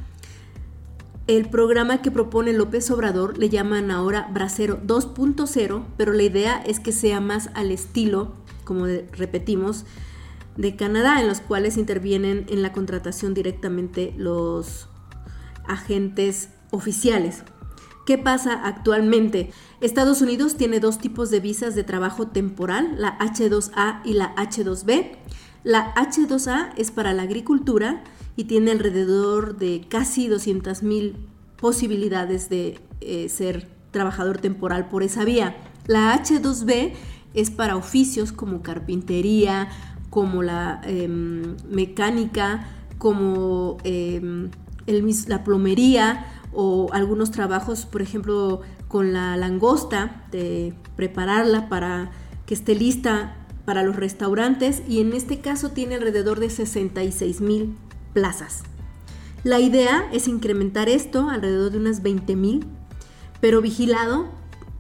El 1.28 1.50
programa 1.50 2.02
que 2.02 2.12
propone 2.12 2.54
López 2.54 2.90
Obrador 2.92 3.38
le 3.38 3.50
llaman 3.50 3.92
ahora 3.92 4.30
Bracero 4.32 4.80
2.0, 4.82 5.84
pero 5.98 6.14
la 6.14 6.24
idea 6.24 6.64
es 6.66 6.80
que 6.80 6.94
sea 6.94 7.20
más 7.20 7.50
al 7.56 7.72
estilo, 7.72 8.32
como 8.64 8.86
repetimos, 8.86 9.84
de 10.56 10.78
Canadá, 10.78 11.20
en 11.20 11.28
los 11.28 11.42
cuales 11.42 11.76
intervienen 11.76 12.46
en 12.48 12.62
la 12.62 12.72
contratación 12.72 13.34
directamente 13.34 14.14
los 14.18 14.88
agentes 15.68 16.50
oficiales. 16.72 17.44
¿Qué 18.06 18.18
pasa 18.18 18.54
actualmente? 18.66 19.52
Estados 19.80 20.22
Unidos 20.22 20.58
tiene 20.58 20.82
dos 20.82 20.98
tipos 20.98 21.30
de 21.32 21.40
visas 21.40 21.74
de 21.74 21.86
trabajo 21.86 22.28
temporal, 22.28 22.96
la 22.98 23.18
H2A 23.20 24.02
y 24.04 24.14
la 24.14 24.36
H2B. 24.36 25.12
La 25.64 25.94
H2A 25.96 26.74
es 26.76 26.92
para 26.92 27.14
la 27.14 27.24
agricultura 27.24 28.04
y 28.36 28.44
tiene 28.44 28.72
alrededor 28.72 29.58
de 29.58 29.86
casi 29.88 30.28
200.000 30.28 31.16
posibilidades 31.56 32.50
de 32.50 32.80
eh, 33.00 33.30
ser 33.30 33.70
trabajador 33.92 34.38
temporal 34.40 34.90
por 34.90 35.04
esa 35.04 35.24
vía. 35.24 35.56
La 35.88 36.14
H2B 36.22 36.92
es 37.34 37.52
para 37.52 37.78
oficios 37.78 38.34
como 38.34 38.62
carpintería, 38.62 39.70
como 40.10 40.44
la 40.44 40.82
em, 40.84 41.56
mecánica, 41.70 42.68
como 42.98 43.78
em, 43.86 44.50
la 45.28 45.44
plomería 45.46 46.43
o 46.54 46.90
algunos 46.94 47.32
trabajos, 47.32 47.86
por 47.86 48.02
ejemplo, 48.02 48.62
con 48.88 49.14
la 49.14 49.38
langosta, 49.38 50.26
de 50.32 50.74
prepararla 50.96 51.70
para 51.70 52.12
que 52.46 52.54
esté 52.54 52.76
lista 52.76 53.36
para 53.66 53.84
los 53.84 53.96
restaurantes 53.96 54.84
y 54.88 55.00
en 55.00 55.14
este 55.14 55.40
caso 55.40 55.70
tiene 55.70 55.96
alrededor 55.96 56.40
de 56.40 56.50
66 56.50 57.42
mil 57.42 57.76
plazas. 58.14 58.64
La 59.44 59.60
idea 59.60 60.08
es 60.14 60.28
incrementar 60.28 60.88
esto 60.90 61.30
alrededor 61.30 61.72
de 61.72 61.78
unas 61.78 62.02
20 62.02 62.36
mil, 62.36 62.66
pero 63.42 63.62
vigilado. 63.62 64.28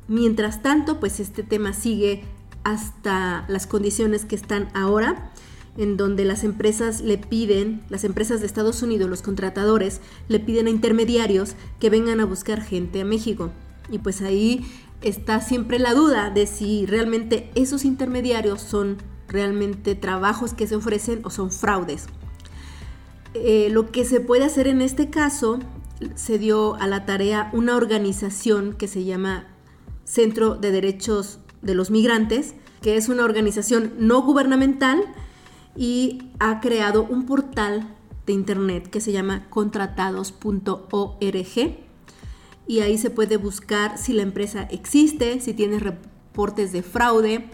Mientras 0.08 0.62
tanto, 0.62 1.00
pues 1.00 1.20
este 1.20 1.44
tema 1.44 1.74
sigue 1.74 2.24
hasta 2.64 3.46
las 3.50 3.68
condiciones 3.68 4.24
que 4.24 4.36
están 4.36 4.70
ahora, 4.74 5.33
en 5.78 5.98
donde 5.98 6.26
las 6.26 6.44
empresas 6.44 7.02
le 7.02 7.18
piden, 7.18 7.82
las 7.90 8.04
empresas 8.04 8.40
de 8.40 8.46
Estados 8.46 8.84
Unidos, 8.84 9.10
los 9.10 9.22
contratadores, 9.22 10.02
le 10.28 10.40
piden 10.40 10.68
a 10.68 10.72
intermediarios 10.72 11.56
que 11.80 11.90
vengan 11.90 12.20
a 12.20 12.26
buscar 12.26 12.62
gente 12.62 13.02
a 13.02 13.06
México. 13.06 13.52
Y 13.90 14.00
pues 14.00 14.22
ahí 14.22 14.66
está 15.02 15.42
siempre 15.42 15.80
la 15.80 15.94
duda 15.94 16.30
de 16.30 16.48
si 16.48 16.86
realmente 16.86 17.52
esos 17.56 17.86
intermediarios 17.86 18.62
son 18.62 18.98
realmente 19.28 19.96
trabajos 19.96 20.54
que 20.54 20.68
se 20.68 20.76
ofrecen 20.76 21.22
o 21.24 21.30
son 21.30 21.52
fraudes. 21.52 22.08
Eh, 23.34 23.70
lo 23.72 23.92
que 23.92 24.06
se 24.06 24.20
puede 24.20 24.46
hacer 24.46 24.68
en 24.68 24.82
este 24.82 25.10
caso 25.10 25.60
se 26.16 26.38
dio 26.38 26.76
a 26.76 26.88
la 26.88 27.06
tarea 27.06 27.50
una 27.54 27.76
organización 27.76 28.74
que 28.74 28.88
se 28.88 29.04
llama 29.04 29.48
Centro 30.06 30.56
de 30.56 30.72
Derechos 30.72 31.40
de 31.62 31.74
los 31.74 31.90
migrantes, 31.90 32.54
que 32.82 32.96
es 32.98 33.10
una 33.10 33.24
organización 33.24 33.94
no 33.98 34.22
gubernamental 34.22 35.04
y 35.76 36.30
ha 36.40 36.60
creado 36.60 37.04
un 37.04 37.26
portal 37.26 37.96
de 38.26 38.34
internet 38.34 38.90
que 38.90 39.02
se 39.02 39.12
llama 39.12 39.48
contratados.org 39.50 41.84
y 42.66 42.80
ahí 42.80 42.98
se 42.98 43.10
puede 43.10 43.38
buscar 43.38 43.98
si 43.98 44.14
la 44.14 44.22
empresa 44.22 44.64
existe, 44.64 45.42
si 45.42 45.54
tiene 45.54 45.80
reportes 45.80 46.72
de 46.72 46.82
fraude, 46.82 47.50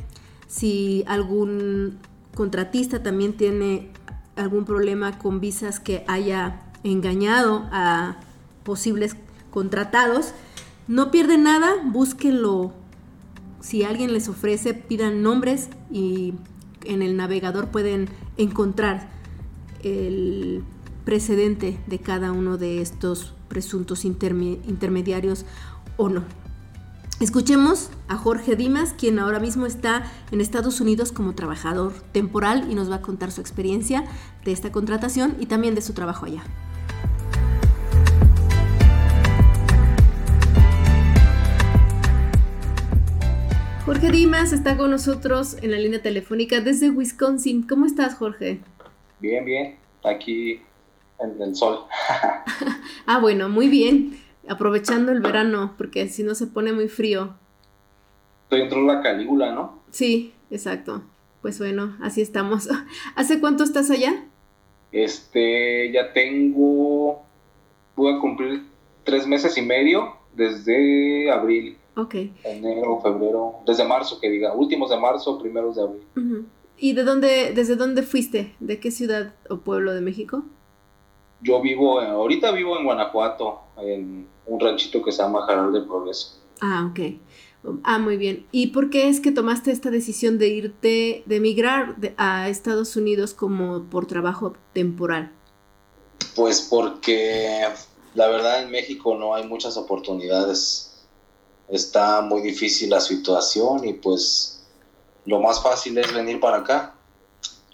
si 0.48 1.04
algún 1.08 1.98
contratista 2.36 3.02
también 3.02 3.34
tiene 3.34 3.90
algún 4.36 4.66
problema 4.66 5.18
con 5.18 5.40
visas 5.40 5.80
que 5.80 6.04
haya 6.08 6.62
engañado 6.84 7.68
a 7.72 8.18
posibles 8.64 9.16
contratados. 9.52 10.34
No 10.88 11.12
pierden 11.12 11.44
nada, 11.44 11.74
búsquenlo 11.84 12.74
si 13.60 13.84
alguien 13.84 14.14
les 14.14 14.30
ofrece, 14.30 14.74
pidan 14.74 15.22
nombres 15.22 15.70
y 15.92 16.34
en 16.86 17.02
el 17.02 17.18
navegador 17.18 17.70
pueden 17.70 18.10
encontrar 18.38 19.10
el 19.84 20.64
precedente 21.06 21.80
de 21.88 22.00
cada 22.00 22.32
uno 22.32 22.58
de 22.58 22.82
estos 22.82 23.34
presuntos 23.48 24.06
intermediarios 24.06 25.46
o 25.98 26.10
no. 26.10 26.24
Escuchemos 27.20 27.90
a 28.08 28.16
Jorge 28.16 28.56
Dimas, 28.56 28.94
quien 28.94 29.20
ahora 29.20 29.40
mismo 29.40 29.66
está 29.66 30.04
en 30.32 30.40
Estados 30.40 30.80
Unidos 30.80 31.12
como 31.12 31.36
trabajador 31.36 31.92
temporal 32.14 32.68
y 32.72 32.76
nos 32.76 32.90
va 32.90 32.96
a 32.96 33.02
contar 33.02 33.32
su 33.32 33.42
experiencia 33.42 34.06
de 34.46 34.54
esta 34.54 34.72
contratación 34.72 35.36
y 35.38 35.48
también 35.48 35.76
de 35.76 35.82
su 35.82 35.94
trabajo 35.94 36.26
allá. 36.26 36.44
Jorge 43.90 44.12
Dimas 44.12 44.54
está 44.54 44.78
con 44.78 44.92
nosotros 44.92 45.58
en 45.64 45.72
la 45.72 45.78
línea 45.80 46.00
telefónica 46.00 46.62
desde 46.62 46.92
Wisconsin. 46.92 47.64
¿Cómo 47.64 47.88
estás, 47.88 48.14
Jorge? 48.14 48.60
Bien, 49.20 49.44
bien. 49.44 49.78
Aquí 50.04 50.62
en 51.20 51.42
el 51.42 51.56
sol. 51.56 51.86
ah, 53.08 53.20
bueno, 53.20 53.50
muy 53.50 53.68
bien. 53.68 54.20
Aprovechando 54.48 55.12
el 55.12 55.22
verano, 55.22 55.74
porque 55.76 56.08
si 56.08 56.22
no 56.22 56.36
se 56.36 56.46
pone 56.46 56.72
muy 56.72 56.88
frío. 56.88 57.34
Estoy 58.44 58.60
dentro 58.60 58.82
de 58.82 58.94
la 58.94 59.02
Calígula, 59.02 59.54
¿no? 59.54 59.82
Sí, 59.90 60.36
exacto. 60.52 61.02
Pues 61.42 61.58
bueno, 61.58 61.98
así 62.00 62.22
estamos. 62.22 62.70
¿Hace 63.16 63.40
cuánto 63.40 63.64
estás 63.64 63.90
allá? 63.90 64.24
Este, 64.92 65.92
ya 65.92 66.14
tengo. 66.14 67.24
Voy 67.96 68.16
a 68.16 68.20
cumplir 68.20 68.68
tres 69.04 69.26
meses 69.26 69.58
y 69.58 69.64
medio 69.64 70.16
desde 70.36 71.32
abril. 71.32 71.79
Ok. 71.96 72.16
Enero, 72.44 73.00
febrero, 73.02 73.56
desde 73.66 73.84
marzo, 73.84 74.20
que 74.20 74.30
diga, 74.30 74.54
últimos 74.54 74.90
de 74.90 74.98
marzo, 74.98 75.38
primeros 75.40 75.76
de 75.76 75.82
abril. 75.82 76.48
¿Y 76.78 76.94
de 76.94 77.04
dónde, 77.04 77.52
desde 77.54 77.76
dónde 77.76 78.04
fuiste? 78.04 78.56
¿De 78.60 78.80
qué 78.80 78.92
ciudad 78.92 79.34
o 79.50 79.58
pueblo 79.58 79.94
de 79.94 80.02
México? 80.02 80.44
Yo 81.42 81.62
vivo, 81.62 82.00
ahorita 82.00 82.52
vivo 82.52 82.78
en 82.78 82.86
Guanajuato, 82.86 83.62
en 83.78 84.28
un 84.46 84.60
ranchito 84.60 85.02
que 85.02 85.12
se 85.12 85.22
llama 85.22 85.46
Jaral 85.46 85.72
del 85.72 85.86
Progreso. 85.86 86.40
Ah, 86.62 86.90
ok. 86.90 87.00
Ah, 87.84 88.00
muy 88.00 88.18
bien. 88.18 88.46
¿Y 88.52 88.68
por 88.68 88.90
qué 88.90 89.10
es 89.10 89.20
que 89.20 89.32
tomaste 89.32 89.72
esta 89.72 89.90
decisión 89.90 90.38
de 90.38 90.48
irte, 90.48 91.24
de 91.26 91.36
emigrar 91.36 91.96
a 92.18 92.48
Estados 92.50 92.96
Unidos 92.96 93.34
como 93.34 93.84
por 93.84 94.06
trabajo 94.06 94.54
temporal? 94.74 95.32
Pues 96.36 96.62
porque 96.62 97.66
la 98.16 98.28
verdad 98.28 98.64
en 98.64 98.72
México 98.72 99.18
no 99.18 99.36
hay 99.36 99.46
muchas 99.46 99.76
oportunidades 99.78 100.89
está 101.70 102.22
muy 102.22 102.42
difícil 102.42 102.90
la 102.90 103.00
situación 103.00 103.88
y 103.88 103.94
pues 103.94 104.66
lo 105.26 105.40
más 105.40 105.62
fácil 105.62 105.98
es 105.98 106.14
venir 106.14 106.40
para 106.40 106.58
acá. 106.58 106.96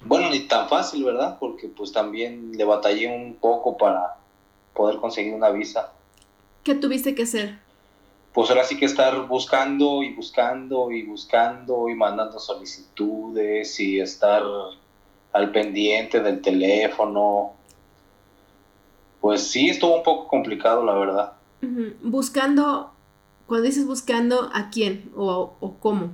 Bueno, 0.02 0.30
ni 0.30 0.42
tan 0.42 0.70
fácil, 0.70 1.04
¿verdad? 1.04 1.38
Porque 1.40 1.68
pues 1.68 1.92
también 1.92 2.52
le 2.52 2.64
batallé 2.64 3.08
un 3.08 3.36
poco 3.36 3.78
para 3.78 4.18
poder 4.74 4.98
conseguir 4.98 5.34
una 5.34 5.50
visa. 5.50 5.94
¿Qué 6.64 6.76
tuviste 6.76 7.16
que 7.16 7.24
hacer? 7.24 7.66
pues 8.36 8.50
ahora 8.50 8.66
sí 8.66 8.76
que 8.76 8.84
estar 8.84 9.28
buscando 9.28 10.04
y 10.04 10.14
buscando 10.14 10.92
y 10.92 11.04
buscando 11.04 11.88
y 11.88 11.96
mandando 11.96 12.38
solicitudes 12.38 13.80
y 13.80 14.02
estar 14.02 14.44
al 15.32 15.52
pendiente 15.54 16.20
del 16.20 16.42
teléfono. 16.42 17.54
Pues 19.22 19.48
sí, 19.48 19.70
estuvo 19.70 19.96
un 19.96 20.04
poco 20.04 20.28
complicado, 20.28 20.84
la 20.84 20.96
verdad. 20.96 21.34
Buscando, 22.04 22.92
cuando 23.48 23.68
dices 23.68 23.86
buscando, 23.86 24.50
¿a 24.54 24.70
quién 24.70 25.12
o, 25.16 25.56
o 25.60 25.76
cómo? 25.80 26.12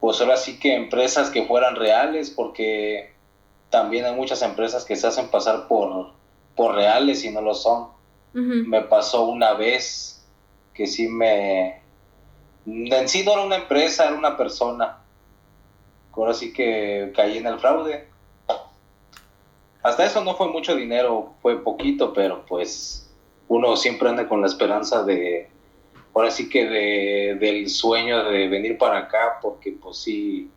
Pues 0.00 0.20
ahora 0.20 0.36
sí 0.36 0.58
que 0.58 0.74
empresas 0.74 1.30
que 1.30 1.46
fueran 1.46 1.76
reales, 1.76 2.30
porque 2.30 3.14
también 3.70 4.04
hay 4.04 4.14
muchas 4.14 4.42
empresas 4.42 4.84
que 4.84 4.96
se 4.96 5.06
hacen 5.06 5.28
pasar 5.28 5.68
por, 5.68 6.12
por 6.54 6.74
reales 6.74 7.24
y 7.24 7.30
no 7.30 7.40
lo 7.40 7.54
son. 7.54 7.88
Me 8.32 8.82
pasó 8.82 9.24
una 9.24 9.54
vez 9.54 10.22
que 10.74 10.86
sí 10.86 11.08
me... 11.08 11.80
En 12.66 13.08
sí 13.08 13.22
no 13.24 13.32
era 13.32 13.42
una 13.42 13.56
empresa, 13.56 14.04
era 14.04 14.14
una 14.14 14.36
persona. 14.36 14.98
Ahora 16.12 16.34
sí 16.34 16.52
que 16.52 17.12
caí 17.16 17.38
en 17.38 17.46
el 17.46 17.58
fraude. 17.58 18.08
Hasta 19.82 20.04
eso 20.04 20.22
no 20.22 20.34
fue 20.34 20.48
mucho 20.48 20.76
dinero, 20.76 21.32
fue 21.40 21.62
poquito, 21.62 22.12
pero 22.12 22.44
pues 22.44 23.10
uno 23.48 23.74
siempre 23.76 24.10
anda 24.10 24.28
con 24.28 24.42
la 24.42 24.48
esperanza 24.48 25.02
de, 25.02 25.48
ahora 26.16 26.30
sí 26.30 26.48
que 26.48 26.64
de, 26.64 27.36
del 27.38 27.68
sueño 27.68 28.24
de 28.24 28.48
venir 28.48 28.78
para 28.78 29.00
acá, 29.00 29.38
porque 29.42 29.72
pues 29.72 29.98
sí, 29.98 30.50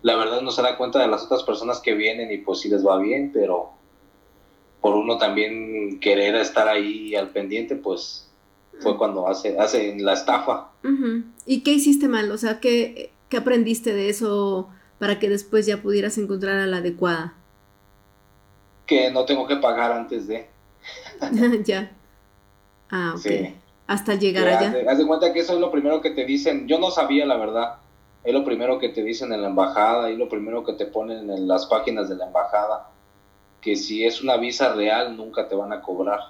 la 0.00 0.14
verdad 0.14 0.42
no 0.42 0.52
se 0.52 0.62
da 0.62 0.76
cuenta 0.76 1.00
de 1.00 1.08
las 1.08 1.24
otras 1.24 1.42
personas 1.42 1.80
que 1.80 1.94
vienen 1.94 2.30
y 2.30 2.38
pues 2.38 2.60
sí 2.60 2.68
les 2.68 2.86
va 2.86 2.98
bien, 2.98 3.32
pero 3.32 3.72
por 4.80 4.94
uno 4.94 5.18
también 5.18 5.98
querer 5.98 6.36
estar 6.36 6.68
ahí 6.68 7.16
al 7.16 7.30
pendiente, 7.30 7.74
pues 7.74 8.30
fue 8.78 8.96
cuando 8.96 9.26
hace, 9.26 9.58
hace 9.58 9.96
la 9.98 10.12
estafa. 10.12 10.70
¿Y 11.46 11.64
qué 11.64 11.72
hiciste 11.72 12.06
mal? 12.06 12.30
O 12.30 12.38
sea, 12.38 12.60
¿qué, 12.60 13.10
¿qué 13.28 13.38
aprendiste 13.38 13.92
de 13.92 14.08
eso 14.08 14.70
para 15.00 15.18
que 15.18 15.28
después 15.28 15.66
ya 15.66 15.82
pudieras 15.82 16.16
encontrar 16.16 16.60
a 16.60 16.66
la 16.66 16.76
adecuada? 16.76 17.34
Que 18.86 19.10
no 19.10 19.24
tengo 19.24 19.48
que 19.48 19.56
pagar 19.56 19.90
antes 19.90 20.28
de. 20.28 20.46
ya. 21.64 21.90
Ah, 22.88 23.14
ok. 23.16 23.61
Hasta 23.86 24.14
llegar 24.14 24.46
allá. 24.46 24.74
Haz 24.88 24.98
de, 24.98 25.06
cuenta 25.06 25.32
que 25.32 25.40
eso 25.40 25.54
es 25.54 25.60
lo 25.60 25.70
primero 25.70 26.00
que 26.00 26.10
te 26.10 26.24
dicen. 26.24 26.66
Yo 26.68 26.78
no 26.78 26.90
sabía 26.90 27.26
la 27.26 27.36
verdad. 27.36 27.76
Es 28.24 28.32
lo 28.32 28.44
primero 28.44 28.78
que 28.78 28.88
te 28.88 29.02
dicen 29.02 29.32
en 29.32 29.42
la 29.42 29.48
embajada 29.48 30.10
y 30.10 30.16
lo 30.16 30.28
primero 30.28 30.64
que 30.64 30.74
te 30.74 30.86
ponen 30.86 31.28
en 31.30 31.48
las 31.48 31.66
páginas 31.66 32.08
de 32.08 32.16
la 32.16 32.26
embajada. 32.26 32.90
Que 33.60 33.76
si 33.76 34.04
es 34.04 34.22
una 34.22 34.36
visa 34.36 34.72
real, 34.74 35.16
nunca 35.16 35.48
te 35.48 35.56
van 35.56 35.72
a 35.72 35.80
cobrar. 35.80 36.20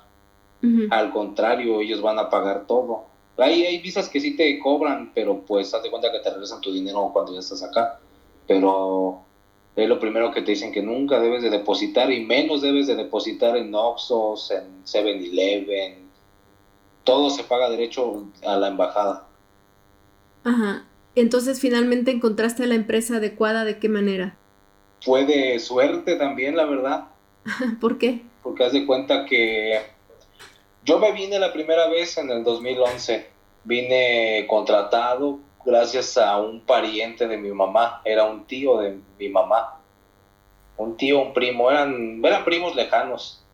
Al 0.90 1.10
contrario, 1.10 1.80
ellos 1.80 2.00
van 2.00 2.18
a 2.20 2.30
pagar 2.30 2.66
todo. 2.66 3.06
Hay, 3.36 3.64
hay 3.64 3.78
visas 3.78 4.08
que 4.08 4.20
sí 4.20 4.36
te 4.36 4.58
cobran, 4.60 5.10
pero 5.12 5.40
pues 5.40 5.74
haz 5.74 5.82
de 5.82 5.90
cuenta 5.90 6.12
que 6.12 6.20
te 6.20 6.30
regresan 6.30 6.60
tu 6.60 6.72
dinero 6.72 7.10
cuando 7.12 7.32
ya 7.32 7.40
estás 7.40 7.64
acá. 7.64 7.98
Pero 8.46 9.22
es 9.74 9.88
lo 9.88 9.98
primero 9.98 10.30
que 10.30 10.42
te 10.42 10.52
dicen 10.52 10.70
que 10.70 10.82
nunca 10.82 11.18
debes 11.18 11.42
de 11.42 11.50
depositar 11.50 12.12
y 12.12 12.24
menos 12.24 12.60
debes 12.60 12.86
de 12.86 12.94
depositar 12.94 13.56
en 13.56 13.74
Oxos, 13.74 14.50
en 14.50 14.84
7-Eleven. 14.84 16.01
Todo 17.04 17.30
se 17.30 17.44
paga 17.44 17.70
derecho 17.70 18.26
a 18.44 18.56
la 18.56 18.68
embajada. 18.68 19.26
Ajá. 20.44 20.84
Entonces 21.14 21.60
finalmente 21.60 22.10
encontraste 22.10 22.64
a 22.64 22.66
la 22.66 22.74
empresa 22.74 23.16
adecuada, 23.16 23.64
¿de 23.64 23.78
qué 23.78 23.88
manera? 23.88 24.36
Fue 25.02 25.24
de 25.24 25.58
suerte 25.58 26.16
también, 26.16 26.56
la 26.56 26.64
verdad. 26.64 27.08
¿Por 27.80 27.98
qué? 27.98 28.22
Porque 28.42 28.64
haz 28.64 28.72
de 28.72 28.86
cuenta 28.86 29.26
que 29.26 29.80
yo 30.84 30.98
me 30.98 31.12
vine 31.12 31.38
la 31.38 31.52
primera 31.52 31.88
vez 31.88 32.16
en 32.18 32.30
el 32.30 32.44
2011. 32.44 33.30
Vine 33.64 34.46
contratado 34.48 35.38
gracias 35.64 36.16
a 36.18 36.38
un 36.38 36.60
pariente 36.60 37.28
de 37.28 37.36
mi 37.36 37.50
mamá. 37.50 38.00
Era 38.04 38.24
un 38.24 38.44
tío 38.44 38.78
de 38.78 38.98
mi 39.18 39.28
mamá. 39.28 39.80
Un 40.76 40.96
tío, 40.96 41.20
un 41.20 41.32
primo. 41.32 41.70
Eran, 41.70 42.20
eran 42.24 42.44
primos 42.44 42.74
lejanos. 42.74 43.44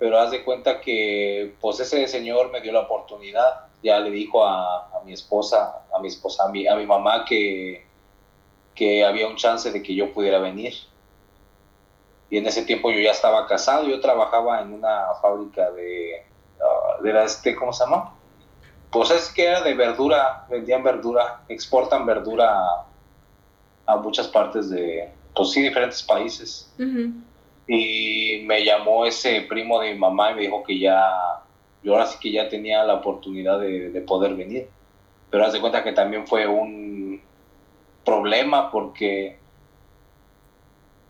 Pero 0.00 0.18
haz 0.18 0.32
de 0.32 0.42
cuenta 0.42 0.80
que 0.80 1.54
pues 1.60 1.78
ese 1.78 2.08
señor 2.08 2.50
me 2.50 2.60
dio 2.60 2.72
la 2.72 2.80
oportunidad. 2.80 3.66
Ya 3.84 4.00
le 4.00 4.10
dijo 4.10 4.44
a, 4.44 5.00
mi 5.04 5.12
esposa, 5.12 5.84
a 5.94 6.00
mi 6.00 6.08
esposa, 6.08 6.46
a 6.46 6.48
mi, 6.48 6.66
a 6.66 6.74
mi 6.74 6.86
mamá 6.86 7.24
que, 7.24 7.86
que 8.74 9.04
había 9.04 9.28
un 9.28 9.36
chance 9.36 9.70
de 9.70 9.80
que 9.80 9.94
yo 9.94 10.12
pudiera 10.12 10.40
venir 10.40 10.74
y 12.30 12.38
en 12.38 12.46
ese 12.46 12.62
tiempo 12.62 12.90
yo 12.92 13.00
ya 13.00 13.10
estaba 13.10 13.46
casado, 13.46 13.86
yo 13.88 14.00
trabajaba 14.00 14.60
en 14.60 14.72
una 14.72 15.14
fábrica 15.20 15.70
de, 15.72 16.24
uh, 16.60 17.02
de 17.02 17.24
este, 17.24 17.56
¿cómo 17.56 17.72
se 17.72 17.84
llama? 17.84 18.14
Pues 18.92 19.10
es 19.10 19.32
que 19.32 19.46
era 19.46 19.60
de 19.62 19.74
verdura, 19.74 20.46
vendían 20.48 20.84
verdura, 20.84 21.42
exportan 21.48 22.06
verdura 22.06 22.86
a, 23.86 23.96
muchas 23.96 24.28
partes 24.28 24.70
de, 24.70 25.12
pues 25.34 25.50
sí, 25.50 25.60
diferentes 25.62 26.02
países. 26.04 26.72
Y 27.72 28.42
me 28.46 28.64
llamó 28.64 29.06
ese 29.06 29.42
primo 29.42 29.78
de 29.78 29.92
mi 29.92 29.98
mamá 30.00 30.32
y 30.32 30.34
me 30.34 30.40
dijo 30.40 30.64
que 30.64 30.76
ya, 30.76 31.40
yo 31.84 31.92
ahora 31.92 32.06
sí 32.06 32.18
que 32.20 32.32
ya 32.32 32.48
tenía 32.48 32.82
la 32.82 32.94
oportunidad 32.94 33.60
de, 33.60 33.90
de 33.90 34.00
poder 34.00 34.34
venir. 34.34 34.68
Pero 35.30 35.44
haz 35.44 35.52
de 35.52 35.60
cuenta 35.60 35.84
que 35.84 35.92
también 35.92 36.26
fue 36.26 36.48
un 36.48 37.22
problema 38.04 38.72
porque 38.72 39.38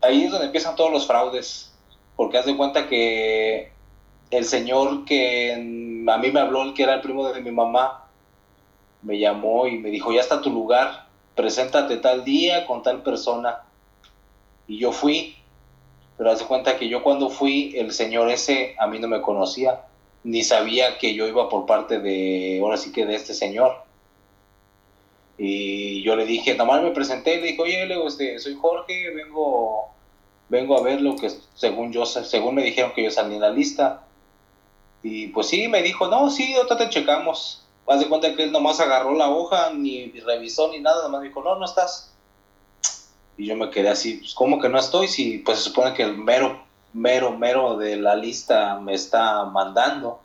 ahí 0.01 0.25
es 0.25 0.31
donde 0.31 0.45
empiezan 0.45 0.75
todos 0.75 0.91
los 0.91 1.07
fraudes, 1.07 1.73
porque 2.15 2.37
haz 2.37 2.45
de 2.45 2.55
cuenta 2.55 2.87
que 2.87 3.71
el 4.29 4.45
señor 4.45 5.05
que 5.05 5.53
a 5.53 6.17
mí 6.19 6.31
me 6.31 6.39
habló, 6.39 6.61
el 6.61 6.75
que 6.75 6.83
era 6.83 6.93
el 6.93 7.01
primo 7.01 7.27
de 7.27 7.41
mi 7.41 7.51
mamá, 7.51 8.05
me 9.01 9.17
llamó 9.17 9.65
y 9.65 9.79
me 9.79 9.89
dijo, 9.89 10.11
ya 10.11 10.21
está 10.21 10.41
tu 10.41 10.51
lugar, 10.51 11.07
preséntate 11.33 11.97
tal 11.97 12.23
día 12.23 12.67
con 12.67 12.83
tal 12.83 13.01
persona. 13.01 13.63
Y 14.67 14.77
yo 14.77 14.91
fui, 14.91 15.40
pero 16.21 16.33
haz 16.33 16.37
de 16.37 16.45
cuenta 16.45 16.77
que 16.77 16.87
yo 16.87 17.01
cuando 17.01 17.31
fui, 17.31 17.73
el 17.75 17.91
señor 17.91 18.29
ese 18.29 18.75
a 18.77 18.85
mí 18.85 18.99
no 18.99 19.07
me 19.07 19.23
conocía, 19.23 19.87
ni 20.23 20.43
sabía 20.43 20.99
que 20.99 21.15
yo 21.15 21.27
iba 21.27 21.49
por 21.49 21.65
parte 21.65 21.97
de, 21.97 22.59
ahora 22.61 22.77
sí 22.77 22.91
que 22.91 23.07
de 23.07 23.15
este 23.15 23.33
señor. 23.33 23.75
Y 25.39 26.03
yo 26.03 26.15
le 26.15 26.27
dije, 26.27 26.53
nomás 26.53 26.83
me 26.83 26.91
presenté, 26.91 27.37
le 27.37 27.47
dije, 27.47 27.61
oye, 27.63 27.87
le 27.87 28.05
este, 28.05 28.37
soy 28.37 28.53
Jorge, 28.53 29.09
vengo, 29.15 29.95
vengo 30.47 30.77
a 30.77 30.83
ver 30.83 31.01
lo 31.01 31.15
que 31.15 31.31
según 31.55 31.91
yo, 31.91 32.05
según 32.05 32.53
me 32.53 32.65
dijeron 32.65 32.93
que 32.93 33.03
yo 33.03 33.09
salí 33.09 33.33
en 33.33 33.41
la 33.41 33.49
lista. 33.49 34.03
Y 35.01 35.29
pues 35.29 35.47
sí, 35.47 35.69
me 35.69 35.81
dijo, 35.81 36.07
no, 36.07 36.29
sí, 36.29 36.55
otra 36.55 36.77
te 36.77 36.89
checamos. 36.89 37.65
Haz 37.87 37.99
de 37.99 38.07
cuenta 38.07 38.35
que 38.35 38.43
él 38.43 38.51
nomás 38.51 38.79
agarró 38.79 39.15
la 39.15 39.31
hoja, 39.31 39.71
ni 39.73 40.11
revisó 40.19 40.71
ni 40.71 40.81
nada, 40.81 41.01
nomás 41.01 41.23
dijo, 41.23 41.41
no, 41.41 41.55
no 41.55 41.65
estás. 41.65 42.10
Y 43.41 43.47
yo 43.47 43.55
me 43.55 43.71
quedé 43.71 43.89
así, 43.89 44.17
pues, 44.17 44.35
¿cómo 44.35 44.59
que 44.59 44.69
no 44.69 44.77
estoy? 44.77 45.07
Si 45.07 45.39
pues 45.39 45.57
se 45.57 45.63
supone 45.63 45.95
que 45.95 46.03
el 46.03 46.15
mero, 46.15 46.63
mero, 46.93 47.35
mero 47.35 47.75
de 47.75 47.95
la 47.95 48.15
lista 48.15 48.79
me 48.79 48.93
está 48.93 49.45
mandando. 49.45 50.21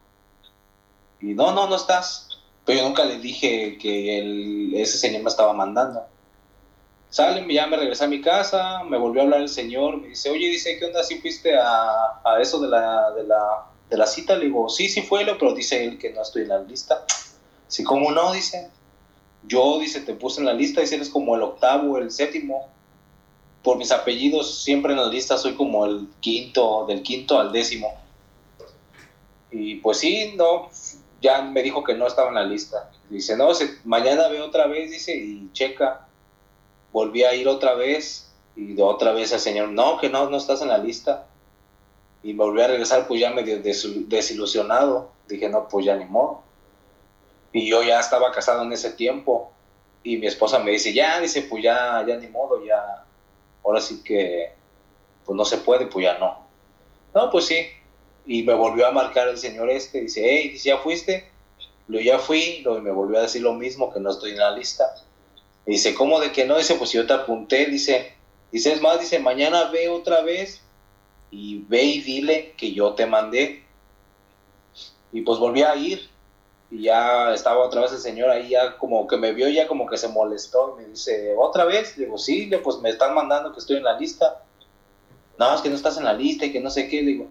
Y 1.22 1.28
no, 1.28 1.50
no, 1.52 1.66
no 1.66 1.76
estás. 1.76 2.28
Pero 2.66 2.80
yo 2.80 2.84
nunca 2.84 3.06
le 3.06 3.18
dije 3.18 3.78
que 3.78 4.82
ese 4.82 4.98
señor 4.98 5.22
me 5.22 5.30
estaba 5.30 5.54
mandando. 5.54 6.04
Sale, 7.08 7.42
ya 7.54 7.66
me 7.66 7.78
regresé 7.78 8.04
a 8.04 8.08
mi 8.08 8.20
casa, 8.20 8.84
me 8.84 8.98
volvió 8.98 9.22
a 9.22 9.24
hablar 9.24 9.40
el 9.40 9.48
señor, 9.48 9.96
me 9.96 10.08
dice, 10.08 10.28
oye, 10.28 10.50
dice, 10.50 10.78
¿qué 10.78 10.84
onda? 10.84 11.02
¿Sí 11.02 11.18
fuiste 11.18 11.58
a, 11.58 12.20
a 12.22 12.38
eso 12.42 12.60
de 12.60 12.68
la, 12.68 13.12
de, 13.12 13.24
la, 13.24 13.64
de 13.88 13.96
la 13.96 14.06
cita? 14.06 14.36
Le 14.36 14.44
digo, 14.44 14.68
sí, 14.68 14.90
sí 14.90 15.00
fue, 15.00 15.24
pero 15.38 15.54
dice 15.54 15.82
él 15.82 15.96
que 15.96 16.12
no 16.12 16.20
estoy 16.20 16.42
en 16.42 16.48
la 16.48 16.58
lista. 16.58 17.02
Sí, 17.66 17.82
¿cómo 17.82 18.12
no? 18.12 18.32
Dice, 18.32 18.68
yo, 19.44 19.78
dice, 19.78 20.02
te 20.02 20.12
puse 20.12 20.40
en 20.40 20.46
la 20.46 20.52
lista, 20.52 20.82
dice, 20.82 20.96
eres 20.96 21.08
como 21.08 21.34
el 21.34 21.40
octavo, 21.40 21.96
el 21.96 22.10
séptimo. 22.10 22.75
Por 23.66 23.78
mis 23.78 23.90
apellidos, 23.90 24.62
siempre 24.62 24.92
en 24.92 25.00
la 25.00 25.08
lista 25.08 25.36
soy 25.36 25.54
como 25.54 25.86
el 25.86 26.06
quinto, 26.20 26.84
del 26.86 27.02
quinto 27.02 27.40
al 27.40 27.50
décimo. 27.50 27.98
Y 29.50 29.74
pues 29.80 29.98
sí, 29.98 30.34
no, 30.36 30.70
ya 31.20 31.42
me 31.42 31.64
dijo 31.64 31.82
que 31.82 31.94
no 31.94 32.06
estaba 32.06 32.28
en 32.28 32.36
la 32.36 32.44
lista. 32.44 32.92
Dice, 33.10 33.36
no, 33.36 33.48
mañana 33.82 34.28
ve 34.28 34.40
otra 34.40 34.68
vez, 34.68 34.92
dice, 34.92 35.16
y 35.16 35.50
checa. 35.52 36.06
Volví 36.92 37.24
a 37.24 37.34
ir 37.34 37.48
otra 37.48 37.74
vez 37.74 38.32
y 38.54 38.74
de 38.74 38.84
otra 38.84 39.10
vez 39.10 39.32
el 39.32 39.40
señor, 39.40 39.70
no, 39.70 39.98
que 39.98 40.10
no, 40.10 40.30
no 40.30 40.36
estás 40.36 40.62
en 40.62 40.68
la 40.68 40.78
lista. 40.78 41.26
Y 42.22 42.34
volví 42.34 42.62
a 42.62 42.68
regresar 42.68 43.08
pues 43.08 43.20
ya 43.20 43.30
medio 43.30 43.60
desilusionado. 43.60 45.10
Dije, 45.26 45.48
no, 45.48 45.66
pues 45.66 45.86
ya 45.86 45.96
ni 45.96 46.04
modo. 46.04 46.42
Y 47.52 47.68
yo 47.68 47.82
ya 47.82 47.98
estaba 47.98 48.30
casado 48.30 48.62
en 48.62 48.72
ese 48.72 48.92
tiempo. 48.92 49.50
Y 50.04 50.18
mi 50.18 50.28
esposa 50.28 50.60
me 50.60 50.70
dice, 50.70 50.94
ya, 50.94 51.18
dice, 51.18 51.42
pues 51.42 51.64
ya, 51.64 52.04
ya 52.06 52.16
ni 52.16 52.28
modo, 52.28 52.64
ya, 52.64 53.05
ahora 53.66 53.80
sí 53.80 54.02
que, 54.04 54.52
pues 55.24 55.36
no 55.36 55.44
se 55.44 55.58
puede, 55.58 55.86
pues 55.86 56.04
ya 56.04 56.18
no. 56.18 56.46
No, 57.14 57.30
pues 57.30 57.46
sí, 57.46 57.66
y 58.26 58.42
me 58.42 58.54
volvió 58.54 58.86
a 58.86 58.92
marcar 58.92 59.28
el 59.28 59.38
señor 59.38 59.70
este, 59.70 60.00
dice, 60.00 60.22
hey, 60.24 60.56
¿ya 60.62 60.78
fuiste? 60.78 61.30
Lo 61.88 62.00
ya 62.00 62.18
fui, 62.18 62.64
y 62.64 62.80
me 62.80 62.90
volvió 62.90 63.18
a 63.18 63.22
decir 63.22 63.42
lo 63.42 63.54
mismo, 63.54 63.92
que 63.92 64.00
no 64.00 64.10
estoy 64.10 64.32
en 64.32 64.38
la 64.38 64.56
lista. 64.56 64.94
Y 65.66 65.72
dice, 65.72 65.94
¿cómo 65.94 66.20
de 66.20 66.32
que 66.32 66.44
no? 66.44 66.56
Dice, 66.56 66.74
pues 66.74 66.92
yo 66.92 67.06
te 67.06 67.12
apunté, 67.12 67.66
dice, 67.66 68.14
dice, 68.50 68.72
es 68.72 68.80
más, 68.80 69.00
dice, 69.00 69.18
mañana 69.18 69.64
ve 69.70 69.88
otra 69.88 70.22
vez 70.22 70.62
y 71.30 71.58
ve 71.68 71.82
y 71.82 72.00
dile 72.02 72.54
que 72.56 72.72
yo 72.72 72.94
te 72.94 73.06
mandé. 73.06 73.64
Y 75.12 75.22
pues 75.22 75.38
volví 75.38 75.62
a 75.62 75.74
ir. 75.76 76.08
Y 76.70 76.82
ya 76.82 77.32
estaba 77.32 77.64
otra 77.64 77.82
vez 77.82 77.92
el 77.92 77.98
señor 77.98 78.30
ahí, 78.30 78.50
ya 78.50 78.76
como 78.76 79.06
que 79.06 79.16
me 79.16 79.32
vio, 79.32 79.48
ya 79.48 79.68
como 79.68 79.86
que 79.86 79.96
se 79.96 80.08
molestó 80.08 80.76
y 80.76 80.82
me 80.82 80.88
dice, 80.88 81.34
¿otra 81.38 81.64
vez? 81.64 81.96
Le 81.96 82.06
digo, 82.06 82.18
sí, 82.18 82.46
le, 82.46 82.58
pues 82.58 82.78
me 82.80 82.90
están 82.90 83.14
mandando 83.14 83.52
que 83.52 83.60
estoy 83.60 83.76
en 83.76 83.84
la 83.84 83.98
lista. 83.98 84.42
No, 85.38 85.54
es 85.54 85.60
que 85.60 85.68
no 85.68 85.76
estás 85.76 85.96
en 85.98 86.04
la 86.04 86.12
lista 86.12 86.46
y 86.46 86.52
que 86.52 86.60
no 86.60 86.70
sé 86.70 86.88
qué. 86.88 87.02
Le 87.02 87.12
digo, 87.12 87.26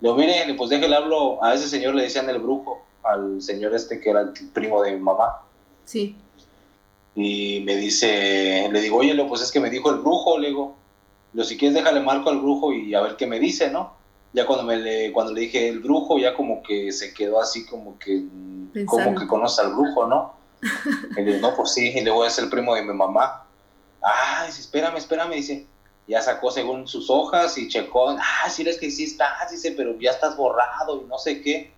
digo 0.00 0.14
mire, 0.14 0.54
pues 0.56 0.70
déjele 0.70 0.94
hablo, 0.94 1.42
a 1.42 1.54
ese 1.54 1.68
señor 1.68 1.94
le 1.94 2.04
decían 2.04 2.28
el 2.30 2.38
brujo, 2.38 2.84
al 3.02 3.42
señor 3.42 3.74
este 3.74 4.00
que 4.00 4.10
era 4.10 4.20
el 4.20 4.32
primo 4.52 4.82
de 4.82 4.92
mi 4.92 5.00
mamá. 5.00 5.42
Sí. 5.84 6.16
Y 7.16 7.62
me 7.64 7.76
dice, 7.76 8.68
le 8.70 8.80
digo, 8.80 8.98
oye, 8.98 9.14
pues 9.24 9.40
es 9.40 9.50
que 9.50 9.58
me 9.58 9.70
dijo 9.70 9.90
el 9.90 10.00
brujo, 10.00 10.38
le 10.38 10.48
digo, 10.48 10.76
lo 11.32 11.44
si 11.44 11.56
quieres 11.56 11.74
déjale 11.74 12.00
marco 12.00 12.30
al 12.30 12.38
brujo 12.38 12.72
y 12.72 12.94
a 12.94 13.00
ver 13.00 13.16
qué 13.16 13.26
me 13.26 13.40
dice, 13.40 13.70
¿no? 13.70 13.94
Ya 14.32 14.46
cuando 14.46 14.64
me 14.64 14.76
le, 14.76 15.12
cuando 15.12 15.32
le 15.32 15.42
dije 15.42 15.68
el 15.68 15.80
brujo, 15.80 16.18
ya 16.18 16.34
como 16.34 16.62
que 16.62 16.92
se 16.92 17.14
quedó 17.14 17.40
así 17.40 17.64
como 17.64 17.98
que, 17.98 18.22
mm, 18.74 18.84
como 18.84 18.98
Pensando. 18.98 19.20
que 19.20 19.26
conoce 19.26 19.60
al 19.62 19.72
brujo, 19.72 20.06
¿no? 20.06 20.34
Y 21.16 21.22
le 21.22 21.34
digo, 21.34 21.50
no, 21.50 21.56
pues 21.56 21.72
sí, 21.72 21.92
y 21.94 22.00
le 22.00 22.10
voy 22.10 22.26
a 22.26 22.30
ser 22.30 22.44
el 22.44 22.50
primo 22.50 22.74
de 22.74 22.82
mi 22.82 22.92
mamá. 22.92 23.44
Ah, 24.02 24.44
dice, 24.46 24.60
espérame, 24.60 24.96
espérame, 24.96 25.32
dice. 25.34 25.66
Ya 26.08 26.22
sacó 26.22 26.52
según 26.52 26.86
sus 26.86 27.10
hojas 27.10 27.58
y 27.58 27.68
checó, 27.68 28.10
ah, 28.10 28.48
sí, 28.48 28.62
es 28.68 28.78
que 28.78 28.90
sí 28.90 29.04
estás, 29.04 29.50
dice, 29.50 29.74
pero 29.76 29.98
ya 29.98 30.12
estás 30.12 30.36
borrado 30.36 31.02
y 31.02 31.04
no 31.06 31.18
sé 31.18 31.42
qué. 31.42 31.74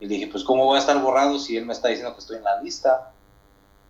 Y 0.00 0.06
le 0.06 0.14
dije, 0.14 0.26
pues, 0.26 0.42
¿cómo 0.42 0.64
voy 0.64 0.76
a 0.76 0.80
estar 0.80 1.00
borrado 1.00 1.38
si 1.38 1.56
él 1.56 1.64
me 1.64 1.72
está 1.72 1.88
diciendo 1.88 2.12
que 2.12 2.20
estoy 2.20 2.38
en 2.38 2.44
la 2.44 2.60
lista? 2.60 3.12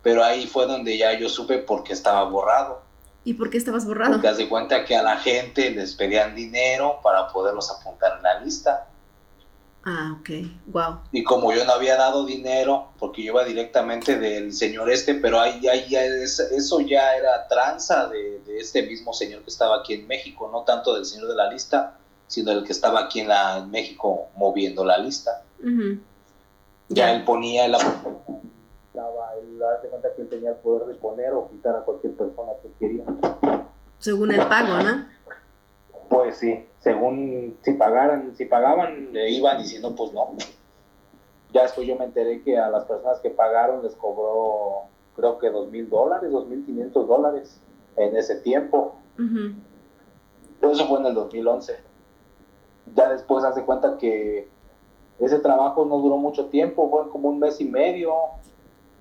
Pero 0.03 0.23
ahí 0.23 0.45
fue 0.45 0.67
donde 0.67 0.97
ya 0.97 1.17
yo 1.17 1.27
supe 1.27 1.57
por 1.57 1.83
qué 1.83 1.93
estaba 1.93 2.23
borrado. 2.23 2.81
¿Y 3.23 3.33
por 3.33 3.49
qué 3.49 3.57
estabas 3.57 3.85
borrado? 3.85 4.13
Porque 4.13 4.27
haz 4.29 4.37
de 4.37 4.47
cuenta 4.47 4.85
que 4.85 4.95
a 4.95 5.01
la 5.01 5.17
gente 5.17 5.71
les 5.71 5.95
pedían 5.95 6.33
dinero 6.33 6.99
para 7.03 7.27
poderlos 7.27 7.69
apuntar 7.71 8.17
en 8.17 8.23
la 8.23 8.39
lista. 8.39 8.87
Ah, 9.89 10.17
ok. 10.19 10.29
Wow. 10.65 10.99
Y 11.13 11.23
como 11.23 11.53
yo 11.53 11.63
no 11.63 11.71
había 11.71 11.95
dado 11.95 12.25
dinero, 12.25 12.89
porque 12.99 13.23
yo 13.23 13.31
iba 13.31 13.45
directamente 13.45 14.19
del 14.19 14.51
señor 14.51 14.91
este, 14.91 15.15
pero 15.15 15.39
ahí, 15.39 15.65
ahí 15.65 15.95
eso 15.95 16.81
ya 16.81 17.15
era 17.15 17.47
tranza 17.47 18.07
de, 18.07 18.41
de 18.41 18.59
este 18.59 18.83
mismo 18.83 19.13
señor 19.13 19.43
que 19.43 19.49
estaba 19.49 19.77
aquí 19.77 19.93
en 19.93 20.05
México, 20.05 20.49
no 20.51 20.63
tanto 20.63 20.93
del 20.93 21.05
señor 21.05 21.29
de 21.29 21.35
la 21.35 21.49
lista, 21.49 21.97
sino 22.27 22.51
del 22.51 22.65
que 22.65 22.73
estaba 22.73 22.99
aquí 22.99 23.21
en, 23.21 23.29
la, 23.29 23.59
en 23.59 23.71
México 23.71 24.27
moviendo 24.35 24.83
la 24.83 24.97
lista. 24.97 25.43
Ya 26.89 27.13
él 27.13 27.23
ponía 27.23 27.69
la... 27.69 27.77
Daba, 28.93 29.35
él 29.39 29.57
hace 29.77 29.87
cuenta 29.87 30.09
que 30.17 30.23
él 30.23 30.27
tenía 30.27 30.49
el 30.49 30.57
poder 30.57 30.85
de 30.87 30.95
poner 30.95 31.31
o 31.31 31.47
quitar 31.49 31.77
a 31.77 31.79
cualquier 31.79 32.13
persona 32.13 32.51
que 32.61 32.69
quería. 32.77 33.05
Según 33.99 34.33
el 34.33 34.45
pago, 34.47 34.83
¿no? 34.83 35.05
Pues 36.09 36.37
sí, 36.37 36.65
según 36.79 37.57
si 37.61 37.73
pagaran, 37.73 38.35
si 38.35 38.45
pagaban, 38.45 39.11
le 39.13 39.29
iban 39.31 39.57
no, 39.81 39.95
pues 39.95 40.13
no. 40.13 40.29
Ya 41.51 41.63
después 41.63 41.87
yo 41.87 41.95
me 41.95 42.05
enteré 42.05 42.41
que 42.43 42.57
a 42.57 42.69
las 42.69 42.85
personas 42.85 43.19
que 43.19 43.29
pagaron 43.29 43.83
les 43.83 43.95
cobró, 43.95 44.83
creo 45.15 45.37
que 45.37 45.49
dos 45.49 45.69
mil 45.69 45.89
dólares, 45.89 46.31
dos 46.31 46.47
mil 46.47 46.65
quinientos 46.65 47.07
dólares 47.07 47.59
en 47.95 48.15
ese 48.15 48.35
tiempo. 48.35 48.95
Pero 49.15 50.71
eso 50.71 50.85
fue 50.87 50.99
en 50.99 51.07
el 51.07 51.13
2011. 51.13 51.77
Ya 52.95 53.09
después 53.09 53.43
hace 53.43 53.63
cuenta 53.63 53.97
que 53.97 54.47
ese 55.19 55.39
trabajo 55.39 55.85
no 55.85 55.97
duró 55.97 56.17
mucho 56.17 56.45
tiempo, 56.45 56.89
fue 56.89 57.09
como 57.09 57.29
un 57.29 57.39
mes 57.39 57.59
y 57.59 57.65
medio. 57.65 58.13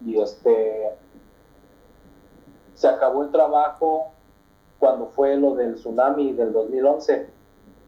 Y 0.05 0.21
este 0.21 0.91
se 2.75 2.89
acabó 2.89 3.23
el 3.23 3.31
trabajo 3.31 4.13
cuando 4.79 5.07
fue 5.09 5.37
lo 5.37 5.55
del 5.55 5.75
tsunami 5.75 6.33
del 6.33 6.53
2011. 6.53 7.29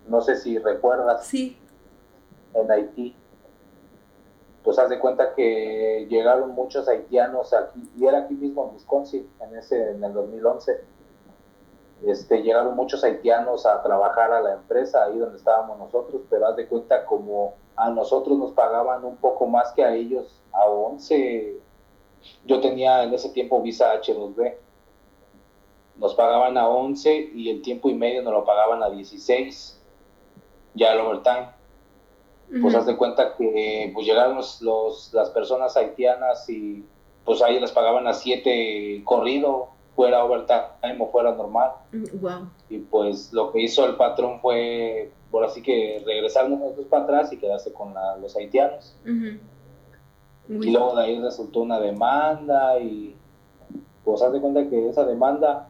No 0.08 0.20
sé 0.20 0.36
si 0.36 0.58
recuerdas 0.58 1.26
Sí. 1.26 1.58
en 2.54 2.70
Haití. 2.70 3.14
Pues 4.64 4.78
haz 4.78 4.88
de 4.90 4.98
cuenta 4.98 5.34
que 5.34 6.06
llegaron 6.10 6.50
muchos 6.50 6.88
haitianos 6.88 7.52
aquí, 7.54 7.88
y 7.96 8.06
era 8.06 8.20
aquí 8.20 8.34
mismo 8.34 8.66
en 8.68 8.74
Wisconsin, 8.74 9.28
en, 9.40 9.56
ese, 9.56 9.90
en 9.92 10.02
el 10.04 10.12
2011. 10.12 10.80
Este, 12.04 12.42
llegaron 12.42 12.76
muchos 12.76 13.02
haitianos 13.02 13.66
a 13.66 13.82
trabajar 13.82 14.32
a 14.32 14.40
la 14.40 14.54
empresa, 14.54 15.04
ahí 15.04 15.18
donde 15.18 15.36
estábamos 15.38 15.78
nosotros, 15.78 16.22
pero 16.30 16.46
haz 16.46 16.56
de 16.56 16.66
cuenta 16.68 17.04
como 17.04 17.54
a 17.76 17.90
nosotros 17.90 18.36
nos 18.38 18.52
pagaban 18.52 19.04
un 19.04 19.16
poco 19.16 19.46
más 19.46 19.72
que 19.72 19.84
a 19.84 19.94
ellos, 19.94 20.40
a 20.52 20.64
11. 20.66 21.56
Yo 22.44 22.60
tenía 22.60 23.02
en 23.04 23.14
ese 23.14 23.30
tiempo 23.30 23.60
visa 23.62 23.92
H2B. 24.00 24.54
Nos 25.98 26.14
pagaban 26.14 26.56
a 26.56 26.68
11 26.68 27.30
y 27.34 27.50
el 27.50 27.62
tiempo 27.62 27.90
y 27.90 27.94
medio 27.94 28.22
nos 28.22 28.32
lo 28.32 28.44
pagaban 28.44 28.82
a 28.82 28.90
16, 28.90 29.80
ya 30.74 30.92
el 30.92 31.00
overtime 31.00 31.48
pues 32.50 32.72
Ujú. 32.72 32.78
haz 32.78 32.86
de 32.86 32.96
cuenta 32.96 33.34
que 33.36 33.90
pues 33.92 34.06
llegaron 34.06 34.36
los, 34.36 34.62
los- 34.62 35.12
las 35.12 35.28
personas 35.30 35.76
haitianas 35.76 36.48
y 36.48 36.82
pues 37.24 37.42
ahí 37.42 37.60
les 37.60 37.72
pagaban 37.72 38.06
a 38.06 38.14
siete 38.14 39.02
corrido, 39.04 39.68
fuera 39.94 40.24
overtime 40.24 40.96
o 40.98 41.08
fuera 41.10 41.32
normal. 41.34 41.72
Wow. 42.22 42.48
Y 42.70 42.78
pues 42.78 43.32
lo 43.34 43.52
que 43.52 43.60
hizo 43.60 43.84
el 43.84 43.96
patrón 43.96 44.40
fue, 44.40 45.10
por 45.30 45.44
así 45.44 45.60
que 45.60 46.02
regresarnos 46.06 46.58
nosotros 46.58 46.86
para 46.86 47.02
atrás 47.04 47.32
y 47.34 47.36
quedarse 47.36 47.70
con 47.72 47.92
la- 47.92 48.16
los 48.16 48.34
haitianos. 48.34 48.96
Ujú. 49.02 50.62
Y 50.64 50.70
luego 50.70 50.96
de 50.96 51.04
ahí 51.04 51.20
resultó 51.20 51.60
una 51.60 51.78
demanda 51.78 52.78
y 52.78 53.14
pues 54.04 54.22
haz 54.22 54.32
de 54.32 54.40
cuenta 54.40 54.66
que 54.70 54.88
esa 54.88 55.04
demanda 55.04 55.67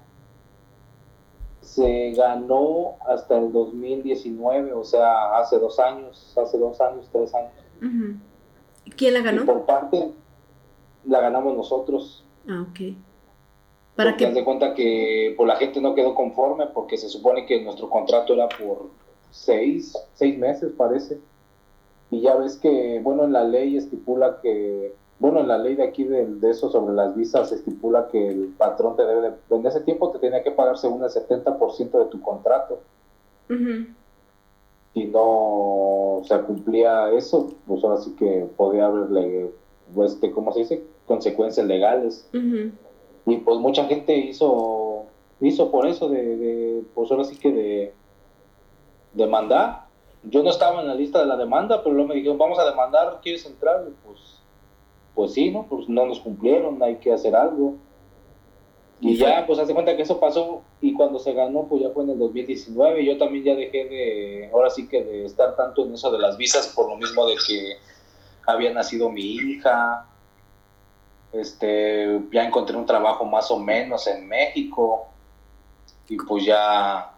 se 1.75 2.13
ganó 2.13 2.97
hasta 3.07 3.39
el 3.39 3.53
2019, 3.53 4.73
o 4.73 4.85
sea, 4.85 5.37
hace 5.39 5.59
dos 5.59 5.79
años, 5.79 6.37
hace 6.37 6.59
dos 6.59 6.81
años, 6.81 7.09
tres 7.13 7.35
años. 7.35 7.53
¿Quién 8.97 9.15
la 9.15 9.21
Y 9.21 9.23
ganó? 9.23 9.45
por 9.45 9.67
parte 9.67 10.13
la 11.05 11.21
ganamos 11.21 11.57
nosotros. 11.57 12.25
Ah, 12.49 12.63
ok. 12.69 12.81
¿Para 13.95 14.17
Porque 14.17 14.17
qué? 14.17 14.33
de 14.33 14.45
cuenta 14.45 14.75
que 14.75 15.35
pues, 15.37 15.47
la 15.49 15.57
gente 15.57 15.81
no 15.81 15.95
quedó 15.95 16.15
conforme 16.15 16.67
porque 16.69 16.97
se 16.97 17.09
supone 17.09 17.47
que 17.47 17.63
nuestro 17.63 17.91
contrato 17.91 18.35
era 18.35 18.49
por 18.49 18.91
seis, 19.31 20.09
seis 20.15 20.39
meses 20.39 20.73
parece. 20.77 21.21
Y 22.11 22.21
ya 22.23 22.37
ves 22.37 22.57
que, 22.59 23.01
bueno, 23.03 23.25
en 23.25 23.33
la 23.33 23.45
ley 23.45 23.77
estipula 23.77 24.41
que, 24.43 24.97
bueno, 25.19 25.41
en 25.41 25.49
la 25.49 25.59
ley 25.59 25.75
de 25.75 25.83
aquí 25.83 26.05
de, 26.05 26.27
de 26.27 26.51
eso 26.51 26.71
sobre 26.71 26.95
las 26.95 27.15
visas 27.17 27.51
estipula 27.51 28.07
que 28.09 28.29
el 28.29 28.55
patrón 28.57 28.97
te 28.97 29.05
debe, 29.05 29.31
de, 29.31 29.57
en 29.57 29.67
ese 29.67 29.81
tiempo 29.81 30.11
te 30.11 30.19
tenía 30.21 30.43
que 30.43 30.53
pagar 30.53 30.79
según 30.79 31.03
el 31.03 31.11
70% 31.11 31.91
de 31.91 32.05
tu 32.07 32.21
contrato. 32.21 32.81
Ujú. 33.51 33.87
Si 34.95 35.05
no 35.07 36.23
se 36.25 36.41
cumplía 36.43 37.11
eso, 37.11 37.53
pues 37.67 37.83
ahora 37.83 37.99
sí 37.99 38.15
que 38.17 38.49
podía 38.57 38.87
haberle, 38.87 39.51
pues, 39.95 40.13
este, 40.13 40.31
¿cómo 40.31 40.53
se 40.53 40.61
dice? 40.61 40.85
Consecuencias 41.07 41.67
legales. 41.67 42.29
Y 42.33 43.37
pues 43.39 43.59
mucha 43.59 43.85
gente 43.85 44.17
hizo, 44.17 45.05
hizo 45.41 45.71
por 45.71 45.87
eso, 45.87 46.09
de, 46.09 46.37
de 46.37 46.83
pues 46.95 47.11
ahora 47.11 47.25
sí 47.25 47.37
que 47.37 47.53
de 47.53 47.95
demandar. 49.15 49.87
Yo 50.23 50.43
no 50.43 50.51
estaba 50.51 50.81
en 50.81 50.89
la 50.89 50.95
lista 50.95 51.21
de 51.21 51.27
la 51.27 51.37
demanda, 51.37 51.83
pero 51.83 51.95
luego 51.95 52.09
me 52.09 52.15
dijeron, 52.15 52.39
vamos 52.39 52.59
a 52.59 52.69
demandar, 52.69 53.21
¿quieres 53.23 53.45
entrar? 53.47 53.85
Y 53.89 53.95
pues, 54.07 54.38
pues 55.15 55.33
sí, 55.33 55.51
¿no? 55.51 55.67
Pues 55.69 55.89
no 55.89 56.07
nos 56.07 56.21
cumplieron, 56.21 56.83
hay 56.83 56.97
que 56.97 57.13
hacer 57.13 57.35
algo. 57.35 57.77
Y 59.01 59.17
ya, 59.17 59.47
pues 59.47 59.59
hace 59.61 59.75
cuenta 59.75 59.97
que 59.97 60.03
eso 60.03 60.19
pasó 60.19 60.63
y 60.81 60.93
cuando 60.93 61.21
se 61.21 61.33
ganó, 61.33 61.67
pues 61.69 61.83
ya 61.83 61.91
fue 61.91 62.03
en 62.03 62.11
el 62.11 62.19
2019. 62.19 63.05
Yo 63.05 63.17
también 63.17 63.45
ya 63.45 63.55
dejé 63.55 63.85
de, 63.85 64.51
ahora 64.53 64.71
sí 64.71 64.89
que 64.89 65.05
de 65.05 65.25
estar 65.25 65.55
tanto 65.57 65.87
en 65.87 65.95
eso 65.95 66.11
de 66.11 66.19
las 66.19 66.37
visas 66.37 66.69
por 66.69 66.89
lo 66.89 66.97
mismo 66.97 67.27
de 67.27 67.37
que 67.47 67.77
había 68.45 68.73
nacido 68.73 69.09
mi 69.09 69.23
hija, 69.23 70.07
este, 71.33 72.21
ya 72.33 72.45
encontré 72.45 72.77
un 72.77 72.87
trabajo 72.87 73.25
más 73.25 73.51
o 73.51 73.59
menos 73.59 74.07
en 74.09 74.27
México 74.27 75.07
y 76.09 76.17
pues 76.17 76.45
ya 76.45 77.13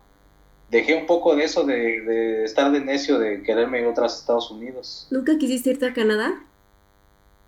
dejé 0.68 0.96
un 0.96 1.06
poco 1.06 1.34
de 1.34 1.44
eso 1.44 1.64
de, 1.64 2.00
de 2.02 2.44
estar 2.44 2.70
de 2.72 2.80
necio 2.80 3.18
de 3.18 3.42
quererme 3.42 3.80
ir 3.80 3.86
a 3.86 4.06
Estados 4.06 4.50
Unidos. 4.50 5.06
¿Nunca 5.10 5.38
quisiste 5.38 5.70
irte 5.70 5.86
a 5.86 5.94
Canadá? 5.94 6.44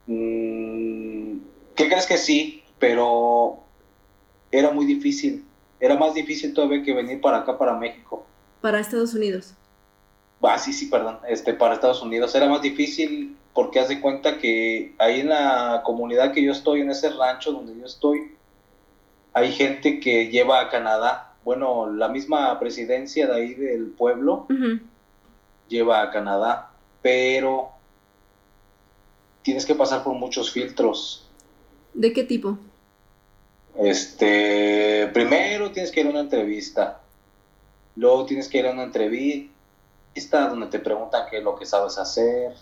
Mm, 0.07 1.39
¿Qué 1.75 1.89
crees 1.89 2.07
que 2.07 2.19
sí? 2.19 2.63
Pero 2.79 3.61
era 4.51 4.71
muy 4.71 4.87
difícil. 4.87 5.45
Era 5.81 5.97
más 5.97 6.15
difícil 6.15 6.55
todavía 6.55 6.83
que 6.83 6.95
venir 6.95 7.21
para 7.21 7.39
acá, 7.39 7.59
para 7.59 7.75
México. 7.75 8.25
Para 8.61 8.81
Estados 8.81 9.15
Unidos. 9.15 9.55
Ah, 10.43 10.59
sí, 10.59 10.73
sí, 10.73 10.87
perdón. 10.87 11.19
Este, 11.29 11.55
para 11.55 11.75
Estados 11.75 12.03
Unidos 12.03 12.35
era 12.35 12.49
más 12.49 12.63
difícil 12.63 13.37
porque 13.55 13.81
haz 13.81 13.89
de 13.89 14.01
cuenta 14.01 14.39
que 14.39 14.95
ahí 14.99 15.21
en 15.21 15.29
la 15.29 15.83
comunidad 15.85 16.33
que 16.33 16.43
yo 16.43 16.53
estoy, 16.53 16.81
en 16.81 16.91
ese 16.91 17.11
rancho 17.11 17.53
donde 17.53 17.79
yo 17.79 17.87
estoy, 17.87 18.33
hay 19.33 19.53
gente 19.53 20.01
que 20.01 20.29
lleva 20.29 20.61
a 20.61 20.69
Canadá. 20.69 21.35
Bueno, 21.45 21.91
la 21.91 22.09
misma 22.09 22.59
presidencia 22.61 23.27
de 23.27 23.35
ahí 23.35 23.55
del 23.55 23.91
pueblo 23.91 24.47
lleva 25.69 26.03
a 26.03 26.11
Canadá, 26.11 26.71
pero 27.03 27.71
tienes 29.43 29.67
que 29.67 29.75
pasar 29.75 30.03
por 30.05 30.15
muchos 30.15 30.51
filtros. 30.53 31.29
¿De 31.95 32.13
qué 32.13 32.25
tipo? 32.25 32.59
Este, 33.79 35.09
primero 35.15 35.71
tienes 35.73 35.91
que 35.91 36.01
ir 36.01 36.07
a 36.07 36.11
una 36.11 36.21
entrevista, 36.21 37.01
luego 37.97 38.27
tienes 38.27 38.49
que 38.49 38.59
ir 38.59 38.67
a 38.67 38.71
una 38.73 38.83
entrevista 38.85 40.49
donde 40.49 40.67
te 40.67 40.79
preguntan 40.79 41.27
qué 41.31 41.39
es 41.39 41.45
lo 41.45 41.57
que 41.57 41.67
sabes 41.67 41.99
hacer, 41.99 42.55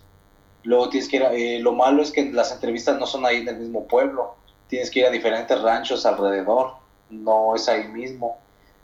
Luego 0.63 0.91
tienes 0.91 1.09
que 1.09 1.17
ir, 1.17 1.23
a- 1.25 1.33
eh, 1.33 1.59
lo 1.59 1.73
malo 1.73 2.03
es 2.03 2.11
que 2.13 2.23
las 2.33 2.53
entrevistas 2.53 2.99
no 3.01 3.07
son 3.07 3.25
ahí 3.25 3.39
en 3.39 3.49
el 3.49 3.57
mismo 3.57 3.87
pueblo, 3.87 4.35
tienes 4.69 4.91
que 4.91 5.01
ir 5.01 5.07
a 5.07 5.11
diferentes 5.11 5.59
ranchos 5.59 6.05
alrededor, 6.05 6.75
no 7.09 7.57
es 7.57 7.67
ahí 7.67 7.89
mismo. 7.89 8.37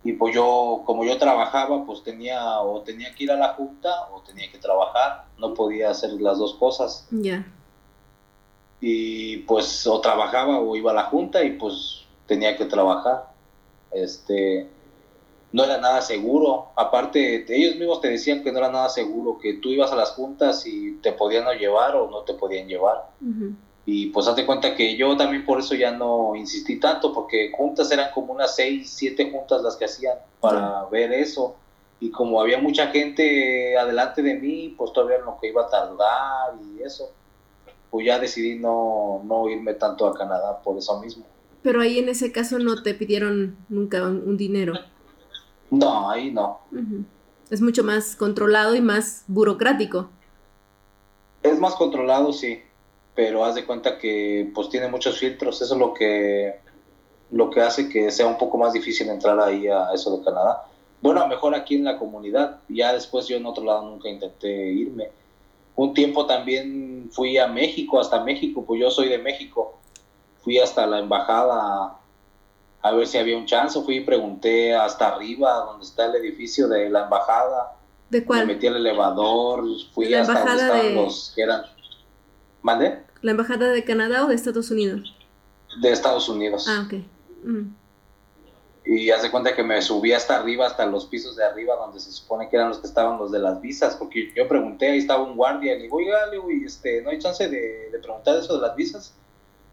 Y 0.03 0.13
pues 0.13 0.35
yo, 0.35 0.85
como 0.87 1.05
yo 1.05 1.19
trabajaba, 1.19 1.85
pues 1.85 2.03
tenía 2.03 2.61
o 2.63 2.81
tenía 2.81 3.15
que 3.15 3.25
ir 3.25 3.31
a 3.31 3.37
la 3.37 3.53
junta 3.53 4.07
o 4.11 4.23
tenía 4.23 4.51
que 4.51 4.57
trabajar, 4.57 5.27
no 5.37 5.53
podía 5.53 5.91
hacer 5.91 6.13
las 6.13 6.39
dos 6.39 6.55
cosas. 6.55 7.07
Ya. 7.11 7.47
Y 8.81 9.39
pues 9.39 9.87
o 9.87 10.01
trabajaba 10.01 10.61
o 10.61 10.77
iba 10.77 10.91
a 10.91 10.95
la 10.95 11.05
junta 11.05 11.43
y 11.45 11.53
pues 11.53 12.05
tenía 12.27 12.57
que 12.57 12.67
trabajar. 12.67 13.33
Este, 13.93 14.69
no 15.53 15.65
era 15.65 15.79
nada 15.79 16.03
seguro. 16.03 16.67
Aparte, 16.77 17.47
ellos 17.49 17.77
mismos 17.77 18.01
te 18.01 18.09
decían 18.09 18.43
que 18.43 18.53
no 18.53 18.59
era 18.59 18.71
nada 18.71 18.89
seguro, 18.89 19.39
que 19.39 19.55
tú 19.55 19.71
ibas 19.71 19.91
a 19.93 19.97
las 19.97 20.11
juntas 20.11 20.67
y 20.67 20.93
te 21.03 21.13
podían 21.13 21.47
llevar 21.59 21.97
o 21.97 22.11
no 22.11 22.21
te 22.23 22.35
podían 22.35 22.69
llevar. 22.69 23.07
Y 23.87 24.07
pues 24.07 24.27
hazte 24.27 24.45
cuenta 24.45 24.75
que 24.75 24.97
yo 24.97 25.17
también 25.17 25.47
por 25.47 25.61
eso 25.61 25.75
ya 25.75 25.93
no 25.93 26.35
insistí 26.35 26.81
tanto, 26.81 27.13
porque 27.15 27.53
juntas 27.57 27.91
eran 27.93 28.11
como 28.13 28.33
unas 28.33 28.57
seis, 28.57 28.91
siete 28.91 29.31
juntas 29.31 29.63
las 29.63 29.77
que 29.77 29.85
hacían 29.85 30.19
para 30.41 30.85
ver 30.91 31.13
eso. 31.13 31.55
Y 32.01 32.11
como 32.11 32.41
había 32.41 32.59
mucha 32.59 32.89
gente 32.89 33.79
adelante 33.79 34.23
de 34.23 34.35
mí, 34.35 34.75
pues 34.77 34.93
todavía 34.93 35.19
lo 35.25 35.39
que 35.41 35.49
iba 35.49 35.63
a 35.63 35.71
tardar 35.71 36.55
y 36.63 36.83
eso, 36.83 37.11
pues 37.97 38.07
ya 38.07 38.19
decidí 38.19 38.59
no, 38.59 39.23
no 39.25 39.49
irme 39.49 39.73
tanto 39.73 40.07
a 40.07 40.13
Canadá 40.13 40.61
por 40.63 40.77
eso 40.77 41.01
mismo. 41.01 41.25
Pero 41.63 41.81
ahí 41.81 41.99
en 41.99 42.11
ese 42.11 42.31
caso 42.31 42.59
no 42.59 42.83
te 42.83 42.93
pidieron 42.93 43.57
nunca 43.71 44.03
un, 44.03 44.23
un 44.27 44.37
dinero. 44.37 44.75
No, 45.71 46.11
ahí 46.11 46.31
no. 46.31 46.61
Es 47.49 47.63
mucho 47.63 47.83
más 47.85 48.15
controlado 48.15 48.75
y 48.75 48.83
más 48.83 49.25
burocrático. 49.29 50.11
Es 51.43 51.59
más 51.59 51.75
controlado, 51.75 52.35
sí, 52.35 52.61
pero 53.15 53.47
haz 53.47 53.55
de 53.55 53.65
cuenta 53.65 53.97
que 53.97 54.53
pues 54.55 54.69
tiene 54.69 54.89
muchos 54.89 55.19
filtros, 55.19 55.63
eso 55.63 55.73
es 55.73 55.81
lo 55.81 55.95
que, 55.95 56.61
lo 57.31 57.49
que 57.49 57.63
hace 57.63 57.89
que 57.89 58.11
sea 58.11 58.27
un 58.27 58.37
poco 58.37 58.59
más 58.59 58.75
difícil 58.75 59.09
entrar 59.09 59.41
ahí 59.41 59.69
a 59.69 59.91
eso 59.95 60.19
de 60.19 60.23
Canadá. 60.23 60.67
Bueno, 61.01 61.27
mejor 61.29 61.55
aquí 61.55 61.77
en 61.77 61.85
la 61.85 61.99
comunidad, 61.99 62.61
ya 62.69 62.93
después 62.93 63.27
yo 63.27 63.39
en 63.39 63.47
otro 63.47 63.65
lado 63.65 63.89
nunca 63.89 64.11
intenté 64.11 64.71
irme. 64.71 65.09
Un 65.77 65.95
tiempo 65.95 66.27
también 66.27 67.09
fui 67.13 67.39
a 67.39 67.47
México, 67.47 68.01
hasta 68.01 68.25
México, 68.25 68.65
pues 68.67 68.81
yo 68.81 68.91
soy 68.91 69.09
de 69.09 69.19
México. 69.19 69.79
Fui 70.43 70.59
hasta 70.59 70.87
la 70.87 70.99
embajada 71.01 71.99
a 72.83 72.91
ver 72.93 73.07
si 73.07 73.19
había 73.19 73.37
un 73.37 73.47
chance, 73.47 73.81
fui 73.83 73.97
y 73.97 74.01
pregunté 74.01 74.75
hasta 74.75 75.09
arriba, 75.09 75.53
donde 75.67 75.85
está 75.85 76.07
el 76.07 76.15
edificio 76.17 76.69
de 76.69 76.89
la 76.89 77.05
embajada. 77.05 77.73
¿De 78.11 78.21
Me 78.21 78.25
cuál? 78.27 78.47
metí 78.47 78.67
al 78.69 78.77
elevador, 78.77 79.65
fui 79.93 80.09
La 80.09 80.21
hasta 80.21 80.35
donde 80.35 80.51
embajada 80.53 80.67
estaban 80.79 80.95
de- 80.95 81.03
los 81.03 81.33
que 81.35 81.43
eran. 81.43 81.63
¿Mandé? 82.63 83.03
¿La 83.23 83.31
embajada 83.33 83.69
de 83.69 83.85
Canadá 83.85 84.25
o 84.25 84.29
de 84.29 84.35
Estados 84.37 84.71
Unidos? 84.71 85.15
De 85.81 85.91
Estados 85.91 86.29
Unidos. 86.29 86.67
Ah, 86.69 86.85
ok. 86.87 86.95
Ujú. 87.45 87.65
Y 88.87 89.11
hace 89.11 89.31
cuenta 89.31 89.55
que 89.55 89.65
me 89.65 89.83
subí 89.83 90.13
hasta 90.13 90.37
arriba, 90.37 90.67
hasta 90.67 90.87
los 90.87 91.07
pisos 91.07 91.35
de 91.35 91.45
arriba, 91.45 91.75
donde 91.75 91.99
se 91.99 92.13
supone 92.13 92.49
que 92.49 92.57
eran 92.57 92.69
los 92.69 92.79
que 92.79 92.87
estaban 92.87 93.19
los 93.19 93.33
de 93.33 93.41
las 93.41 93.61
visas, 93.61 93.97
porque 93.97 94.33
yo 94.35 94.47
pregunté, 94.47 94.91
ahí 94.91 94.99
estaba 94.99 95.25
un 95.25 95.37
guardia, 95.37 95.75
y 95.75 95.79
le 95.79 95.83
digo, 95.85 95.97
oiga, 95.97 96.27
le 96.27 96.33
digo, 96.33 96.51
¿y 96.51 96.65
este, 96.65 97.03
¿no 97.03 97.11
hay 97.11 97.19
chance 97.19 97.49
de, 97.49 97.91
de 97.91 97.99
preguntar 97.99 98.37
eso 98.37 98.55
de 98.55 98.67
las 98.67 98.77
visas? 98.77 99.13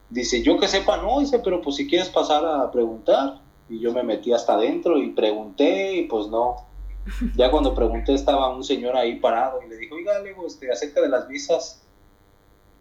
Dice, 0.10 0.42
yo 0.42 0.60
que 0.60 0.68
sepa, 0.68 0.98
no, 0.98 1.20
dice, 1.20 1.40
pero 1.40 1.62
pues 1.62 1.76
si 1.76 1.88
quieres 1.88 2.10
pasar 2.10 2.44
a 2.46 2.72
preguntar. 2.72 3.42
Y 3.70 3.80
yo 3.80 3.94
me 3.94 4.04
metí 4.04 4.34
hasta 4.34 4.56
adentro 4.56 4.98
y 4.98 5.12
pregunté, 5.12 5.94
y 5.94 6.04
pues 6.04 6.28
no. 6.28 6.68
Ya 7.36 7.50
cuando 7.50 7.74
pregunté 7.74 8.14
estaba 8.14 8.54
un 8.54 8.64
señor 8.64 8.96
ahí 8.96 9.16
parado 9.20 9.62
y 9.62 9.70
le 9.70 9.78
dije, 9.78 9.94
oiga, 9.94 10.22
digo, 10.22 10.46
este, 10.46 10.72
acerca 10.72 11.02
de 11.02 11.10
las 11.10 11.28
visas, 11.28 11.82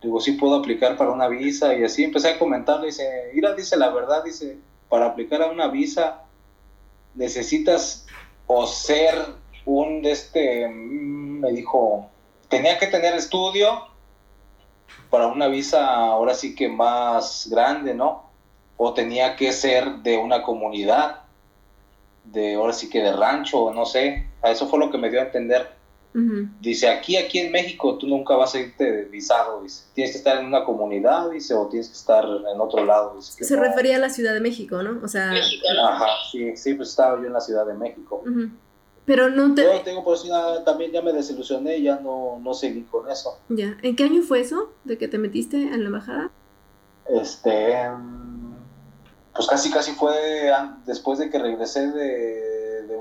digo, 0.02 0.20
sí 0.20 0.32
puedo 0.32 0.56
aplicar 0.56 0.96
para 0.96 1.12
una 1.12 1.28
visa, 1.28 1.74
y 1.74 1.84
así 1.84 2.04
empecé 2.04 2.30
a 2.30 2.38
comentarle, 2.38 2.86
dice, 2.86 3.30
mira, 3.32 3.54
dice, 3.54 3.76
la 3.76 3.90
verdad, 3.90 4.24
dice, 4.24 4.58
para 4.92 5.06
aplicar 5.06 5.40
a 5.40 5.46
una 5.46 5.68
visa 5.68 6.24
necesitas 7.14 8.06
o 8.46 8.66
ser 8.66 9.14
un 9.64 10.02
de 10.02 10.12
este, 10.12 10.68
mm, 10.68 11.40
me 11.40 11.50
dijo, 11.52 12.10
tenía 12.50 12.78
que 12.78 12.88
tener 12.88 13.14
estudio 13.14 13.86
para 15.08 15.28
una 15.28 15.48
visa 15.48 15.88
ahora 15.88 16.34
sí 16.34 16.54
que 16.54 16.68
más 16.68 17.48
grande, 17.50 17.94
¿no? 17.94 18.28
O 18.76 18.92
tenía 18.92 19.34
que 19.34 19.52
ser 19.52 20.02
de 20.02 20.18
una 20.18 20.42
comunidad, 20.42 21.22
de 22.24 22.56
ahora 22.56 22.74
sí 22.74 22.90
que 22.90 23.00
de 23.00 23.14
rancho, 23.14 23.72
no 23.72 23.86
sé, 23.86 24.28
a 24.42 24.50
eso 24.50 24.68
fue 24.68 24.78
lo 24.78 24.90
que 24.90 24.98
me 24.98 25.08
dio 25.08 25.20
a 25.20 25.24
entender. 25.24 25.70
Dice, 26.60 26.88
aquí, 26.90 27.16
aquí 27.16 27.38
en 27.38 27.50
México 27.52 27.96
tú 27.96 28.06
nunca 28.06 28.36
vas 28.36 28.54
a 28.54 28.60
irte 28.60 29.04
visado, 29.04 29.62
dice, 29.62 29.84
tienes 29.94 30.12
que 30.12 30.18
estar 30.18 30.38
en 30.38 30.46
una 30.46 30.64
comunidad, 30.64 31.30
dice, 31.30 31.54
o 31.54 31.66
tienes 31.68 31.88
que 31.88 31.94
estar 31.94 32.24
en 32.24 32.60
otro 32.60 32.84
lado. 32.84 33.14
Dice, 33.16 33.42
Se 33.44 33.56
no. 33.56 33.62
refería 33.62 33.96
a 33.96 33.98
la 33.98 34.10
Ciudad 34.10 34.34
de 34.34 34.40
México, 34.40 34.82
¿no? 34.82 35.00
O 35.02 35.08
sea, 35.08 35.32
Ajá, 35.32 36.06
sí, 36.30 36.54
sí, 36.56 36.74
pues 36.74 36.90
estaba 36.90 37.18
yo 37.20 37.26
en 37.26 37.32
la 37.32 37.40
Ciudad 37.40 37.64
de 37.66 37.74
México. 37.74 38.22
pero 39.06 39.30
no 39.30 39.54
te... 39.54 39.62
Yo 39.62 39.80
tengo 39.80 40.04
por 40.04 40.18
si 40.18 40.28
nada, 40.28 40.62
también 40.64 40.92
ya 40.92 41.00
me 41.00 41.12
desilusioné, 41.14 41.80
ya 41.80 41.96
no, 41.98 42.38
no 42.42 42.52
seguí 42.52 42.82
con 42.82 43.10
eso. 43.10 43.38
Ya. 43.48 43.78
¿En 43.82 43.96
qué 43.96 44.04
año 44.04 44.22
fue 44.22 44.40
eso 44.40 44.70
de 44.84 44.98
que 44.98 45.08
te 45.08 45.16
metiste 45.18 45.56
en 45.56 45.80
la 45.80 45.86
embajada? 45.86 46.30
Este, 47.08 47.88
mm, 47.90 48.54
pues 49.34 49.46
casi 49.48 49.70
casi 49.70 49.92
fue 49.92 50.14
después 50.86 51.18
de 51.18 51.30
que 51.30 51.38
regresé 51.38 51.90
de, 51.90 52.04
de 52.04 52.51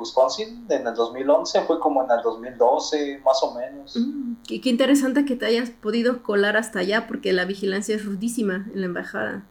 Wisconsin, 0.01 0.65
en 0.69 0.85
el 0.85 0.93
2011, 0.93 1.61
fue 1.61 1.79
como 1.79 2.03
en 2.03 2.11
el 2.11 2.21
2012, 2.21 3.21
más 3.23 3.41
o 3.43 3.53
menos. 3.53 3.95
Mm, 3.95 4.33
qué, 4.47 4.59
qué 4.59 4.69
interesante 4.69 5.23
que 5.25 5.35
te 5.35 5.45
hayas 5.45 5.69
podido 5.69 6.23
colar 6.23 6.57
hasta 6.57 6.79
allá 6.79 7.07
porque 7.07 7.31
la 7.31 7.45
vigilancia 7.45 7.95
es 7.95 8.05
rudísima 8.05 8.67
en 8.73 8.81
la 8.81 8.87
embajada. 8.87 9.45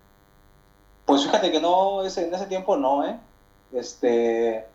Pues 1.07 1.25
fíjate 1.25 1.51
que 1.51 1.61
no, 1.61 2.05
ese, 2.05 2.29
en 2.29 2.35
ese 2.35 2.47
tiempo 2.47 2.77
no, 2.77 3.05
¿eh? 3.05 3.19
Este, 3.73 4.67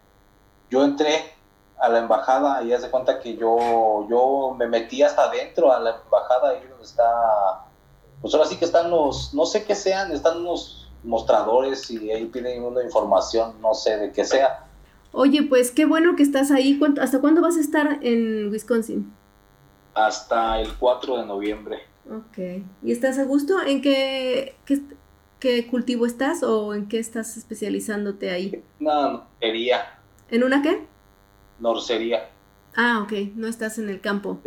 yo 0.69 0.83
entré 0.83 1.33
a 1.77 1.89
la 1.89 1.99
embajada 1.99 2.63
y 2.63 2.73
haz 2.73 2.81
de 2.81 2.89
cuenta 2.89 3.19
que 3.19 3.35
yo, 3.35 4.05
yo 4.09 4.55
me 4.57 4.67
metí 4.67 5.03
hasta 5.03 5.23
adentro 5.23 5.71
a 5.71 5.79
la 5.79 6.01
embajada 6.03 6.49
ahí 6.49 6.67
donde 6.67 6.83
está, 6.83 7.65
pues 8.21 8.33
ahora 8.33 8.47
sí 8.47 8.57
que 8.57 8.65
están 8.65 8.89
los, 8.89 9.33
no 9.33 9.45
sé 9.45 9.65
qué 9.65 9.75
sean, 9.75 10.11
están 10.11 10.37
unos 10.37 10.89
mostradores 11.03 11.89
y 11.91 12.11
ahí 12.11 12.25
piden 12.25 12.63
una 12.63 12.83
información, 12.83 13.61
no 13.61 13.73
sé 13.73 13.97
de 13.97 14.11
qué 14.11 14.25
sea. 14.25 14.64
Oye, 15.17 15.43
pues 15.43 15.71
qué 15.71 15.85
bueno 15.85 16.15
que 16.17 16.23
estás 16.23 16.51
ahí. 16.51 16.77
¿Cuánto- 16.77 17.01
¿Hasta 17.01 17.21
cuándo 17.21 17.41
vas 17.41 17.55
a 17.57 17.61
estar 17.61 17.99
en 18.01 18.49
Wisconsin? 18.51 19.13
Hasta 19.93 20.59
el 20.59 20.73
4 20.77 21.17
de 21.17 21.25
noviembre. 21.25 21.79
Ok. 22.09 22.37
¿Y 22.83 22.91
estás 22.91 23.17
a 23.17 23.23
gusto? 23.23 23.61
¿En 23.65 23.81
qué, 23.81 24.55
qué, 24.65 24.81
qué 25.39 25.67
cultivo 25.67 26.05
estás 26.05 26.43
o 26.43 26.73
en 26.73 26.87
qué 26.89 26.99
estás 26.99 27.37
especializándote 27.37 28.29
ahí? 28.29 28.61
Una 28.79 29.09
norcería, 29.09 29.99
¿En 30.29 30.43
una 30.43 30.61
qué? 30.61 30.85
norcería. 31.59 32.29
Ah, 32.75 32.99
ok. 33.03 33.13
No 33.35 33.47
estás 33.47 33.77
en 33.77 33.87
el 33.89 34.01
campo. 34.01 34.39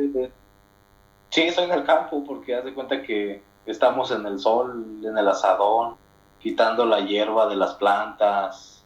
Sí, 1.30 1.42
estoy 1.42 1.64
en 1.64 1.72
el 1.72 1.84
campo 1.84 2.22
porque 2.24 2.54
haz 2.54 2.64
de 2.64 2.74
cuenta 2.74 3.02
que 3.02 3.42
estamos 3.64 4.10
en 4.10 4.26
el 4.26 4.38
sol, 4.38 5.00
en 5.02 5.16
el 5.16 5.28
asadón, 5.28 5.96
quitando 6.38 6.84
la 6.84 7.00
hierba 7.00 7.48
de 7.48 7.56
las 7.56 7.74
plantas. 7.74 8.77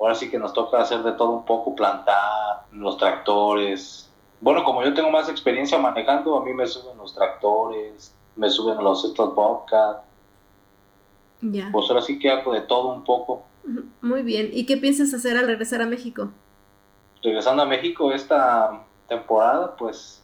Ahora 0.00 0.14
sí 0.14 0.30
que 0.30 0.38
nos 0.38 0.52
toca 0.54 0.80
hacer 0.80 1.02
de 1.02 1.12
todo 1.12 1.30
un 1.30 1.44
poco, 1.44 1.74
plantar, 1.74 2.64
los 2.72 2.96
tractores. 2.96 4.10
Bueno, 4.40 4.64
como 4.64 4.82
yo 4.82 4.94
tengo 4.94 5.10
más 5.10 5.28
experiencia 5.28 5.76
manejando, 5.78 6.36
a 6.38 6.44
mí 6.44 6.54
me 6.54 6.66
suben 6.66 6.96
los 6.96 7.14
tractores, 7.14 8.14
me 8.34 8.48
suben 8.48 8.82
los 8.82 9.04
estos 9.04 9.34
Bobcat. 9.34 10.02
Ya. 11.42 11.68
Pues 11.70 11.88
ahora 11.90 12.02
sí 12.02 12.18
que 12.18 12.30
hago 12.30 12.52
de 12.52 12.62
todo 12.62 12.94
un 12.94 13.04
poco. 13.04 13.42
Muy 14.00 14.22
bien. 14.22 14.48
¿Y 14.52 14.64
qué 14.64 14.78
piensas 14.78 15.12
hacer 15.12 15.36
al 15.36 15.46
regresar 15.46 15.82
a 15.82 15.86
México? 15.86 16.30
regresando 17.22 17.62
a 17.62 17.66
México 17.66 18.12
esta 18.12 18.82
temporada, 19.08 19.76
pues 19.76 20.22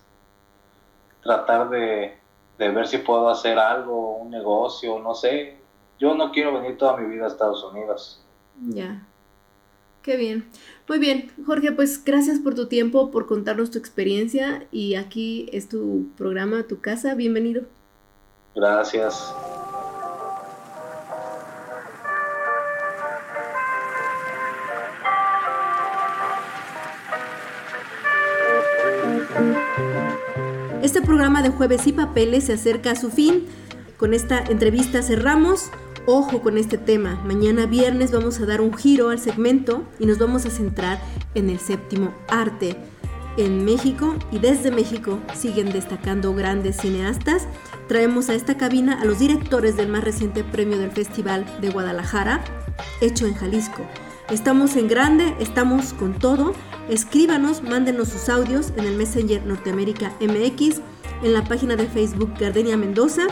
tratar 1.22 1.68
de, 1.68 2.18
de 2.58 2.68
ver 2.70 2.86
si 2.86 2.98
puedo 2.98 3.28
hacer 3.28 3.58
algo, 3.58 4.16
un 4.18 4.30
negocio, 4.30 4.98
no 4.98 5.14
sé. 5.14 5.58
Yo 5.98 6.14
no 6.14 6.30
quiero 6.30 6.54
venir 6.54 6.78
toda 6.78 6.96
mi 6.96 7.06
vida 7.06 7.24
a 7.24 7.28
Estados 7.28 7.64
Unidos. 7.64 8.24
Ya. 8.68 9.06
Qué 10.06 10.16
bien. 10.16 10.48
Muy 10.88 11.00
bien, 11.00 11.32
Jorge, 11.46 11.72
pues 11.72 12.04
gracias 12.04 12.38
por 12.38 12.54
tu 12.54 12.68
tiempo, 12.68 13.10
por 13.10 13.26
contarnos 13.26 13.72
tu 13.72 13.78
experiencia 13.78 14.64
y 14.70 14.94
aquí 14.94 15.48
es 15.52 15.68
tu 15.68 16.10
programa, 16.16 16.62
tu 16.68 16.80
casa. 16.80 17.16
Bienvenido. 17.16 17.64
Gracias. 18.54 19.34
Este 30.84 31.02
programa 31.02 31.42
de 31.42 31.48
Jueves 31.48 31.84
y 31.88 31.92
Papeles 31.92 32.44
se 32.44 32.52
acerca 32.52 32.92
a 32.92 32.94
su 32.94 33.10
fin. 33.10 33.48
Con 33.96 34.14
esta 34.14 34.38
entrevista 34.38 35.02
cerramos. 35.02 35.72
Ojo 36.08 36.40
con 36.40 36.56
este 36.56 36.78
tema. 36.78 37.20
Mañana 37.24 37.66
viernes 37.66 38.12
vamos 38.12 38.38
a 38.38 38.46
dar 38.46 38.60
un 38.60 38.72
giro 38.72 39.08
al 39.08 39.18
segmento 39.18 39.82
y 39.98 40.06
nos 40.06 40.18
vamos 40.18 40.46
a 40.46 40.50
centrar 40.50 41.00
en 41.34 41.50
el 41.50 41.58
séptimo 41.58 42.14
arte. 42.28 42.76
En 43.36 43.64
México 43.64 44.14
y 44.30 44.38
desde 44.38 44.70
México 44.70 45.18
siguen 45.34 45.72
destacando 45.72 46.32
grandes 46.32 46.76
cineastas. 46.76 47.48
traemos 47.88 48.28
a 48.28 48.34
esta 48.34 48.56
cabina 48.56 49.00
a 49.00 49.04
los 49.04 49.18
directores 49.18 49.76
del 49.76 49.88
más 49.88 50.04
reciente 50.04 50.44
premio 50.44 50.78
del 50.78 50.92
Festival 50.92 51.44
de 51.60 51.70
Guadalajara, 51.70 52.44
hecho 53.00 53.26
en 53.26 53.34
Jalisco. 53.34 53.82
Estamos 54.30 54.76
en 54.76 54.86
grande, 54.86 55.34
estamos 55.40 55.92
con 55.92 56.16
todo. 56.16 56.52
Escríbanos, 56.88 57.64
mándenos 57.64 58.10
sus 58.10 58.28
audios 58.28 58.72
en 58.76 58.84
el 58.84 58.96
Messenger 58.96 59.44
Norteamérica 59.44 60.12
MX, 60.20 60.80
en 61.24 61.32
la 61.32 61.42
página 61.42 61.74
de 61.74 61.86
Facebook 61.86 62.32
Gardenia 62.38 62.76
Mendoza. 62.76 63.26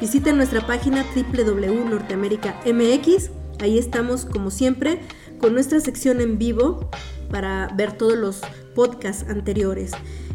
Visiten 0.00 0.36
nuestra 0.36 0.66
página 0.66 1.04
www.norteamerica.mx. 1.14 3.30
Ahí 3.60 3.78
estamos, 3.78 4.24
como 4.24 4.50
siempre, 4.50 5.00
con 5.38 5.52
nuestra 5.52 5.78
sección 5.80 6.20
en 6.20 6.38
vivo 6.38 6.88
para 7.30 7.68
ver 7.76 7.92
todos 7.92 8.16
los 8.16 8.40
podcasts 8.74 9.26
anteriores 9.28 9.92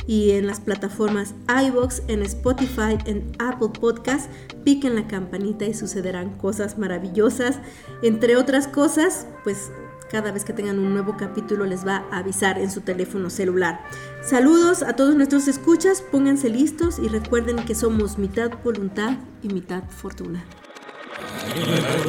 y 0.08 0.32
en 0.32 0.48
las 0.48 0.60
plataformas 0.60 1.36
iBox, 1.48 2.04
en 2.08 2.22
Spotify, 2.22 2.98
en 3.06 3.32
Apple 3.40 3.70
Podcast. 3.80 4.30
Piquen 4.64 4.96
la 4.96 5.08
campanita 5.08 5.66
y 5.66 5.74
sucederán 5.74 6.38
cosas 6.38 6.78
maravillosas. 6.78 7.60
Entre 8.04 8.38
otras 8.38 8.68
cosas, 8.68 9.28
pues 9.44 9.72
cada 10.10 10.32
vez 10.32 10.46
que 10.46 10.54
tengan 10.54 10.80
un 10.80 10.94
nuevo 10.94 11.18
capítulo 11.18 11.66
les 11.66 11.86
va 11.86 12.06
a 12.12 12.20
avisar 12.20 12.58
en 12.58 12.72
su 12.72 12.82
teléfono 12.82 13.30
celular. 13.30 13.84
Saludos 14.22 14.84
a 14.84 14.96
todos 14.96 15.16
nuestros 15.16 15.48
escuchas, 15.48 16.02
pónganse 16.02 16.50
listos 16.50 17.00
y 17.00 17.08
recuerden 17.08 17.58
que 17.66 17.76
somos 17.76 18.18
mitad 18.18 18.52
voluntad 18.64 19.18
y 19.42 19.50
mitad 19.50 19.84
fortuna. 19.90 20.44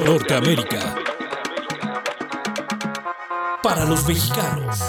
Norteamérica. 0.04 0.96
Para 3.62 3.84
los 3.84 4.06
mexicanos. 4.06 4.80